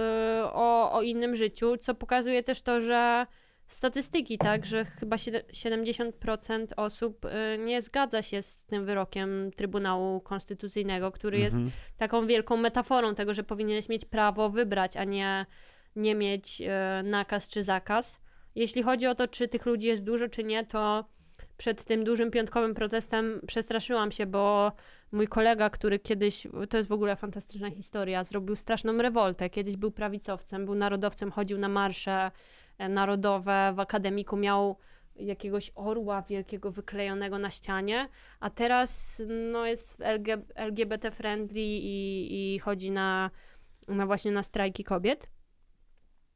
[0.44, 3.26] o, o innym życiu, co pokazuje też to, że
[3.72, 10.20] statystyki, tak, że chyba siedem- 70% osób y, nie zgadza się z tym wyrokiem Trybunału
[10.20, 11.72] Konstytucyjnego, który jest Mhm.
[11.96, 15.46] taką wielką metaforą tego, że powinieneś mieć prawo wybrać, a nie,
[15.96, 18.20] nie mieć e, nakaz czy zakaz.
[18.54, 21.04] Jeśli chodzi o to, czy tych ludzi jest dużo, czy nie, to
[21.56, 24.72] przed tym dużym piątkowym protestem przestraszyłam się, bo
[25.12, 29.50] mój kolega, który kiedyś, to jest w ogóle fantastyczna historia, zrobił straszną rewoltę.
[29.50, 32.30] Kiedyś był prawicowcem, był narodowcem, chodził na marsze
[32.88, 34.76] narodowe, w akademiku miał
[35.16, 38.08] jakiegoś orła wielkiego wyklejonego na ścianie,
[38.40, 39.22] a teraz
[39.52, 43.30] no, jest LG, LGBT friendly i, i chodzi na,
[43.88, 45.30] na właśnie na strajki kobiet.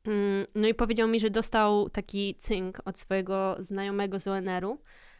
[0.06, 4.78] Mm, No i powiedział mi, że dostał taki cynk od swojego znajomego z ONR-u,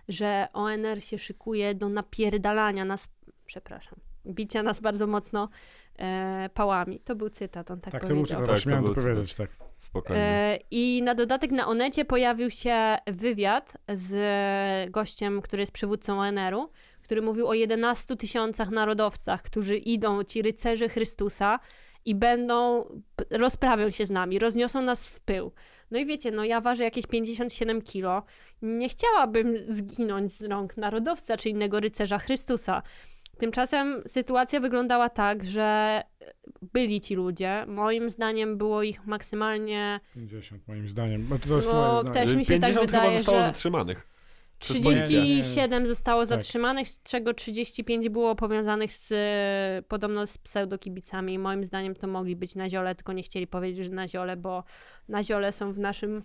[0.09, 3.09] że ONR się szykuje do napierdalania nas,
[3.47, 5.49] przepraszam, bicia nas bardzo mocno
[5.99, 7.01] e, pałami.
[7.01, 8.41] To był cytat, on tak, Tak, to był powiedział.
[8.41, 9.51] cytat, Tak, tak, to miałem to powiedzieć, tak.
[9.85, 10.23] Spokojnie.
[10.23, 16.69] E, I na dodatek na Onecie pojawił się wywiad z gościem, który jest przywódcą ONR-u,
[17.03, 21.59] który mówił o 11 tysiącach narodowcach, którzy idą, ci rycerze Chrystusa
[22.05, 22.85] i będą,
[23.31, 25.53] rozprawią się z nami, rozniosą nas w pył.
[25.91, 28.23] No i wiecie, no ja ważę jakieś 57 kilo.
[28.63, 32.83] Nie chciałabym zginąć z rąk narodowca czy innego rycerza Chrystusa.
[33.39, 36.03] Tymczasem sytuacja wyglądała tak, że
[36.73, 37.65] byli ci ludzie.
[37.69, 41.23] Moim zdaniem było ich maksymalnie 50 moim zdaniem.
[41.27, 42.15] Bo to, jest No, moje zdanie.
[42.27, 44.09] też mi się tak 50 wydaje, chyba zostało że- zatrzymanych.
[44.59, 45.05] Przez policję.
[45.05, 46.29] 37 zostało Tak.
[46.29, 51.39] zatrzymanych, z czego 35 było powiązanych z e, podobno z pseudokibicami.
[51.39, 54.65] Moim zdaniem to mogli być na ziole, tylko nie chcieli powiedzieć, że na ziole, bo
[55.09, 56.23] na ziole są w naszym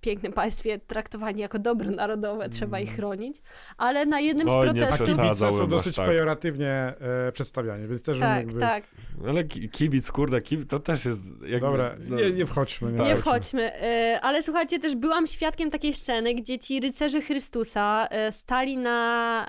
[0.00, 3.36] pięknym państwie traktowani jako dobro narodowe, trzeba ich chronić.
[3.76, 5.02] Ale na jednym z nie protestów...
[5.02, 5.28] przesadzaj.
[5.28, 6.06] kibice są dosyć tak.
[6.06, 6.94] pejoratywnie
[7.28, 8.60] e, przedstawiani, więc też Tak, jakby...
[8.60, 8.84] tak.
[9.28, 11.60] Ale ki- kibic, kurde, kibic, to też jest jakby...
[11.60, 12.92] Dobra, no, nie, nie wchodźmy.
[12.92, 13.06] Nie, Tak.
[13.06, 13.70] Nie wchodźmy.
[13.70, 13.82] wchodźmy.
[13.82, 19.46] E, Ale słuchajcie, też byłam świadkiem takiej sceny, gdzie ci rycerze Chrystusa e, stali na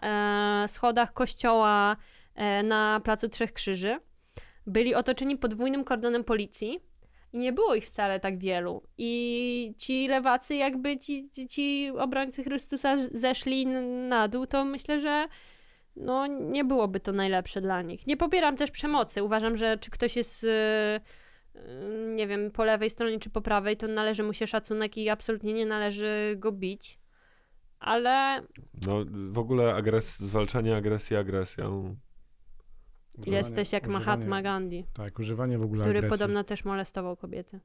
[0.64, 1.98] e, schodach kościoła
[2.36, 3.98] e, na Placu Trzech Krzyży.
[4.68, 6.80] Byli otoczeni podwójnym kordonem policji
[7.36, 8.84] i nie było ich wcale tak wielu.
[8.98, 13.66] I ci lewacy, jakby ci, ci, ci obrońcy Chrystusa zeszli
[14.10, 15.28] na dół, to myślę, że
[15.96, 18.08] no, nie byłoby to najlepsze dla nich.
[18.08, 19.24] Nie popieram też przemocy.
[19.24, 21.00] Uważam, że czy ktoś jest e,
[22.14, 25.54] nie wiem, po lewej stronie czy po prawej, to należy mu się szacunek i absolutnie
[25.54, 27.00] nie należy go bić.
[27.80, 28.42] Ale
[28.88, 30.20] No w ogóle agres...
[30.20, 31.96] zwalczanie agresji agresją.
[33.18, 36.20] Używanie- jesteś jak używanie- Mahatma Gandhi, Tak, używanie w ogóle który agresji.
[36.20, 37.60] podobno też molestował kobiety.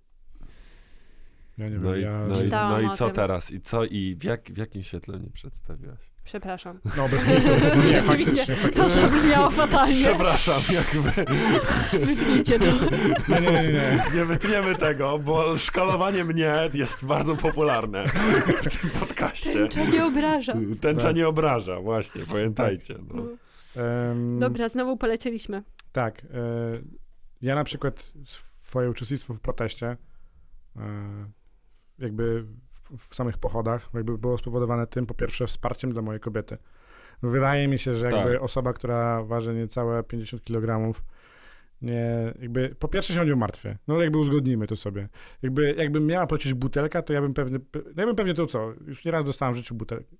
[1.59, 2.27] Ja nie No wiem, i, ja...
[2.28, 2.48] no i,
[2.85, 3.14] no i co tym.
[3.14, 3.51] teraz?
[3.51, 3.85] I co?
[3.85, 5.98] I w, jak, w jakim świetle mnie przedstawiłaś?
[6.24, 6.81] Przepraszam.
[6.97, 7.48] No, bez kitu.
[7.86, 9.94] Nie, Rzeczywiście, faktycznie, to zabrzmiało fatalnie.
[10.05, 11.24] Przepraszam, jakby
[12.06, 12.64] Wytnijcie to.
[13.28, 14.05] Nie, nie, nie, nie.
[14.14, 18.05] nie wytniemy tego, bo szkalowanie mnie jest bardzo popularne
[18.62, 19.52] w tym podcaście.
[19.52, 20.52] Tęcza nie obraża.
[20.81, 21.16] Tęcza Tak.
[21.16, 22.94] nie obraża, właśnie, pamiętajcie.
[23.14, 23.22] No.
[23.77, 25.63] Em, Dobra, znowu polecieliśmy.
[25.93, 26.23] Tak.
[26.25, 26.27] E,
[27.43, 29.97] ja na przykład swoje uczestnictwo w proteście,
[30.77, 30.81] e,
[31.99, 36.59] jakby w, w samych pochodach, jakby było spowodowane tym, po pierwsze, wsparciem dla mojej kobiety.
[37.23, 38.43] Wydaje mi się, że jakby Tak.
[38.43, 40.93] osoba, która waży niecałe 50 kg,
[41.83, 43.79] nie, jakby, po pierwsze się o nią martwię.
[43.89, 45.09] No jakby uzgodnijmy to sobie.
[45.43, 47.59] Jakby, jakbym miała płacić butelka, to ja bym pewnie,
[47.97, 50.17] ja bym pewnie to co, już nieraz dostałem w życiu butelkę.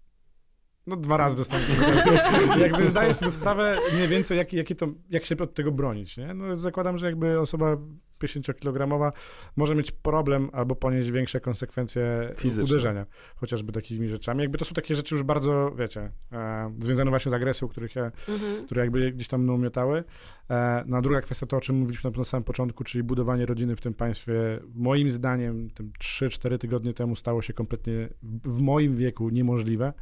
[0.91, 2.11] No dwa razy dostałem butelkę.
[2.69, 6.35] jakby zdaję sobie sprawę mniej więcej, jak, jakie to, jak się od tego bronić, nie?
[6.35, 7.77] No zakładam, że jakby osoba
[8.25, 9.13] 50-kilogramowa
[9.57, 12.65] może mieć problem albo ponieść większe konsekwencje Fizyczne.
[12.65, 13.07] uderzenia,
[13.37, 14.41] chociażby takimi rzeczami.
[14.41, 18.05] Jakby to są takie rzeczy już bardzo, wiecie, e, związane właśnie z agresją, których ja
[18.29, 18.67] Mhm.
[18.67, 20.05] które jakby gdzieś tam mną miotały.
[20.51, 23.47] E, No a druga kwestia to, o czym mówiliśmy na, na samym początku, czyli budowanie
[23.47, 24.61] rodziny w tym państwie.
[24.75, 29.93] Moim zdaniem tym 3-4 tygodnie temu stało się kompletnie w w moim wieku niemożliwe.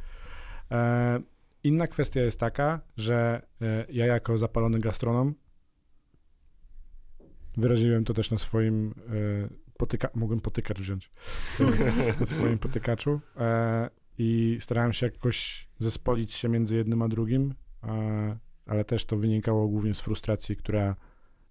[0.71, 1.19] E,
[1.63, 5.35] Inna kwestia jest taka, że e, ja jako zapalony gastronom
[7.57, 10.09] wyraziłem to też na swoim e, potyka...
[10.13, 11.11] mogłem potykacz wziąć
[12.19, 13.19] na swoim potykaczu
[14.17, 17.53] i starałem się jakoś zespolić się między jednym a drugim,
[18.65, 20.95] ale też to wynikało głównie z frustracji, która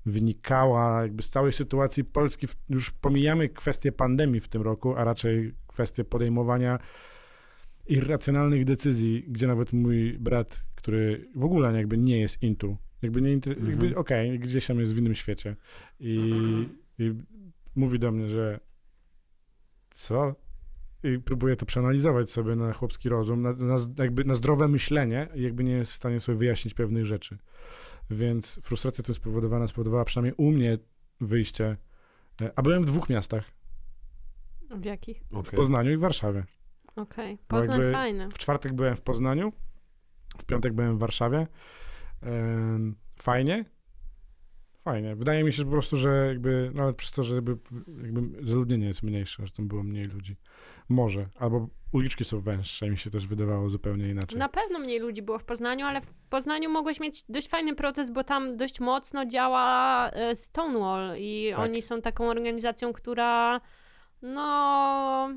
[0.06, 2.46] wynikała jakby z całej sytuacji Polski.
[2.68, 6.78] Już pomijamy kwestię pandemii w tym roku, a raczej kwestię podejmowania
[7.88, 13.38] irracjonalnych decyzji, gdzie nawet mój brat, który w ogóle jakby nie jest intu, jakby nie,
[13.38, 13.70] inter- Mhm.
[13.70, 15.56] jakby okej, gdzieś tam jest w innym świecie
[16.00, 16.32] i,
[16.98, 17.14] i
[17.74, 18.60] mówi do mnie, że
[19.90, 20.34] co?
[21.04, 25.42] I próbuje to przeanalizować sobie na chłopski rozum, na, na, jakby na zdrowe myślenie i
[25.42, 27.38] jakby nie jest w stanie sobie wyjaśnić pewnych rzeczy.
[28.10, 30.78] Więc frustracja tym spowodowana spowodowała przynajmniej u mnie
[31.20, 31.76] wyjście.
[32.42, 33.50] e, A byłem w dwóch miastach,
[34.70, 35.22] W jakich?
[35.30, 35.56] w Okej.
[35.56, 36.44] Poznaniu i w Warszawie.
[36.98, 37.38] Okej.
[37.48, 38.28] Bo Poznań fajny.
[38.28, 39.52] W czwartek byłem w Poznaniu,
[40.38, 41.46] w piątek byłem w Warszawie.
[42.22, 43.64] Em, Fajnie.
[44.84, 45.16] Fajnie.
[45.16, 47.56] Wydaje mi się że po prostu, że jakby, nawet przez to, że jakby,
[48.02, 50.36] jakby zaludnienie jest mniejsze, że tam było mniej ludzi.
[50.88, 51.28] Może.
[51.38, 54.38] Albo uliczki są węższe, mi się też wydawało zupełnie inaczej.
[54.38, 58.10] Na pewno mniej ludzi było w Poznaniu, ale w Poznaniu mogłeś mieć dość fajny proces,
[58.10, 61.58] bo tam dość mocno działa e, Stonewall i Tak.
[61.58, 63.60] oni są taką organizacją, która
[64.22, 65.28] no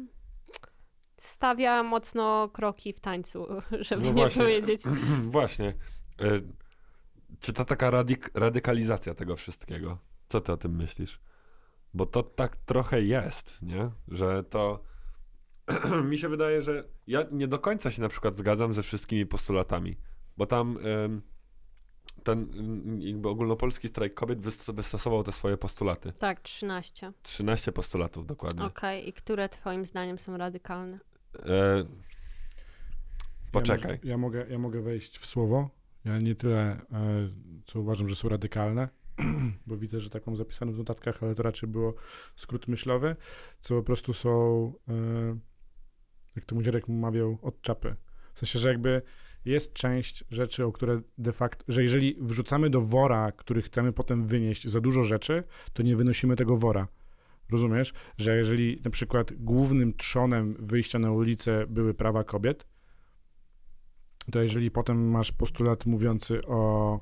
[1.24, 3.48] stawia mocno kroki w tańcu,
[3.80, 4.42] żeby No nie właśnie.
[4.42, 4.82] powiedzieć.
[5.38, 5.68] Właśnie.
[6.22, 6.42] E,
[7.40, 9.98] Czy to taka radyk- radykalizacja tego wszystkiego?
[10.28, 11.20] Co ty o tym myślisz?
[11.94, 13.90] Bo to tak trochę jest, nie?
[14.08, 14.84] Że to
[16.10, 19.98] mi się wydaje, że ja nie do końca się na przykład zgadzam ze wszystkimi postulatami,
[20.38, 20.78] bo tam
[22.24, 26.12] ten mm, jakby ogólnopolski strajk kobiet wystos- wystosował te swoje postulaty.
[26.20, 27.12] Tak, 13.
[27.24, 28.66] 13 postulatów dokładnie.
[28.66, 31.00] Okej, i które twoim zdaniem są radykalne?
[31.40, 31.84] E,
[33.52, 34.00] poczekaj.
[34.04, 35.70] Ja, ja, mogę, ja mogę wejść w słowo.
[36.06, 37.30] Ja nie tyle, e,
[37.66, 38.90] co uważam, że są radykalne,
[39.68, 41.96] bo widzę, że tak mam zapisane w notatkach, ale to raczej było
[42.36, 43.16] skrót myślowy,
[43.60, 44.94] co po prostu są, e,
[46.36, 47.96] jak to Mudzierek mawiał, od czapy.
[48.34, 49.02] W sensie, że jakby
[49.46, 54.28] jest część rzeczy, o które de facto, że jeżeli wrzucamy do wora, który chcemy potem
[54.28, 55.44] wynieść za dużo rzeczy,
[55.74, 56.88] to nie wynosimy tego wora.
[57.52, 57.94] Rozumiesz?
[58.18, 62.68] Że jeżeli na przykład głównym trzonem wyjścia na ulicę były prawa kobiet,
[64.32, 67.00] to jeżeli potem masz postulat mówiący o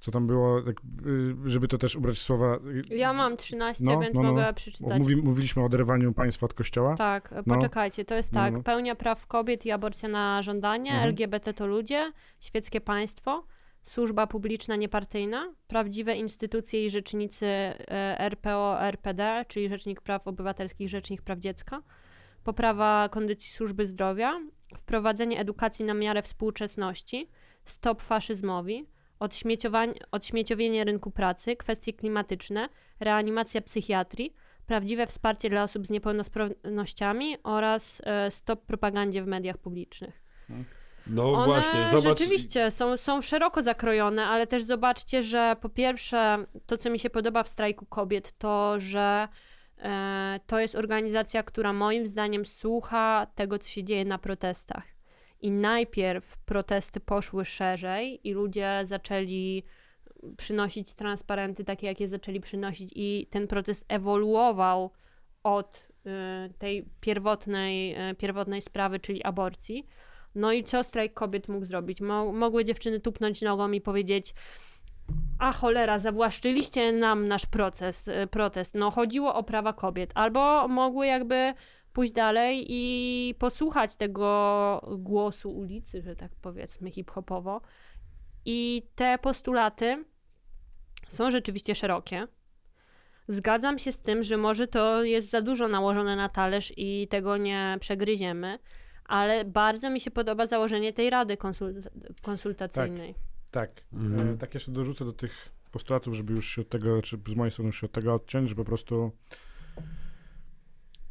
[0.00, 2.56] co tam było, tak, y, żeby to też ubrać słowa.
[2.90, 4.28] y, Ja mam 13, No, więc no, no.
[4.30, 4.98] mogę bo przeczytać.
[4.98, 6.94] Mówi, mówiliśmy o oderwaniu państwa od kościoła.
[6.94, 7.54] Tak, No.
[7.54, 8.52] poczekajcie, to jest No, tak.
[8.54, 8.62] no.
[8.62, 11.08] Pełnia praw kobiet i aborcja na żądanie, Mhm.
[11.08, 13.44] LGBT to ludzie, świeckie państwo,
[13.84, 21.22] służba publiczna niepartyjna, prawdziwe instytucje i rzecznicy e, RPO, RPD, czyli Rzecznik Praw Obywatelskich, Rzecznik
[21.22, 21.82] Praw Dziecka,
[22.44, 24.40] poprawa kondycji służby zdrowia,
[24.76, 27.28] wprowadzenie edukacji na miarę współczesności,
[27.64, 28.86] stop faszyzmowi,
[30.10, 32.68] odśmieciowienie rynku pracy, kwestie klimatyczne,
[33.00, 34.34] reanimacja psychiatrii,
[34.66, 40.22] prawdziwe wsparcie dla osób z niepełnosprawnościami oraz e, stop propagandzie w mediach publicznych.
[41.06, 42.18] No One właśnie, zobacz.
[42.18, 47.10] rzeczywiście są, są szeroko zakrojone, ale też zobaczcie, że po pierwsze, to co mi się
[47.10, 49.28] podoba w strajku kobiet, to że
[49.78, 54.84] e, to jest organizacja, która moim zdaniem słucha tego, co się dzieje na protestach.
[55.40, 59.64] I najpierw protesty poszły szerzej i ludzie zaczęli
[60.36, 64.90] przynosić transparenty takie, jakie zaczęli przynosić, i ten protest ewoluował
[65.42, 69.86] od y, tej pierwotnej, y, pierwotnej sprawy, czyli aborcji.
[70.34, 72.00] No i co strajk kobiet mógł zrobić?
[72.00, 74.34] Mo- mogły dziewczyny tupnąć nogą i powiedzieć:
[75.38, 78.74] A cholera, zawłaszczyliście nam nasz proces, y, protest.
[78.74, 80.10] No, chodziło o prawa kobiet.
[80.14, 81.54] Albo mogły jakby
[81.92, 87.60] pójść dalej i posłuchać tego głosu ulicy, że tak powiedzmy, hip-hopowo.
[88.44, 90.04] I te postulaty
[91.08, 92.26] są rzeczywiście szerokie.
[93.28, 97.36] Zgadzam się z tym, że może to jest za dużo nałożone na talerz i tego
[97.36, 98.58] nie przegryziemy,
[99.04, 101.88] ale bardzo mi się podoba założenie tej rady konsul-
[102.22, 103.14] konsultacyjnej.
[103.50, 103.70] Tak.
[103.92, 104.34] Mhm.
[104.34, 107.50] E, tak jeszcze dorzucę do tych postulatów, żeby już się od tego, czy z mojej
[107.50, 109.12] strony już się od tego odciąć, że po prostu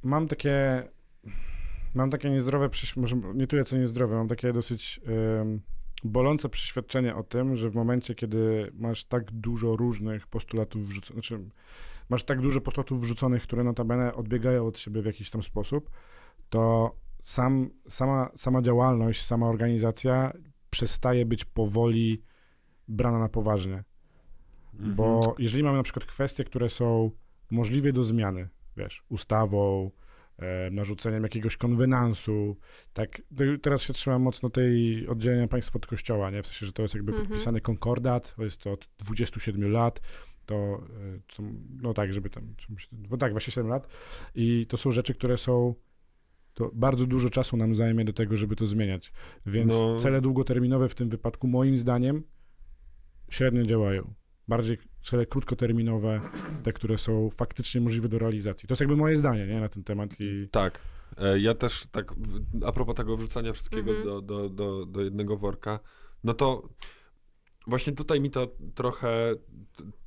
[0.03, 0.83] mam takie
[1.93, 5.01] mam takie niezdrowe, może nie tyle co niezdrowe, mam takie dosyć
[6.03, 11.49] bolące przeświadczenie o tym, że w momencie, kiedy masz tak dużo różnych postulatów wrzuconych, znaczy
[12.09, 15.89] masz tak dużo postulatów wrzuconych, które notabene odbiegają od siebie w jakiś tam sposób,
[16.49, 20.33] to sam, sama, sama działalność, sama organizacja
[20.69, 22.23] przestaje być powoli
[22.87, 23.83] brana na poważnie.
[24.73, 24.95] Mhm.
[24.95, 27.11] Bo jeżeli mamy na przykład kwestie, które są
[27.51, 29.91] możliwe do zmiany, wiesz, ustawą,
[30.39, 32.57] e, narzuceniem jakiegoś konwenansu,
[32.93, 33.21] tak,
[33.61, 36.41] teraz się trzymam mocno tej oddzielenia państwa od kościoła, nie?
[36.43, 37.27] W sensie, że to jest jakby Mhm.
[37.27, 40.01] podpisany konkordat, to jest to od 27 lat,
[40.45, 41.43] to, e, to
[41.81, 42.55] no tak, żeby tam,
[43.09, 43.87] no tak, 27 lat
[44.35, 45.75] i to są rzeczy, które są
[46.53, 49.11] to bardzo dużo czasu nam zajmie do tego, żeby to zmieniać.
[49.45, 49.97] Więc No.
[49.97, 52.23] cele długoterminowe w tym wypadku, moim zdaniem,
[53.29, 54.13] średnio działają.
[54.47, 56.21] Bardziej cele krótkoterminowe,
[56.63, 58.67] te, które są faktycznie możliwe do realizacji.
[58.67, 60.09] To jest jakby moje zdanie nie, na ten temat.
[60.19, 60.79] I Tak.
[61.17, 62.13] E, Ja też tak,
[62.65, 64.05] a propos tego wrzucania wszystkiego Mhm.
[64.07, 65.79] do, do, do, do jednego worka,
[66.23, 66.69] no to
[67.67, 69.35] właśnie tutaj mi to trochę,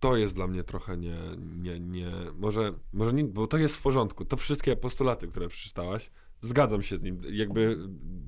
[0.00, 1.16] to jest dla mnie trochę nie,
[1.56, 6.10] nie, nie, może, może nie, bo to jest w porządku, to wszystkie postulaty, które przeczytałaś,
[6.40, 7.78] zgadzam się z nim, jakby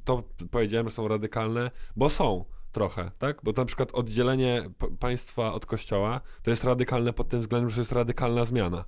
[0.04, 3.40] to powiedziałem, że są radykalne, bo są trochę, tak?
[3.42, 4.70] Bo na przykład oddzielenie
[5.00, 8.84] państwa od kościoła to jest radykalne pod tym względem, że to jest radykalna zmiana.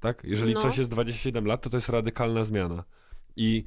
[0.00, 0.22] Tak?
[0.24, 0.60] Jeżeli No.
[0.60, 2.84] coś jest 27 lat, to to jest radykalna zmiana.
[3.36, 3.64] I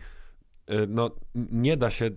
[0.69, 2.09] y, no, nie da się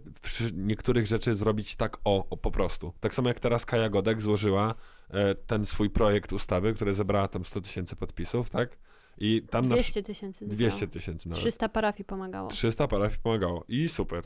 [0.55, 2.93] niektórych rzeczy zrobić tak o, o po prostu.
[3.01, 4.75] Tak samo jak teraz Kaja Godek złożyła
[5.11, 8.79] e, ten swój projekt ustawy, który zebrała tam 100 tysięcy podpisów, tak?
[9.21, 10.39] I tam na 200 tysięcy.
[10.39, 10.71] przy- zebrało.
[10.71, 11.41] 200 tysięcy nawet.
[11.41, 12.49] 300 parafii pomagało.
[12.49, 13.65] 300 parafii pomagało.
[13.69, 14.25] I super.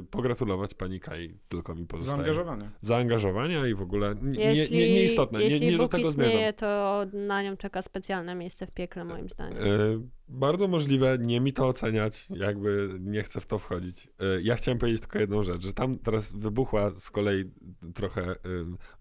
[0.00, 2.16] Y, pogratulować pani Kai, tylko mi pozostaje.
[2.16, 2.70] zaangażowanie.
[2.82, 5.42] Zaangażowania i w ogóle nie, Jeśli, nie, nie, nieistotne.
[5.42, 6.52] jeśli nie, nie do tego istnieje, zmierzam.
[6.54, 9.58] to na nią czeka specjalne miejsce w piekle, moim zdaniem.
[9.62, 9.98] Y,
[10.32, 14.06] Bardzo możliwe, nie mi to oceniać, jakby nie chcę w to wchodzić.
[14.38, 17.44] Y, Ja chciałem powiedzieć tylko jedną rzecz, że tam teraz wybuchła z kolei
[17.94, 18.36] trochę y,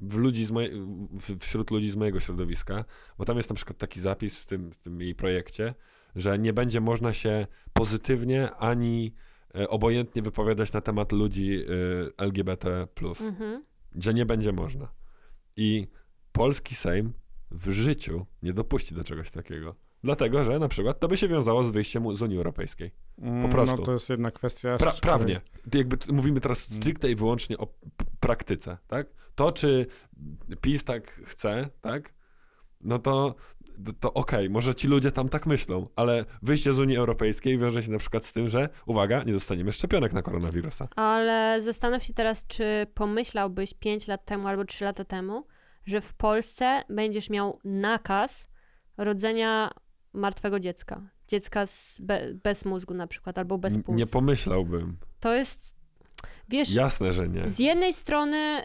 [0.01, 0.69] w ludzi z moje,
[1.11, 2.85] w- wśród ludzi z mojego środowiska,
[3.17, 5.73] bo tam jest na przykład taki zapis w tym, w tym jej projekcie,
[6.15, 9.13] że nie będzie można się pozytywnie ani
[9.59, 11.63] y, obojętnie wypowiadać na temat ludzi
[12.17, 12.87] LGBT+.
[13.21, 13.63] Mhm.
[13.95, 14.91] Że nie będzie można.
[15.57, 15.87] I
[16.31, 17.13] polski Sejm
[17.51, 19.75] w życiu nie dopuści do czegoś takiego.
[20.03, 22.91] Dlatego, że na przykład to by się wiązało z wyjściem z Unii Europejskiej.
[23.21, 23.77] Mm, prostu.
[23.77, 24.77] No to jest jedna kwestia.
[24.77, 25.35] Pra, prawnie.
[25.73, 27.67] Jakby mówimy teraz stricte i wyłącznie o
[28.19, 29.07] praktyce, tak?
[29.35, 29.87] To, czy
[30.61, 32.13] PiS tak chce, tak?
[32.81, 33.35] No to,
[33.85, 37.83] to, to okej, może ci ludzie tam tak myślą, ale wyjście z Unii Europejskiej wiąże
[37.83, 40.87] się na przykład z tym, że, uwaga, nie dostaniemy szczepionek na koronawirusa.
[40.95, 45.45] Ale zastanów się teraz, czy pomyślałbyś 5 lat temu albo 3 lata temu,
[45.85, 48.49] że w Polsce będziesz miał nakaz
[48.97, 49.71] rodzenia
[50.13, 51.01] martwego dziecka.
[51.27, 53.97] Dziecka z be, bez mózgu na przykład, albo bez płuc.
[53.97, 54.97] Nie pomyślałbym.
[55.19, 55.75] To jest,
[56.49, 57.49] wiesz, Jasne, że nie.
[57.49, 58.63] z jednej strony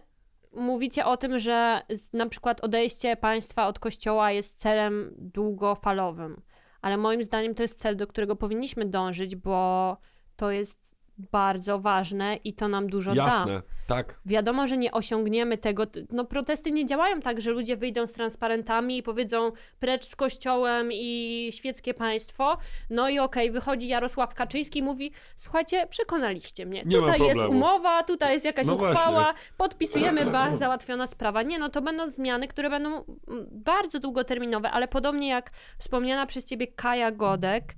[0.52, 6.42] mówicie o tym, że z, na przykład odejście państwa od kościoła jest celem długofalowym,
[6.82, 9.96] ale moim zdaniem to jest cel, do którego powinniśmy dążyć, bo
[10.36, 13.24] to jest bardzo ważne i to nam dużo da.
[13.24, 14.20] Jasne, tak.
[14.26, 15.86] Wiadomo, że nie osiągniemy tego.
[16.10, 20.88] No, protesty nie działają tak, że ludzie wyjdą z transparentami i powiedzą precz z kościołem
[20.92, 22.58] i świeckie państwo.
[22.90, 26.82] No i okej, wychodzi Jarosław Kaczyński i mówi: Słuchajcie, przekonaliście mnie.
[26.86, 31.42] Nie tutaj jest umowa, tutaj jest jakaś No uchwała, podpisujemy, ba, załatwiona sprawa.
[31.42, 36.44] Nie, no to będą zmiany, które będą mm, bardzo długoterminowe, ale podobnie jak wspomniana przez
[36.44, 37.74] ciebie Kaja Godek,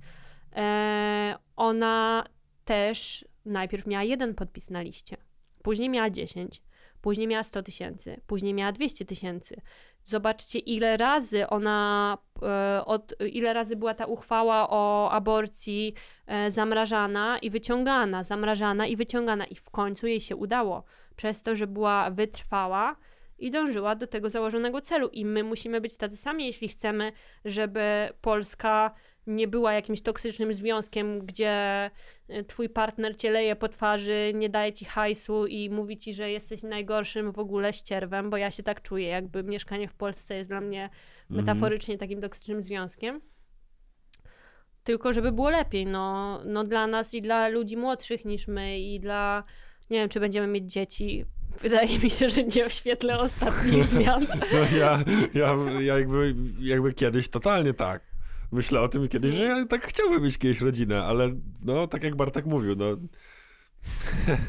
[0.55, 2.23] e, ona
[2.67, 5.17] też najpierw miała jeden podpis na liście,
[5.63, 6.61] później miała 10,
[7.01, 9.61] później miała 100 tysięcy, później miała 200 tysięcy.
[10.03, 15.93] Zobaczcie, ile razy ona, e, od, ile razy była ta uchwała o aborcji
[16.27, 20.83] e, zamrażana i wyciągana, zamrażana i wyciągana, i w końcu jej się udało,
[21.15, 22.95] przez to, że była wytrwała
[23.39, 25.07] i dążyła do tego założonego celu.
[25.07, 27.11] I my musimy być tacy sami, jeśli chcemy,
[27.45, 28.91] żeby Polska
[29.27, 31.91] nie była jakimś toksycznym związkiem, gdzie
[32.29, 36.31] y, twój partner cię leje po twarzy, nie daje ci hajsu i mówi ci, że
[36.31, 40.49] jesteś najgorszym w ogóle ścierwem, bo ja się tak czuję, jakby mieszkanie w Polsce jest
[40.49, 40.89] dla mnie
[41.29, 43.21] metaforycznie takim toksycznym związkiem.
[44.83, 48.99] Tylko żeby było lepiej, no, no dla nas i dla ludzi młodszych niż my i
[48.99, 49.43] dla,
[49.89, 51.25] nie wiem, czy będziemy mieć dzieci.
[51.61, 54.27] Wydaje mi się, że nie w świetle ostatnich zmian.
[54.29, 58.06] No ja, ja, ja jakby, jakby kiedyś totalnie tak.
[58.51, 61.29] Myślę o tym kiedyś, że ja tak chciałbym mieć kiedyś rodzinę, ale
[61.65, 62.85] no, tak jak Bartek mówił, no,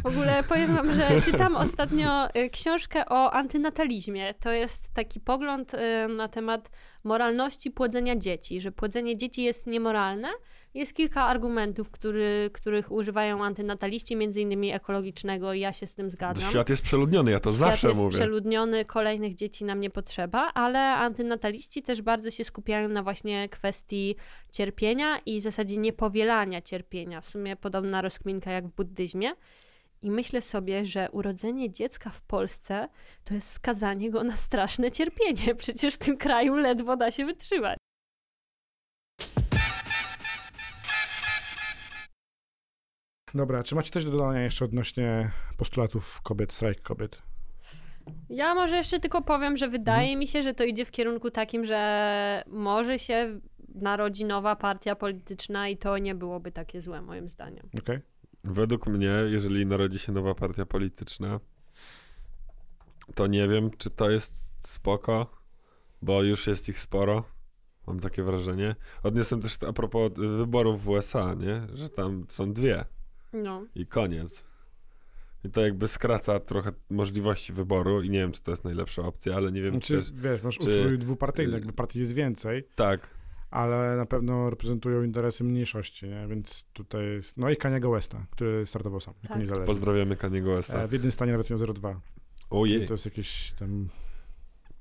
[0.03, 4.35] W ogóle powiem wam, że czytam ostatnio y, książkę o antynatalizmie.
[4.35, 6.71] To jest taki pogląd y, na temat
[7.05, 10.29] moralności płodzenia dzieci, że płodzenie dzieci jest niemoralne.
[10.75, 16.11] Jest kilka argumentów, który, których używają antynataliści, między innymi ekologicznego i ja się z tym
[16.11, 16.51] zgadzam.
[16.51, 18.17] świat jest przeludniony, ja to Świat zawsze jest mówię.
[18.17, 24.17] przeludniony, kolejnych dzieci nam nie potrzeba, ale antynataliści też bardzo się skupiają na właśnie kwestii
[24.53, 27.21] cierpienia i w zasadzie niepowielania cierpienia.
[27.21, 29.33] W sumie podobna rozkminka jak w buddyzmie.
[30.03, 32.89] I myślę sobie, że urodzenie dziecka w Polsce
[33.25, 35.55] to jest skazanie go na straszne cierpienie.
[35.59, 37.79] Przecież w tym kraju ledwo da się wytrzymać.
[43.35, 47.23] Dobra, czy macie coś do dodania jeszcze odnośnie postulatów kobiet, strajk kobiet?
[48.31, 51.65] Ja może jeszcze tylko powiem, że wydaje mi się, że to idzie w kierunku takim,
[51.65, 53.41] że może się
[53.75, 57.69] narodzi nowa partia polityczna i to nie byłoby takie złe, moim zdaniem.
[57.83, 57.99] Okej?
[58.45, 61.41] Według mnie, jeżeli narodzi się nowa partia polityczna,
[63.15, 65.27] to nie wiem, czy to jest spoko,
[66.03, 67.25] bo już jest ich sporo.
[67.87, 68.75] Mam takie wrażenie.
[69.03, 71.67] Odniosłem też a propos wyborów w USA, nie?
[71.75, 72.85] Że tam są dwie
[73.33, 73.65] No.
[73.75, 74.47] i koniec.
[75.45, 79.37] I to jakby skraca trochę możliwości wyboru i nie wiem, czy to jest najlepsza opcja,
[79.37, 80.13] ale nie wiem, Znaczy, czy...
[80.13, 83.11] wiesz, masz czy- ustrój dwupartyjny, y- jakby partii jest więcej, Tak,
[83.51, 86.27] ale na pewno reprezentują interesy mniejszości, nie?
[86.29, 87.37] Więc tutaj jest...
[87.37, 89.39] No i Kaniego Westa, który startował sam, Tak.
[89.39, 89.67] niezależny.
[89.67, 90.83] pozdrawiamy Kaniego Westa.
[90.83, 91.95] E, w jednym stanie nawet miał 0,2.
[92.51, 92.87] Ojej.
[92.87, 93.89] To jest jakieś tam...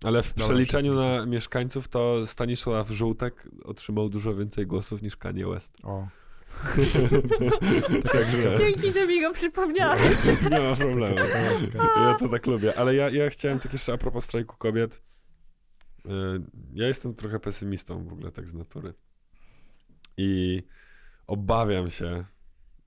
[0.03, 5.73] Ale w przeliczeniu na mieszkańców to Stanisław Żółtek otrzymał dużo więcej głosów niż Kanye West.
[5.83, 6.07] O.
[8.11, 10.01] Także Dzięki, że mi go przypomniałeś.
[10.51, 11.15] nie ma problemu.
[11.97, 12.75] Ja to tak lubię.
[12.77, 15.01] Ale ja, ja chciałem tak jeszcze a propos strajku kobiet.
[16.05, 16.09] y,
[16.73, 18.93] Ja jestem trochę pesymistą w ogóle tak z natury.
[20.17, 20.63] I
[21.27, 22.25] obawiam się,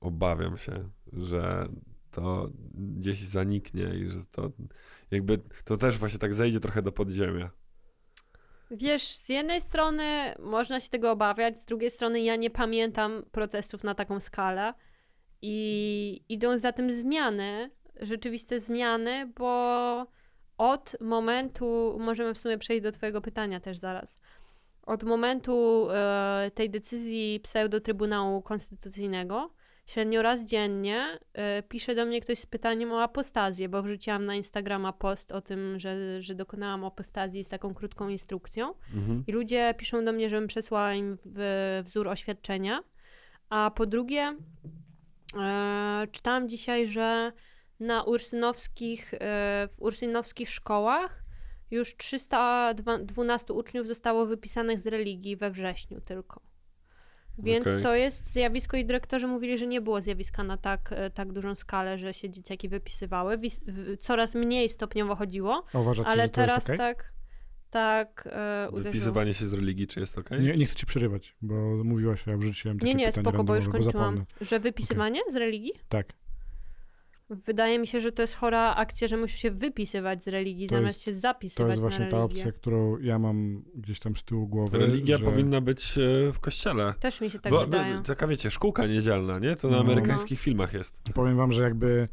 [0.01, 1.69] obawiam się, że
[2.11, 4.51] to gdzieś zaniknie i że to
[5.11, 7.51] jakby to też właśnie tak zejdzie trochę do podziemia.
[8.71, 13.85] Wiesz, z jednej strony można się tego obawiać, z drugiej strony ja nie pamiętam protestów
[13.85, 14.75] na taką skalę
[15.43, 17.71] i idą za tym zmiany,
[18.01, 20.07] rzeczywiste zmiany, bo
[20.59, 24.21] od momentu, możemy w sumie przejść do twojego pytania też zaraz,
[24.83, 29.51] od momentu e, tej decyzji pseudo-trybunału konstytucyjnego
[29.91, 34.35] średnio raz dziennie e, pisze do mnie ktoś z pytaniem o apostazję, bo wrzuciłam na
[34.35, 38.75] Instagrama post o tym, że, że dokonałam apostazji z taką krótką instrukcją.
[38.95, 39.25] Mhm.
[39.27, 42.81] I ludzie piszą do mnie, żebym przesłała im w, wzór oświadczenia.
[43.49, 44.37] A po drugie,
[45.37, 47.33] e, czytałam dzisiaj, że
[47.81, 49.19] na ursynowskich, e,
[49.73, 51.23] w ursynowskich szkołach
[51.71, 56.50] już 312 uczniów zostało wypisanych z religii we wrześniu tylko.
[57.43, 57.83] Więc Okej.
[57.83, 61.55] to jest zjawisko i dyrektorzy mówili, że nie było zjawiska na tak, e, tak dużą
[61.55, 63.39] skalę, że się dzieciaki wypisywały.
[63.39, 66.79] Wis- w- coraz mniej stopniowo chodziło, uważacie, ale że to teraz jest okej?
[66.79, 67.13] tak,
[67.71, 68.85] tak e, uderzyło.
[68.93, 70.41] Wypisywanie się z religii, czy jest okej?
[70.41, 71.55] Nie, nie chcę ci przerywać, bo
[71.85, 74.25] mówiłaś, ja wrzuciłem takie Nie, nie, pytanie spoko, bo już kończyłam.
[74.41, 75.73] Że wypisywanie z religii?
[75.89, 76.20] Tak.
[77.31, 80.75] Wydaje mi się, że to jest chora akcja, że musisz się wypisywać z religii, To
[80.75, 84.17] zamiast jest- się To zapisywać jest właśnie na ta opcja, którą ja mam gdzieś tam
[84.17, 84.79] z tyłu głowy.
[84.79, 85.25] Religia że...
[85.25, 86.95] powinna być e, w kościele.
[87.01, 87.97] Też mi się tak Bo- wydaje.
[87.97, 89.57] bo- taka wiecie, szkółka niedzielna, nie?
[89.57, 89.83] To na No.
[89.83, 90.97] amerykańskich filmach jest.
[91.15, 92.09] Powiem wam, że jakby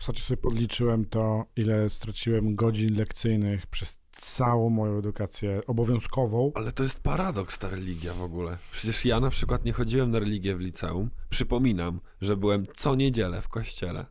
[0.00, 6.52] ostatnio sobie podliczyłem to, ile straciłem godzin lekcyjnych przez całą moją edukację obowiązkową.
[6.54, 8.58] Ale to jest paradoks ta religia w ogóle.
[8.72, 11.10] Przecież ja na przykład nie chodziłem na religię w liceum.
[11.30, 14.06] Przypominam, że byłem co niedzielę w kościele.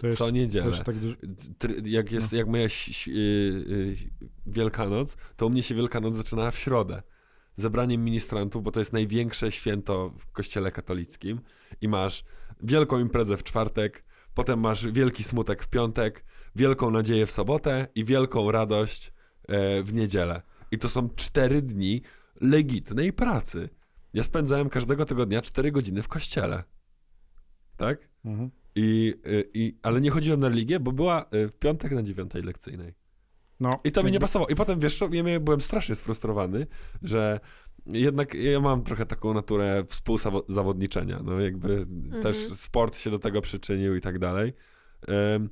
[0.00, 0.84] To jest, co niedzielę.
[0.84, 1.14] tak dużo...
[1.58, 3.96] Tr- Jak, jest, jak moja y, y,
[4.46, 7.02] Wielkanoc, to u mnie się Wielkanoc zaczynała w środę.
[7.56, 11.40] Zebraniem ministrantów, bo to jest największe święto w kościele katolickim.
[11.80, 12.24] I masz
[12.62, 14.04] wielką imprezę w czwartek,
[14.34, 16.24] potem masz wielki smutek w piątek,
[16.56, 19.12] wielką nadzieję w sobotę i wielką radość
[19.48, 20.42] e, w niedzielę.
[20.70, 22.02] I to są cztery dni
[22.40, 23.68] legitnej pracy.
[24.14, 26.64] Ja spędzałem każdego tego dnia cztery godziny w kościele.
[27.76, 28.08] Tak?
[28.24, 28.50] Mhm.
[28.74, 32.42] I, y, i, ale nie chodziłem na religię, bo była y, w piątek na dziewiątej
[32.42, 32.94] lekcyjnej.
[33.60, 34.48] No, I to mi nie pasowało.
[34.48, 36.66] I potem, wiesz, co, ja byłem strasznie sfrustrowany,
[37.02, 37.40] że
[37.86, 41.20] jednak ja mam trochę taką naturę współzawodniczenia.
[41.24, 41.82] No jakby
[42.22, 44.52] też sport się do tego przyczynił i tak dalej.
[45.34, 45.50] Ym,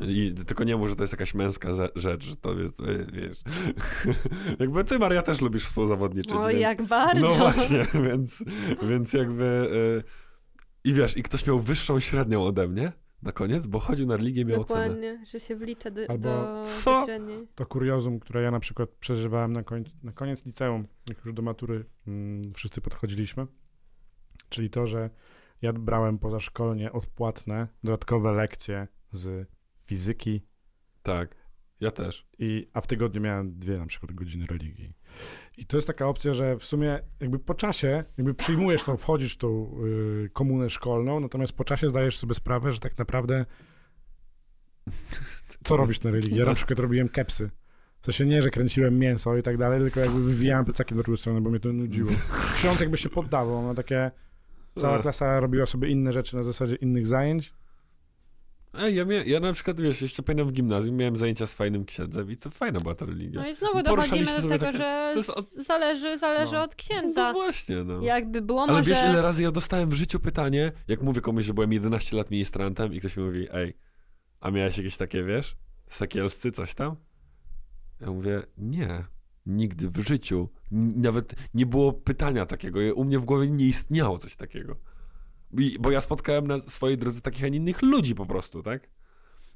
[0.00, 3.06] I tylko nie mów, że to jest jakaś męska ze- rzecz, że to jest, y,
[3.12, 3.38] wiesz...
[4.60, 6.60] jakby ty, Maria, też lubisz współzawodniczyć, O, więc...
[6.60, 7.28] jak bardzo.
[7.28, 8.44] No właśnie, więc,
[8.82, 9.44] więc jakby.
[10.04, 10.25] y,
[10.86, 12.92] I wiesz, i ktoś miał wyższą średnią ode mnie
[13.22, 14.80] na koniec, bo chodził na religię i miał ocenę.
[14.80, 17.04] Dokładnie, że się wlicza do, Albo do, co?
[17.04, 17.48] średniej.
[17.54, 21.42] To kuriozum, które ja na przykład przeżywałem na, koń, na koniec liceum, jak już do
[21.42, 23.46] matury mm, wszyscy podchodziliśmy.
[24.48, 25.10] Czyli to, że
[25.62, 29.48] ja brałem pozaszkolnie odpłatne dodatkowe lekcje z
[29.86, 30.40] fizyki,
[31.02, 31.36] Tak,
[31.80, 32.26] ja też.
[32.38, 34.94] I, a w tygodniu miałem dwie na przykład godziny religii.
[35.58, 39.34] I to jest taka opcja, że w sumie jakby po czasie, jakby przyjmujesz tą, wchodzisz
[39.34, 39.76] w tą
[40.24, 43.44] y, komunę szkolną, natomiast po czasie zdajesz sobie sprawę, że tak naprawdę
[45.64, 46.38] co robisz na religii?
[46.38, 47.50] Ja na przykład robiłem kepsy.
[48.00, 51.16] W sensie nie, że kręciłem mięso i tak dalej, tylko jakby wywijałem plecaki na drugą
[51.16, 52.10] stronę, bo mnie to nudziło.
[52.54, 54.10] Ksiądz jakby się poddawał, no takie
[54.78, 57.54] cała klasa robiła sobie inne rzeczy na zasadzie innych zajęć.
[58.78, 62.30] Ej, ja, ja na przykład, wiesz, jeszcze pamiętam w gimnazjum miałem zajęcia z fajnym księdzem
[62.30, 63.40] i to fajna była ta religia.
[63.40, 66.62] No i znowu dochodzimy do tego, takie- że od- zależy, zależy No.
[66.62, 67.32] od No księdza.
[67.32, 68.00] właśnie, no.
[68.02, 68.90] Jakby było Ale może...
[68.90, 72.30] wiesz, ile razy ja dostałem w życiu pytanie, jak mówię komuś, że byłem 11 lat
[72.30, 73.76] ministrantem i ktoś mi mówi, ej,
[74.40, 75.56] a miałeś jakieś takie, wiesz,
[75.90, 76.96] sakielscy, coś tam?
[78.00, 79.04] Ja mówię, nie,
[79.46, 80.48] nigdy w życiu.
[80.96, 82.80] Nawet nie było pytania takiego.
[82.94, 84.76] U mnie w głowie nie istniało coś takiego.
[85.80, 88.90] Bo ja spotkałem na swojej drodze takich, a nie innych ludzi po prostu, tak?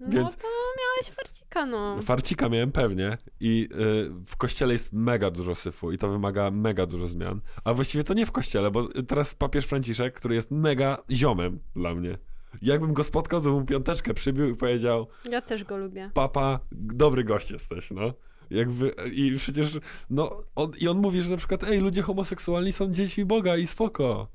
[0.01, 0.49] No więc- to
[0.79, 2.03] miałeś farcika, no.
[2.03, 6.87] Farcika miałem pewnie i y, w kościele jest mega dużo syfu i to wymaga mega
[6.87, 7.41] dużo zmian.
[7.65, 11.95] A właściwie to nie w kościele, bo teraz papież Franciszek, który jest mega ziomem dla
[11.95, 12.19] mnie.
[12.63, 16.11] Jakbym go spotkał, to bym piąteczkę przybił i powiedział, Ja też go lubię.
[16.15, 18.13] papa, dobry gość jesteś, no.
[18.51, 19.79] Jakby, i przecież,
[20.11, 23.67] no, on, i on mówi, że na przykład, ej, ludzie homoseksualni są dziećmi Boga i
[23.67, 24.29] spoko.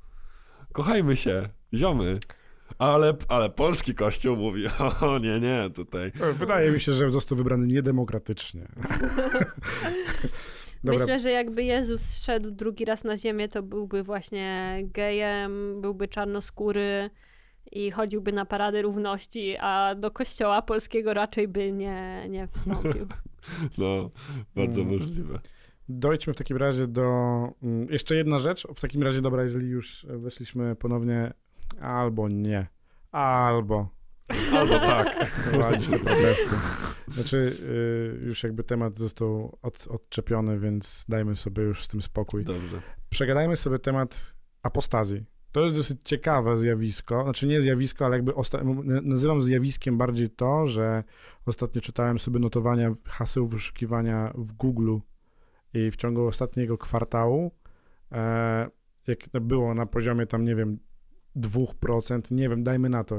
[0.75, 2.19] Kochajmy się, ziomy.
[2.77, 4.63] Ale, ale polski kościół mówi,
[5.01, 6.11] o nie, nie, tutaj.
[6.33, 8.67] Wydaje mi się, że został wybrany niedemokratycznie.
[10.83, 16.07] Dobra, Myślę, że jakby Jezus szedł drugi raz na ziemię, to byłby właśnie gejem, byłby
[16.07, 17.09] czarnoskóry
[17.71, 23.07] i chodziłby na parady równości, a do kościoła polskiego raczej by nie, nie wstąpił.
[23.77, 24.09] No,
[24.55, 24.93] bardzo Mm.
[24.99, 25.39] możliwe.
[25.89, 27.03] Dojdźmy w takim razie do.
[27.63, 28.67] mm, Jeszcze jedna rzecz.
[28.75, 31.33] W takim razie, dobra, jeżeli już weszliśmy ponownie,
[31.81, 32.67] albo nie,
[33.11, 33.95] albo
[34.53, 35.29] Albo tak.
[35.49, 36.55] prowadzić te protesty.
[37.07, 37.55] Znaczy,
[38.23, 42.43] y, już jakby temat został od, odczepiony, więc dajmy sobie już z tym spokój.
[42.45, 42.81] Dobrze.
[43.09, 45.25] Przegadajmy sobie temat apostazji.
[45.51, 48.33] To jest dosyć ciekawe zjawisko, znaczy nie zjawisko, ale jakby
[49.03, 51.03] nazywam zjawiskiem bardziej to, że
[51.45, 54.97] ostatnio czytałem sobie notowania haseł wyszukiwania w Google
[55.75, 57.51] i w ciągu ostatniego kwartału,
[58.11, 58.67] e,
[59.07, 60.79] jak to było na poziomie tam, nie wiem,
[61.35, 63.15] 2%, nie wiem, dajmy na to,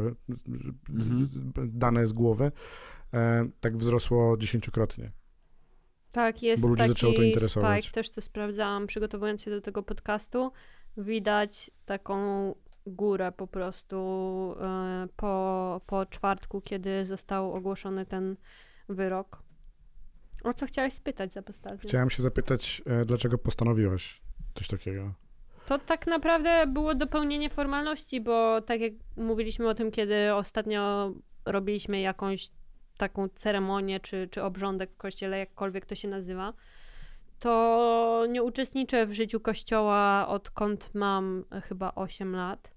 [0.90, 1.28] Mhm.
[1.68, 2.52] dane z głowy,
[3.14, 5.12] e, tak wzrosło dziesięciokrotnie.
[6.12, 7.84] Tak, jest Bo ludzi to taki interesować.
[7.84, 10.52] spike, też to sprawdzałam, przygotowując się do tego podcastu.
[10.96, 12.54] Widać taką
[12.86, 13.96] górę po prostu
[14.60, 18.36] e, po, po czwartku, kiedy został ogłoszony ten
[18.88, 19.42] wyrok.
[20.46, 21.88] O co chciałeś spytać za apostazję?
[21.88, 24.20] Chciałem się zapytać, e, dlaczego postanowiłaś
[24.54, 25.12] coś takiego?
[25.66, 31.12] To tak naprawdę było dopełnienie formalności, bo tak jak mówiliśmy o tym, kiedy ostatnio
[31.44, 32.48] robiliśmy jakąś
[32.96, 36.52] taką ceremonię czy, czy obrządek w kościele, jakkolwiek to się nazywa,
[37.38, 42.70] to nie uczestniczę w życiu kościoła odkąd mam chyba 8 lat.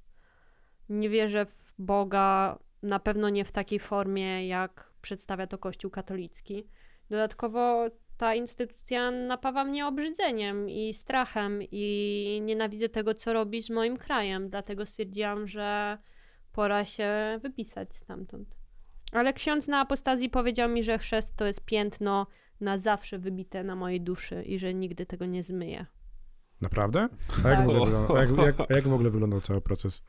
[0.89, 6.67] Nie wierzę w Boga, na pewno nie w takiej formie, jak przedstawia to Kościół katolicki.
[7.09, 13.97] Dodatkowo ta instytucja napawa mnie obrzydzeniem i strachem i nienawidzę tego, co robi z moim
[13.97, 14.49] krajem.
[14.49, 15.97] Dlatego stwierdziłam, że
[16.51, 18.55] pora się wypisać stamtąd.
[19.11, 22.27] Ale ksiądz na apostazji powiedział mi, że chrzest to jest piętno
[22.61, 25.85] na zawsze wybite na mojej duszy i że nigdy tego nie zmyję.
[26.61, 27.07] Naprawdę?
[27.45, 27.65] A jak, Tak.
[27.67, 30.01] w ogóle wygląda, a jak, jak, a jak w ogóle wyglądał cały proces?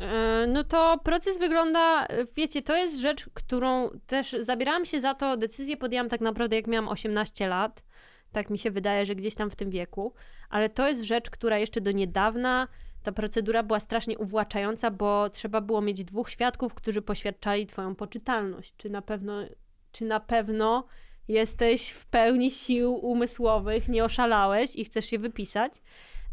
[0.00, 2.06] E, No to proces wygląda,
[2.36, 6.66] wiecie, to jest rzecz, którą też zabierałam się za to, decyzję podjęłam tak naprawdę jak
[6.66, 7.84] miałam 18 lat.
[8.32, 10.14] Tak mi się wydaje, że gdzieś tam w tym wieku.
[10.50, 12.68] Ale to jest rzecz, która jeszcze do niedawna,
[13.02, 18.74] ta procedura była strasznie uwłaczająca, bo trzeba było mieć dwóch świadków, którzy poświadczali twoją poczytalność.
[18.76, 19.44] Czy na pewno,
[19.92, 20.84] czy na pewno
[21.28, 25.72] jesteś w pełni sił umysłowych, nie oszalałeś i chcesz się wypisać.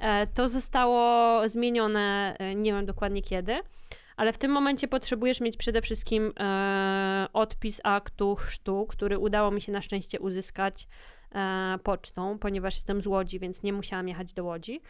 [0.01, 3.59] E, To zostało zmienione, e, nie wiem dokładnie kiedy,
[4.17, 9.61] ale w tym momencie potrzebujesz mieć przede wszystkim e, odpis aktu chrztu, który udało mi
[9.61, 10.87] się na szczęście uzyskać
[11.83, 14.81] pocztą, ponieważ jestem z Łodzi, więc nie musiałam jechać do Łodzi.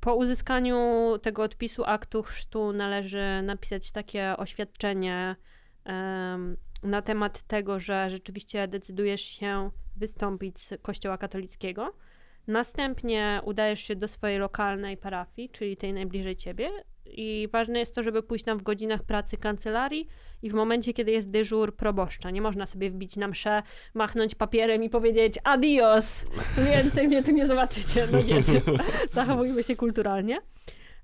[0.00, 0.78] Po uzyskaniu
[1.22, 5.36] tego odpisu aktu chrztu należy napisać takie oświadczenie
[6.82, 11.92] na temat tego, że rzeczywiście decydujesz się wystąpić z Kościoła katolickiego.
[12.50, 16.70] Następnie udajesz się do swojej lokalnej parafii, czyli tej najbliżej ciebie.
[17.06, 20.08] I ważne jest to, żeby pójść tam w godzinach pracy kancelarii
[20.42, 22.30] i w momencie, kiedy jest dyżur proboszcza.
[22.30, 23.62] Nie można sobie wbić na mszę,
[23.94, 26.26] machnąć papierem i powiedzieć adios,
[26.72, 28.08] więcej mnie tu nie zobaczycie.
[28.12, 28.42] No nie,
[29.08, 30.40] zachowujmy się kulturalnie.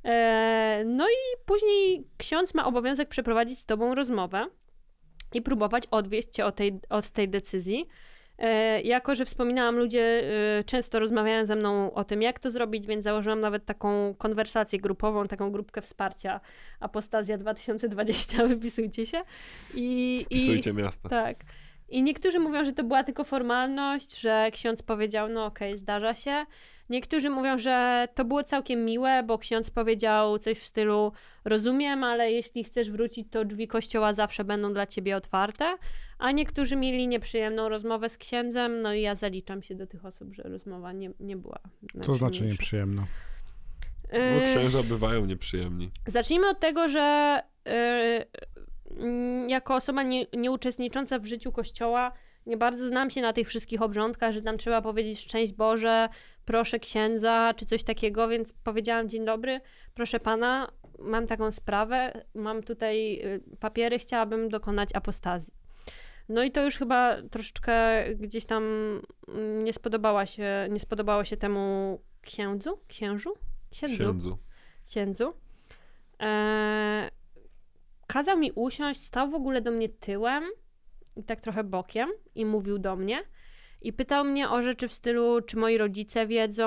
[0.04, 4.46] E, no i później ksiądz ma obowiązek przeprowadzić z tobą rozmowę
[5.34, 7.88] i próbować odwieść cię od tej, od tej decyzji.
[8.38, 10.22] E, jako, że wspominałam, ludzie
[10.58, 14.78] e, często rozmawiają ze mną o tym, jak to zrobić, więc założyłam nawet taką konwersację
[14.78, 16.40] grupową, taką grupkę wsparcia
[16.80, 19.22] Apostazja 2020, wypisujcie się.
[19.74, 21.08] I, i, Wpisujcie miasta.
[21.08, 21.44] tak.
[21.88, 26.46] I niektórzy mówią, że to była tylko formalność, że ksiądz powiedział, no okej, zdarza się.
[26.90, 31.12] Niektórzy mówią, że to było całkiem miłe, bo ksiądz powiedział coś w stylu
[31.44, 35.76] rozumiem, ale jeśli chcesz wrócić, to drzwi kościoła zawsze będą dla ciebie otwarte.
[36.18, 40.34] A niektórzy mieli nieprzyjemną rozmowę z księdzem, no i ja zaliczam się do tych osób,
[40.34, 41.58] że rozmowa nie, nie była
[42.02, 43.06] Co znaczy nieprzyjemna?
[44.12, 45.90] Bo księża bywają nieprzyjemni.
[46.06, 48.22] Zacznijmy od tego, że mm,
[49.46, 52.12] jako osoba nie, nieuczestnicząca w życiu kościoła
[52.46, 56.08] nie bardzo znam się na tych wszystkich obrządkach, że tam trzeba powiedzieć szczęść Boże,
[56.44, 59.60] proszę księdza, czy coś takiego, więc powiedziałam dzień dobry,
[59.94, 60.68] proszę pana,
[60.98, 65.54] mam taką sprawę, mam tutaj y, papiery, chciałabym dokonać apostazji.
[66.28, 68.62] No i to już chyba troszeczkę gdzieś tam
[69.28, 73.34] mm, nie spodobała się, nie spodobało się temu księdzu, księżu?
[73.70, 74.38] Księdzu Księdzu.
[74.88, 75.32] księdzu.
[76.18, 77.10] Eee,
[78.06, 80.44] kazał mi usiąść, stał w ogóle do mnie tyłem
[81.16, 83.22] i tak trochę bokiem i mówił do mnie.
[83.82, 86.66] I pytał mnie o rzeczy w stylu, czy moi rodzice wiedzą,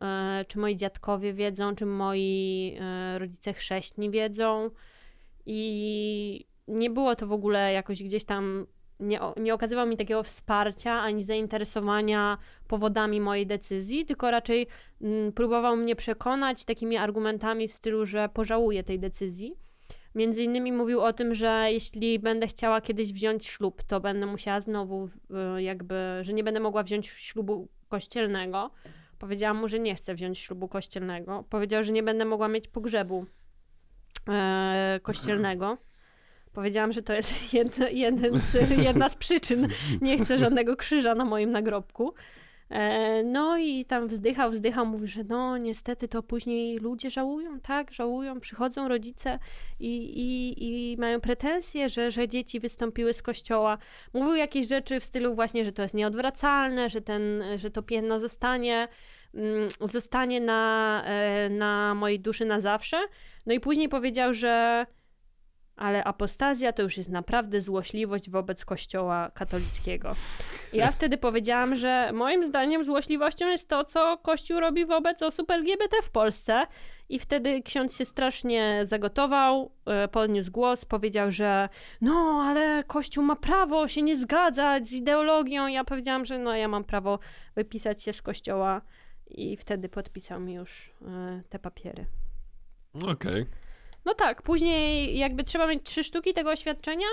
[0.00, 4.70] e, czy moi dziadkowie wiedzą, czy moi e, rodzice chrześni wiedzą.
[5.46, 8.66] I nie było to w ogóle jakoś gdzieś tam,
[9.00, 12.38] nie, nie okazywał mi takiego wsparcia ani zainteresowania
[12.68, 14.66] powodami mojej decyzji, tylko raczej
[15.02, 19.67] mm, próbował mnie przekonać takimi argumentami w stylu, że pożałuję tej decyzji.
[20.14, 24.60] Między innymi mówił o tym, że jeśli będę chciała kiedyś wziąć ślub, to będę musiała
[24.60, 25.08] znowu
[25.56, 28.70] y, jakby, że nie będę mogła wziąć ślubu kościelnego.
[29.18, 31.44] Powiedziałam mu, że nie chcę wziąć ślubu kościelnego.
[31.50, 33.26] Powiedział, że nie będę mogła mieć pogrzebu
[34.28, 35.78] e, kościelnego.
[36.52, 39.68] Powiedziałam, że to jest jedna, jeden z, jedna z przyczyn.
[40.00, 42.14] Nie chcę żadnego krzyża na moim nagrobku.
[42.70, 47.92] E, no i tam wzdychał, wzdychał, mówi, że no niestety to później ludzie żałują, tak,
[47.92, 49.38] żałują, przychodzą rodzice
[49.80, 53.78] i, i, i mają pretensje, że, że dzieci wystąpiły z kościoła.
[54.14, 58.20] Mówił jakieś rzeczy w stylu właśnie, że to jest nieodwracalne, że, ten, że to piętno
[58.20, 58.88] zostanie,
[59.34, 62.96] mm, zostanie na, e, na mojej duszy na zawsze.
[63.46, 64.86] No i później powiedział, że
[65.78, 70.12] ale apostazja to już jest naprawdę złośliwość wobec Kościoła katolickiego.
[70.72, 75.96] Ja wtedy powiedziałam, że moim zdaniem złośliwością jest to, co Kościół robi wobec osób LGBT
[76.02, 76.66] w Polsce.
[77.08, 81.68] I wtedy ksiądz się strasznie zagotował, e, podniósł głos, powiedział, że
[82.00, 85.66] no, ale Kościół ma prawo się nie zgadzać z ideologią.
[85.66, 87.18] Ja powiedziałam, że no, ja mam prawo
[87.54, 88.82] wypisać się z Kościoła.
[89.30, 92.06] I wtedy podpisał mi już e, te papiery.
[92.94, 93.12] Okej.
[93.12, 93.46] Okay.
[94.08, 97.06] No tak, później jakby trzeba mieć trzy sztuki tego oświadczenia.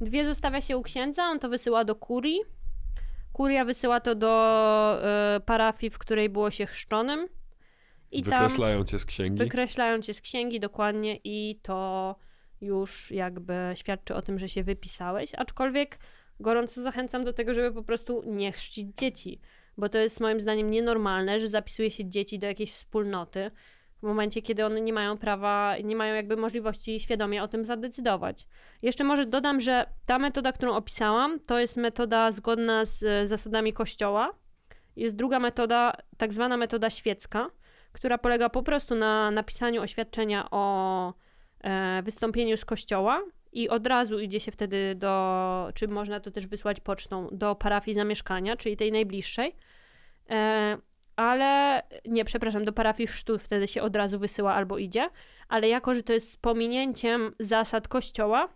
[0.00, 2.40] Dwie zostawia się u księdza, on to wysyła do kurii.
[3.32, 4.98] Kuria wysyła to do
[5.36, 7.28] y, parafii, w której było się chrzczonym.
[8.12, 9.38] I wykreślają tam cię z księgi.
[9.38, 12.16] Wykreślają cię z księgi, dokładnie, i to
[12.60, 15.34] już jakby świadczy o tym, że się wypisałeś.
[15.34, 15.98] Aczkolwiek
[16.40, 19.40] gorąco zachęcam do tego, żeby po prostu nie chrzcić dzieci,
[19.76, 23.50] bo to jest moim zdaniem nienormalne, że zapisuje się dzieci do jakiejś wspólnoty
[24.04, 28.46] w momencie, kiedy one nie mają prawa, nie mają jakby możliwości świadomie o tym zadecydować.
[28.82, 33.72] Jeszcze może dodam, że ta metoda, którą opisałam, to jest metoda zgodna z e, zasadami
[33.72, 34.34] Kościoła.
[34.96, 37.50] Jest druga metoda, tak zwana metoda świecka,
[37.92, 41.14] która polega po prostu na napisaniu oświadczenia o
[41.60, 43.22] e, wystąpieniu z Kościoła
[43.52, 47.94] i od razu idzie się wtedy do, czy można to też wysłać pocztą, do parafii
[47.94, 49.56] zamieszkania, czyli tej najbliższej.
[51.16, 55.10] Ale nie, przepraszam, do parafii chrztu wtedy się od razu wysyła albo idzie,
[55.48, 58.48] ale jako, że to jest z pominięciem zasad kościoła,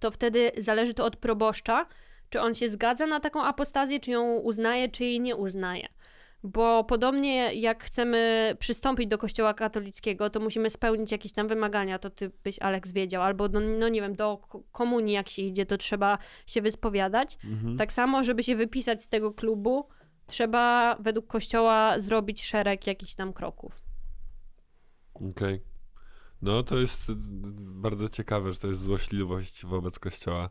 [0.00, 1.86] to wtedy zależy to od proboszcza,
[2.30, 5.88] czy on się zgadza na taką apostazję, czy ją uznaje, czy jej nie uznaje.
[6.42, 12.10] Bo podobnie jak chcemy przystąpić do kościoła katolickiego, to musimy spełnić jakieś tam wymagania, to
[12.10, 13.22] ty byś, Aleks, wiedział.
[13.22, 14.40] Albo, no, no nie wiem, do
[14.72, 17.38] komunii jak się idzie, to trzeba się wyspowiadać.
[17.44, 17.76] Mhm.
[17.76, 19.88] Tak samo, żeby się wypisać z tego klubu,
[20.30, 23.82] trzeba według Kościoła zrobić szereg jakichś tam kroków.
[25.14, 25.30] Okej.
[25.30, 25.60] Okay.
[26.42, 27.12] No to jest
[27.60, 30.50] bardzo ciekawe, że to jest złośliwość wobec Kościoła.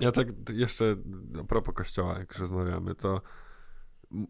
[0.00, 0.96] Ja tak jeszcze
[1.40, 3.20] a propos Kościoła, jak rozmawiamy, to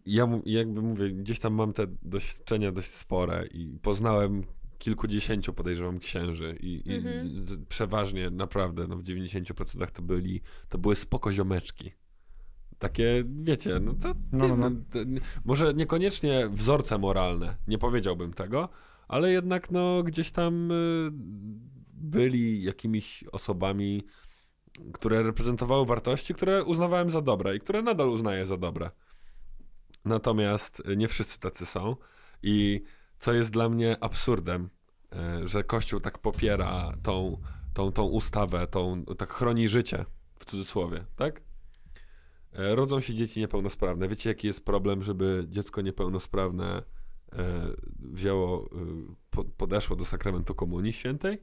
[0.06, 4.44] ja jakby mówię, gdzieś tam mam te doświadczenia dość spore i poznałem
[4.78, 7.66] kilkudziesięciu, podejrzewam, księży i, i mhm.
[7.68, 11.92] przeważnie, naprawdę, no w 90% to byli, to były spoko ziomeczki
[12.80, 14.70] takie, wiecie, no to, no, no, no.
[14.90, 14.98] to,
[15.44, 18.68] może niekoniecznie wzorce moralne, nie powiedziałbym tego,
[19.08, 21.10] ale jednak no gdzieś tam y,
[21.92, 24.02] byli jakimiś osobami,
[24.92, 28.90] które reprezentowały wartości, które uznawałem za dobre i które nadal uznaję za dobre.
[30.04, 31.96] Natomiast nie wszyscy tacy są
[32.42, 32.82] i
[33.18, 34.70] co jest dla mnie absurdem,
[35.44, 37.40] y, że Kościół tak popiera tą,
[37.74, 40.04] tą, tą ustawę, tą, tak chroni życie,
[40.38, 41.49] w cudzysłowie, tak?
[42.52, 44.08] E, rodzą się dzieci niepełnosprawne.
[44.08, 46.82] Wiecie, jaki jest problem, żeby dziecko niepełnosprawne
[47.32, 48.70] e, wzięło,
[49.36, 51.42] e, podeszło do sakramentu Komunii Świętej?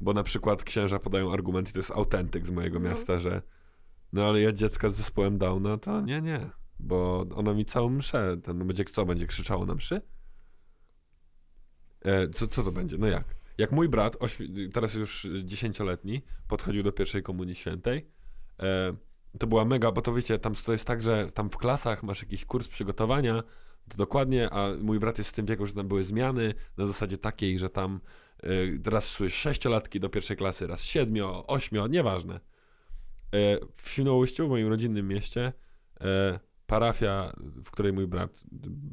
[0.00, 2.88] Bo na przykład księża podają argument, i to jest autentyk z mojego no.
[2.90, 3.42] miasta, że
[4.12, 8.36] no ale ja dziecka z zespołem Downa, to nie, nie, bo ono mi całą mszę,
[8.42, 10.00] ten będzie co, będzie krzyczało na mszy?
[12.32, 12.98] co, co to będzie?
[12.98, 13.24] No jak?
[13.58, 14.16] Jak mój brat,
[14.72, 18.06] teraz już dziesięcioletni, podchodził do pierwszej Komunii Świętej,
[19.38, 22.22] to była mega, bo to wiecie, tam to jest tak, że tam w klasach masz
[22.22, 23.42] jakiś kurs przygotowania,
[23.88, 27.18] to dokładnie, a mój brat jest w tym wieku, że tam były zmiany na zasadzie
[27.18, 28.00] takiej, że tam
[28.44, 32.34] y, raz szły sześciolatki do pierwszej klasy, raz siedmio, ośmio, nieważne.
[32.34, 32.40] Y,
[33.74, 35.52] w Świnoujściu, w moim rodzinnym mieście,
[36.00, 36.04] y,
[36.66, 37.32] parafia,
[37.64, 38.44] w której mój brat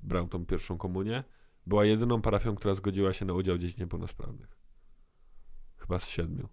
[0.03, 1.23] brał tą pierwszą komunię,
[1.67, 4.57] była jedyną parafią, która zgodziła się na udział dzieci niepełnosprawnych.
[5.77, 6.49] Chyba z siedmiu.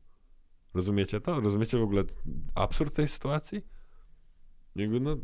[0.74, 1.40] Rozumiecie to?
[1.40, 2.04] Rozumiecie w ogóle
[2.54, 3.73] absurd tej sytuacji?
[4.76, 5.16] Jakby, no,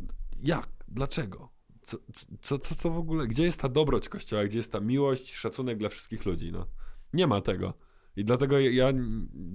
[0.43, 0.69] jak?
[0.87, 1.49] Dlaczego?
[1.81, 1.97] Co,
[2.41, 3.27] co, co, co w ogóle?
[3.27, 4.43] Gdzie jest ta dobroć Kościoła?
[4.43, 6.51] Gdzie jest ta miłość, szacunek dla wszystkich ludzi?
[6.51, 6.67] No,
[7.13, 7.73] nie ma tego.
[8.15, 8.93] I dlatego ja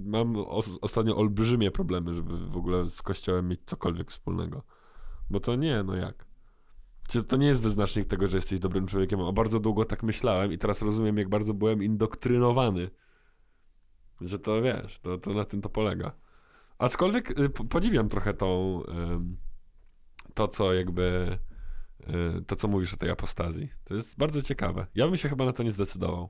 [0.05, 0.35] mam
[0.81, 4.63] ostatnio olbrzymie problemy, żeby w ogóle z Kościołem mieć cokolwiek wspólnego.
[5.29, 6.27] Bo to nie, no jak?
[7.27, 10.57] To nie jest wyznacznik tego, że jesteś dobrym człowiekiem, a bardzo długo tak myślałem i
[10.57, 12.89] teraz rozumiem, jak bardzo byłem indoktrynowany.
[14.21, 16.11] Że to wiesz, to, to na tym to polega.
[16.77, 18.81] Aczkolwiek y, podziwiam trochę tą
[20.33, 21.37] to, co jakby
[22.39, 23.69] y, to, co mówisz o tej apostazji.
[23.83, 24.87] To jest bardzo ciekawe.
[24.95, 26.29] Ja bym się chyba na to nie zdecydował.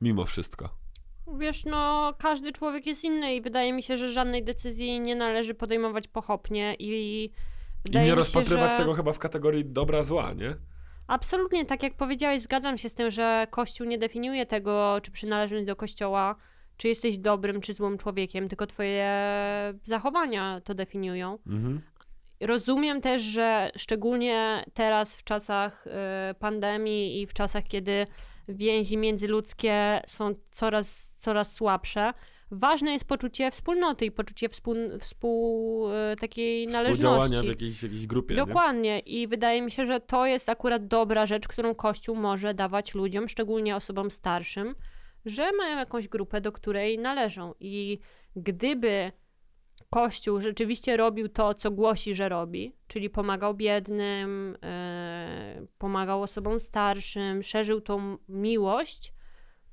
[0.00, 0.76] Mimo wszystko.
[1.38, 5.54] Wiesz, no każdy człowiek jest inny i wydaje mi się, że żadnej decyzji nie należy
[5.54, 7.24] podejmować pochopnie i
[7.84, 8.76] I nie się, rozpatrywać że...
[8.76, 10.56] tego chyba w kategorii dobra, zła, nie?
[11.06, 15.66] Absolutnie, tak jak powiedziałeś, zgadzam się z tym, że Kościół nie definiuje tego, czy przynależność
[15.66, 16.36] do Kościoła,
[16.76, 19.10] czy jesteś dobrym, czy złym człowiekiem, tylko twoje
[19.82, 21.38] zachowania to definiują.
[21.46, 21.80] Mhm.
[22.40, 25.90] Rozumiem też, że szczególnie teraz w czasach y,
[26.34, 28.06] pandemii i w czasach, kiedy
[28.48, 32.12] więzi międzyludzkie są coraz, coraz słabsze,
[32.50, 37.46] ważne jest poczucie wspólnoty i poczucie współ, współ y, takiej należności.
[37.46, 38.46] w jakiejś, jakiejś grupie, nie?
[38.46, 42.94] Dokładnie i wydaje mi się, że to jest akurat dobra rzecz, którą Kościół może dawać
[42.94, 44.74] ludziom, szczególnie osobom starszym,
[45.24, 47.54] że mają jakąś grupę, do której należą.
[47.60, 47.98] I
[48.36, 49.12] gdyby
[49.96, 57.42] Kościół rzeczywiście robił to, co głosi, że robi, czyli pomagał biednym, e, pomagał osobom starszym,
[57.42, 59.12] szerzył tą miłość,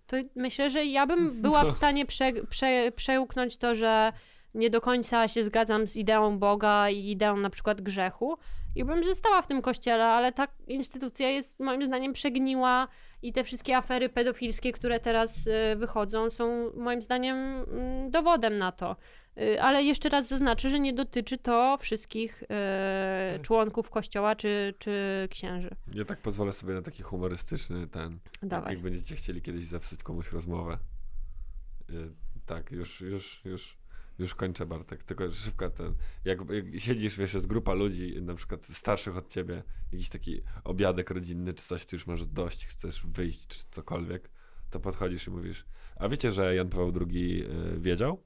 [0.07, 4.13] to myślę, że ja bym była w stanie prze, prze, przełknąć to, że
[4.53, 8.37] nie do końca się zgadzam z ideą Boga i ideą na przykład grzechu
[8.75, 12.87] i bym została w tym kościele, ale ta instytucja jest moim zdaniem przegniła
[13.21, 18.71] i te wszystkie afery pedofilskie, które teraz y, wychodzą, są moim zdaniem mm, dowodem na
[18.71, 18.95] to.
[19.37, 22.47] Y, Ale jeszcze raz zaznaczę, że nie dotyczy to wszystkich y,
[23.29, 23.41] Tak.
[23.41, 25.69] członków kościoła czy, czy księży.
[25.93, 28.19] Ja tak pozwolę sobie na taki humorystyczny ten.
[28.43, 28.73] Dawaj.
[28.73, 30.77] Jak będziecie chcieli kiedyś zepsuć komuś rozmowę.
[31.89, 32.11] Y,
[32.45, 33.77] tak, już, już, już,
[34.19, 35.03] już kończę Bartek.
[35.03, 35.95] Tylko szybko ten.
[36.25, 41.09] Jak, jak siedzisz, wiesz, jest grupa ludzi, na przykład starszych od ciebie, jakiś taki obiadek
[41.09, 44.29] rodzinny czy coś, ty już masz dość, chcesz wyjść czy cokolwiek,
[44.69, 45.65] to podchodzisz i mówisz,
[45.95, 47.43] a wiecie, że Jan Paweł II
[47.77, 48.23] wiedział?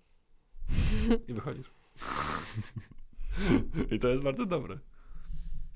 [1.27, 1.71] I wychodzisz.
[3.91, 4.77] I to jest bardzo dobre.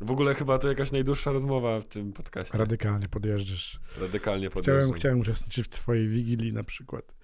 [0.01, 2.57] W ogóle chyba to jakaś najdłuższa rozmowa w tym podcaście.
[2.57, 3.79] Radykalnie podjeżdżasz.
[4.01, 4.93] Radykalnie Chciałem, podjeżdżam.
[4.99, 7.15] chciałem uczestniczyć w twojej wigilii na przykład.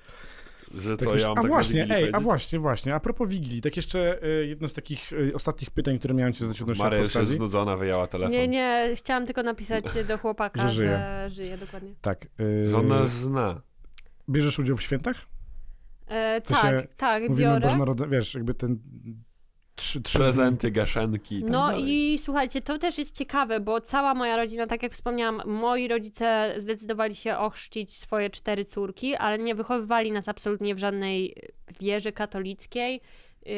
[0.75, 2.23] Że Tak co, już- ja mam a tak właśnie, ej, a powiedzieć?
[2.23, 6.13] właśnie, właśnie, a propos Wigilii, tak jeszcze y, jedno z takich y, ostatnich pytań, które
[6.13, 8.31] miałem ci zadać odnośnie Maria już jest znudzona, wyjęła telefon.
[8.31, 11.29] Nie, nie, chciałam tylko napisać do chłopaka, Że że żyje.
[11.29, 11.57] żyje.
[11.57, 11.93] dokładnie.
[12.01, 12.27] Tak.
[12.39, 13.61] y, Że ona zna.
[14.29, 15.25] Bierzesz udział w świętach?
[16.07, 17.67] E, tak, się tak, Mówimy o biorę.
[17.67, 18.79] Boże Narodzenie, wiesz, jakby ten
[19.75, 22.13] trzy, trzy Prezenty, gaszenki i tak No dalej.
[22.13, 26.53] i słuchajcie, to też jest ciekawe, bo cała moja rodzina, tak jak wspomniałam, moi rodzice
[26.57, 31.35] zdecydowali się ochrzcić swoje cztery córki, ale nie wychowywali nas absolutnie w żadnej
[31.79, 33.01] wierze katolickiej.
[33.45, 33.53] Yy,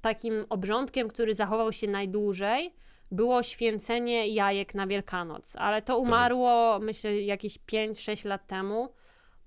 [0.00, 2.74] takim obrządkiem, który zachował się najdłużej,
[3.10, 8.92] było święcenie jajek na Wielkanoc, ale to umarło, myślę, jakieś 5-6 lat temu.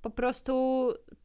[0.03, 0.53] Po prostu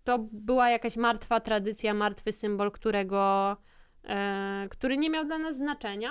[0.04, 3.56] to była jakaś martwa tradycja, martwy symbol, którego,
[4.04, 6.10] e, który nie miał dla nas znaczenia.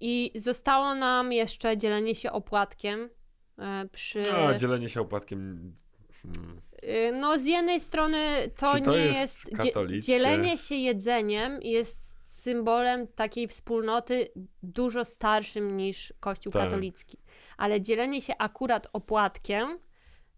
[0.00, 3.10] I zostało nam jeszcze dzielenie się opłatkiem
[3.58, 4.32] e, przy.
[4.32, 5.76] A, dzielenie się opłatkiem.
[6.22, 6.60] Hmm.
[6.84, 8.18] Y, No, z jednej strony
[8.56, 10.06] to, to nie jest jest.
[10.06, 14.28] dzielenie się jedzeniem jest symbolem takiej wspólnoty
[14.62, 16.62] dużo starszym niż Kościół Tak.
[16.64, 17.18] katolicki.
[17.56, 19.78] Ale dzielenie się akurat opłatkiem,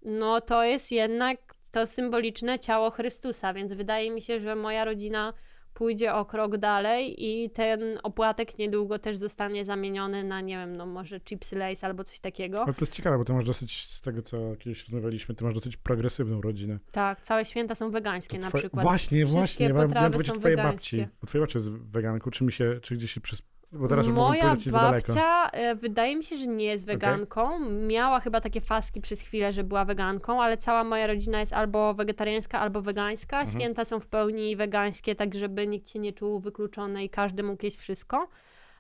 [0.05, 1.39] no to jest jednak
[1.71, 5.33] to symboliczne ciało Chrystusa, więc wydaje mi się, że moja rodzina
[5.75, 10.87] pójdzie o krok dalej i ten opłatek niedługo też zostanie zamieniony na, nie wiem, no
[10.87, 12.63] może chipsy lace albo coś takiego.
[12.63, 15.55] Ale to jest ciekawe, bo ty masz dosyć, z tego co kiedyś rozmawialiśmy, ty masz
[15.55, 16.79] dosyć progresywną rodzinę.
[16.91, 18.83] Tak, całe święta są wegańskie na przykład.
[18.83, 20.97] Właśnie, Wszystkie właśnie, ja miałem powiedzieć twojej wegańskie.
[20.97, 21.17] babci.
[21.21, 23.43] Bo twoja babcia jest weganką, czy mi się, czy gdzieś się przez...
[23.73, 24.81] Bo teraz już Moja daleko.
[24.81, 27.59] babcia, e, wydaje mi się, że nie jest weganką.
[27.71, 31.95] Miała chyba takie faski przez chwilę, że była weganką, ale cała moja rodzina jest albo
[31.95, 33.41] wegetariańska, albo wegańska.
[33.41, 33.61] Mhm.
[33.61, 37.65] Święta są w pełni wegańskie, tak żeby nikt się nie czuł wykluczony i każdy mógł
[37.65, 38.29] jeść wszystko.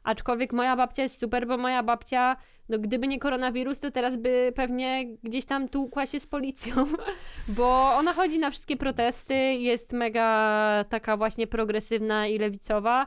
[0.04, 2.36] Aczkolwiek moja babcia jest super, bo moja babcia,
[2.68, 6.74] no gdyby nie koronawirus, to teraz by pewnie gdzieś tam tłukła się z policją,
[7.48, 13.06] bo ona chodzi na wszystkie protesty, jest mega taka właśnie progresywna i lewicowa.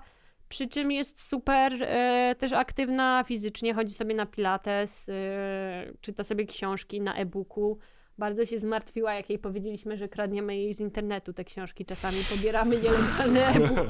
[0.50, 6.46] Przy czym jest super e, też aktywna fizycznie, chodzi sobie na pilates, e, czyta sobie
[6.46, 7.80] książki na e-booku.
[8.18, 11.86] Bardzo się zmartwiła, jak jej powiedzieliśmy, że kradniemy jej z internetu te książki.
[11.86, 13.90] Czasami pobieramy nielegalny e-book.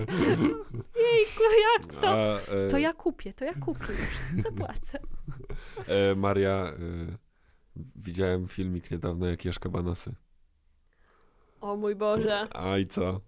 [1.12, 2.10] Jejku, jak to?
[2.10, 4.44] A, e, To ja kupię, to ja kupię już.
[4.44, 5.00] Zapłacę.
[5.88, 7.18] e, Maria, e,
[7.96, 10.16] widziałem filmik niedawno, jak jesz kabanosy.
[11.66, 12.48] O mój Boże.
[12.52, 13.22] A i co?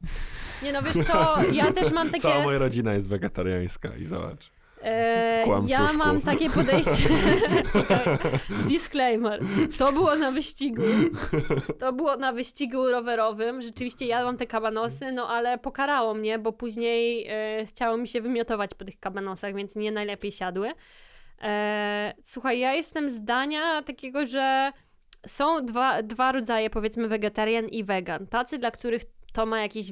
[0.63, 2.21] Nie no, wiesz co, ja też mam takie...
[2.21, 4.51] Cała moja rodzina jest wegetariańska i zobacz.
[4.83, 7.09] E, ja mam takie podejście.
[8.69, 9.39] Disclaimer.
[9.77, 10.81] To było na wyścigu.
[11.79, 13.61] To było na wyścigu rowerowym.
[13.61, 18.71] Rzeczywiście jadłam te kabanosy, no ale pokarało mnie, bo później e, chciało mi się wymiotować
[18.73, 20.73] po tych kabanosach, więc nie najlepiej siadły.
[21.41, 24.71] E, słuchaj, ja jestem zdania takiego, że
[25.27, 28.27] są dwa, dwa rodzaje, powiedzmy, wegetarian i wegan.
[28.27, 29.01] Tacy, dla których
[29.33, 29.91] to ma jakiś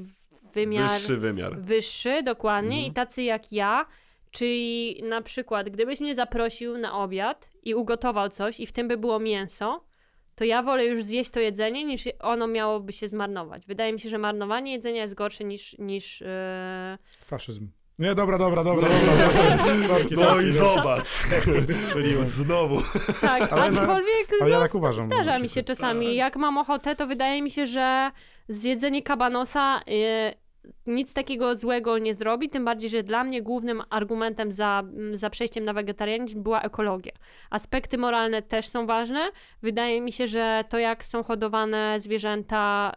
[0.53, 1.62] wymiar Wyższy wymiar.
[1.62, 2.91] wyższy, dokładnie, Mhm.
[2.91, 3.86] i tacy jak ja,
[4.32, 8.98] czyli na przykład, gdybyś mnie zaprosił na obiad i ugotował coś i w tym by
[8.98, 9.84] było mięso,
[10.36, 13.66] to ja wolę już zjeść to jedzenie, niż ono miałoby się zmarnować.
[13.66, 15.76] Wydaje mi się, że marnowanie jedzenia jest gorsze niż...
[15.80, 16.28] niż yy...
[17.26, 17.68] Faszyzm.
[18.00, 19.28] Nie, dobra, dobra, dobra, dobra.
[19.28, 19.88] dobra.
[19.88, 21.10] Sorki, No sorki, i zobacz.
[21.66, 22.24] Wystrzeliłem.
[22.24, 22.82] Znowu.
[23.22, 25.68] Tak, Ale na- aczkolwiek ale ja no, tak uważam, zdarza mi się przykład.
[25.68, 26.06] czasami.
[26.06, 26.16] Tak.
[26.16, 28.12] Jak mam ochotę, to wydaje mi się, że
[28.50, 30.34] zjedzenie kabanosa y,
[30.86, 35.66] nic takiego złego nie zrobi, tym bardziej, że dla mnie głównym argumentem za, za przejściem
[35.66, 37.12] na wegetarianizm była ekologia.
[37.50, 39.32] Aspekty moralne też są ważne.
[39.62, 42.92] Wydaje mi się, że to jak są hodowane zwierzęta,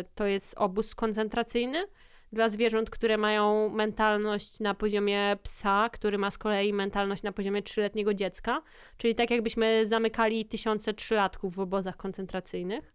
[0.00, 1.84] y, to jest obóz koncentracyjny
[2.32, 7.62] dla zwierząt, które mają mentalność na poziomie psa, który ma z kolei mentalność na poziomie
[7.62, 8.62] trzyletniego dziecka.
[8.96, 12.94] Czyli tak jakbyśmy zamykali tysiące trzylatków w obozach koncentracyjnych.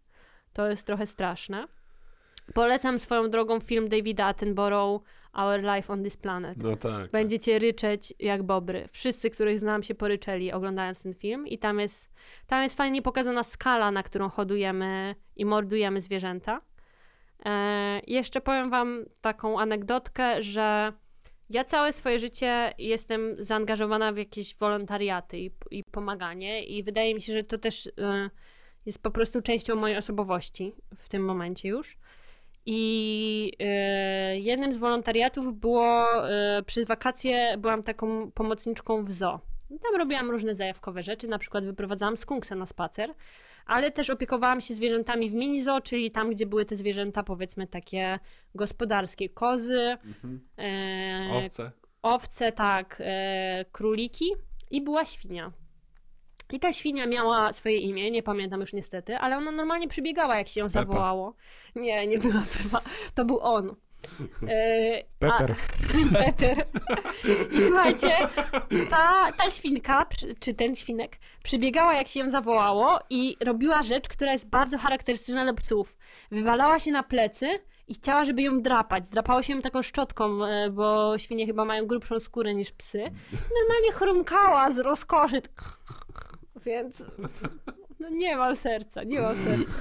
[0.52, 1.66] To jest trochę straszne.
[2.54, 5.02] Polecam swoją drogą film Davida Attenborough
[5.32, 6.62] Our Life on this Planet.
[6.62, 7.10] No tak.
[7.10, 8.86] Będziecie ryczeć jak bobry.
[8.90, 12.10] Wszyscy, których znam, się poryczeli oglądając ten film i tam jest,
[12.46, 16.60] tam jest fajnie pokazana skala, na którą hodujemy i mordujemy zwierzęta.
[17.44, 20.92] E, jeszcze powiem wam taką anegdotkę, że
[21.50, 27.22] ja całe swoje życie jestem zaangażowana w jakieś wolontariaty i, i pomaganie i wydaje mi
[27.22, 28.30] się, że to też e,
[28.86, 31.98] jest po prostu częścią mojej osobowości w tym momencie już.
[32.66, 36.06] I e, jednym z wolontariatów było
[36.66, 39.40] przez wakacje byłam taką pomocniczką w zoo.
[39.68, 43.14] Tam robiłam różne zajawkowe rzeczy, na przykład wyprowadzałam skunksa na spacer,
[43.66, 47.66] ale też opiekowałam się zwierzętami w mini zoo, czyli tam, gdzie były te zwierzęta powiedzmy
[47.66, 48.18] takie
[48.54, 50.40] gospodarskie, kozy, Mhm.
[50.58, 51.70] e, Owce.
[52.02, 54.32] owce, tak, e, króliki
[54.70, 55.52] i była świnia.
[56.52, 60.48] I ta świnia miała swoje imię, nie pamiętam już niestety, ale ona normalnie przybiegała, jak
[60.48, 61.34] się ją zawołało.
[61.76, 62.80] Nie, nie była Pepa,
[63.14, 63.76] to był on.
[64.48, 65.54] E, Pepper.
[66.24, 66.66] Peter.
[67.50, 68.10] I słuchajcie,
[68.90, 70.06] ta, ta świnka,
[70.40, 75.44] czy ten świnek, przybiegała jak się ją zawołało i robiła rzecz, która jest bardzo charakterystyczna
[75.44, 75.96] dla psów.
[76.30, 77.46] Wywalała się na plecy
[77.88, 79.06] i chciała, żeby ją drapać.
[79.06, 82.98] Zdrapało się ją taką szczotką, e, bo świnie chyba mają grubszą skórę niż psy.
[83.32, 85.42] Normalnie chrumkała z rozkoszy.
[86.66, 87.02] Więc
[88.00, 89.72] no nie mam serca, nie mam serca,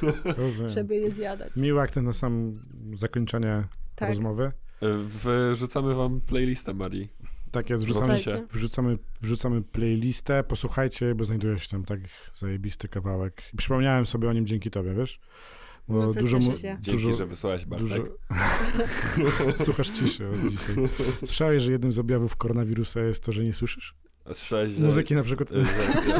[0.67, 1.51] żeby je zjadać.
[1.55, 2.59] Miło jak ten na sam
[2.95, 3.63] zakończenie
[3.95, 4.09] Tak.
[4.09, 4.51] rozmowy.
[4.81, 7.09] E, Wrzucamy wam playlistę Marii.
[7.51, 8.47] Tak jest, wrzucamy, Słuchajcie.
[8.51, 11.99] wrzucamy, wrzucamy playlistę, posłuchajcie, bo znajduje się tam tak
[12.35, 13.41] zajebisty kawałek.
[13.57, 15.19] Przypomniałem sobie o nim dzięki tobie, wiesz?
[15.87, 16.77] Bo No to dużo, mu- się.
[16.81, 17.87] Dzięki, dużo, że wysłałeś Bartek.
[17.89, 18.03] dużo...
[19.65, 20.75] Słuchasz ciszy od dzisiaj.
[21.25, 23.95] Słyszałeś, że jednym z objawów koronawirusa jest to, że nie słyszysz?
[24.25, 24.85] Słyszałeś, że...
[24.85, 25.51] Muzyki na przykład.
[25.51, 25.65] e,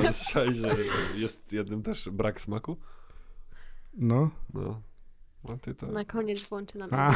[0.04, 0.76] że, słyszałeś, że
[1.16, 2.78] jest jednym też brak smaku?
[3.98, 4.30] No.
[4.54, 4.82] No.
[5.50, 5.88] A ty to...
[5.88, 6.90] Na koniec włączy nam.
[6.92, 7.08] A,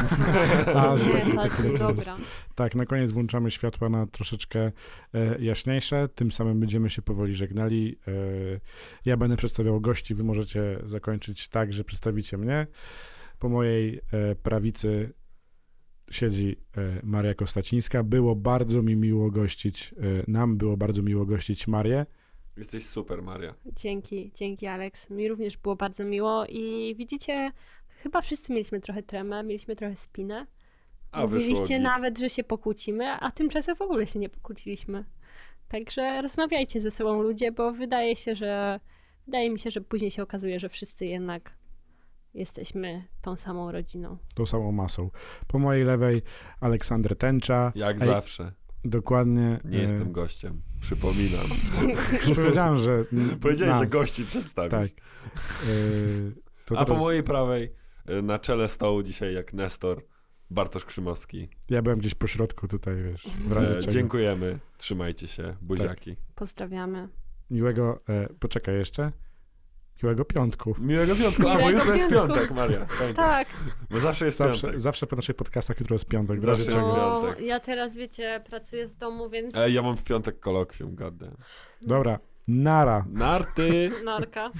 [0.74, 2.16] a, że Nie, taki- ta jest taki- dobra.
[2.54, 4.72] Tak, na koniec włączamy światła na troszeczkę
[5.14, 7.98] e, jaśniejsze, tym samym będziemy się powoli żegnali.
[8.08, 8.12] E,
[9.04, 12.66] ja będę przedstawiał gości, wy możecie zakończyć tak, że przedstawicie mnie.
[13.38, 15.12] Po mojej e, prawicy
[16.10, 18.02] siedzi e, Maria Kostacińska.
[18.02, 22.06] Było bardzo mi miło gościć, e, nam było bardzo miło gościć Marię.
[22.56, 23.54] Jesteś super, Maria.
[23.76, 25.10] Dzięki, dzięki Alex.
[25.10, 27.52] Mi również było bardzo miło i widzicie,
[28.02, 30.46] chyba wszyscy mieliśmy trochę tremę, mieliśmy trochę spinę.
[31.10, 35.04] A, Mówiliście nawet, że się pokłócimy, a tymczasem w ogóle się nie pokłóciliśmy.
[35.68, 38.80] Także rozmawiajcie ze sobą ludzie, bo wydaje się, że
[39.26, 41.56] wydaje mi się, że później się okazuje, że wszyscy jednak
[42.34, 44.18] jesteśmy tą samą rodziną.
[44.34, 45.10] Tą samą masą.
[45.46, 46.22] Po mojej lewej
[46.60, 47.72] Aleksander Tęcza.
[47.74, 48.52] Jak Ej, zawsze.
[48.84, 49.60] Dokładnie.
[49.64, 50.62] Nie e, jestem gościem.
[50.80, 51.46] Przypominam.
[52.36, 53.04] Powiedziałem, że.
[53.40, 54.70] Powiedziałeś, że gości przedstawisz.
[54.70, 54.90] Tak.
[54.90, 55.70] E,
[56.66, 57.72] to A po teraz mojej prawej,
[58.22, 60.02] na czele stołu dzisiaj jak Nestor,
[60.50, 61.48] Bartosz Krzymowski.
[61.70, 66.16] Ja byłem gdzieś po środku tutaj, wiesz, w razie E, dziękujemy, trzymajcie się, buziaki.
[66.34, 67.08] Pozdrawiamy.
[67.50, 69.12] Miłego, e, poczekaj jeszcze.
[70.02, 70.74] Miłego piątku.
[70.78, 72.86] Miłego piątku, a bo jutro jest piątek, Maria.
[72.98, 73.14] Pamiętaj.
[73.14, 73.48] Tak,
[73.90, 74.80] Bo zawsze jest Zawsze, piątek.
[74.80, 77.20] zawsze po naszych podcastach jutro jest piątek, w razie Zawsze jest czego.
[77.20, 77.44] piątek.
[77.46, 81.36] ja teraz, wiecie, pracuję z domu, więc Ej, ja mam w piątek kolokwium, gadę.
[81.82, 82.18] Dobra,
[82.48, 83.04] nara.
[83.12, 83.90] Narty!
[84.04, 84.50] narka.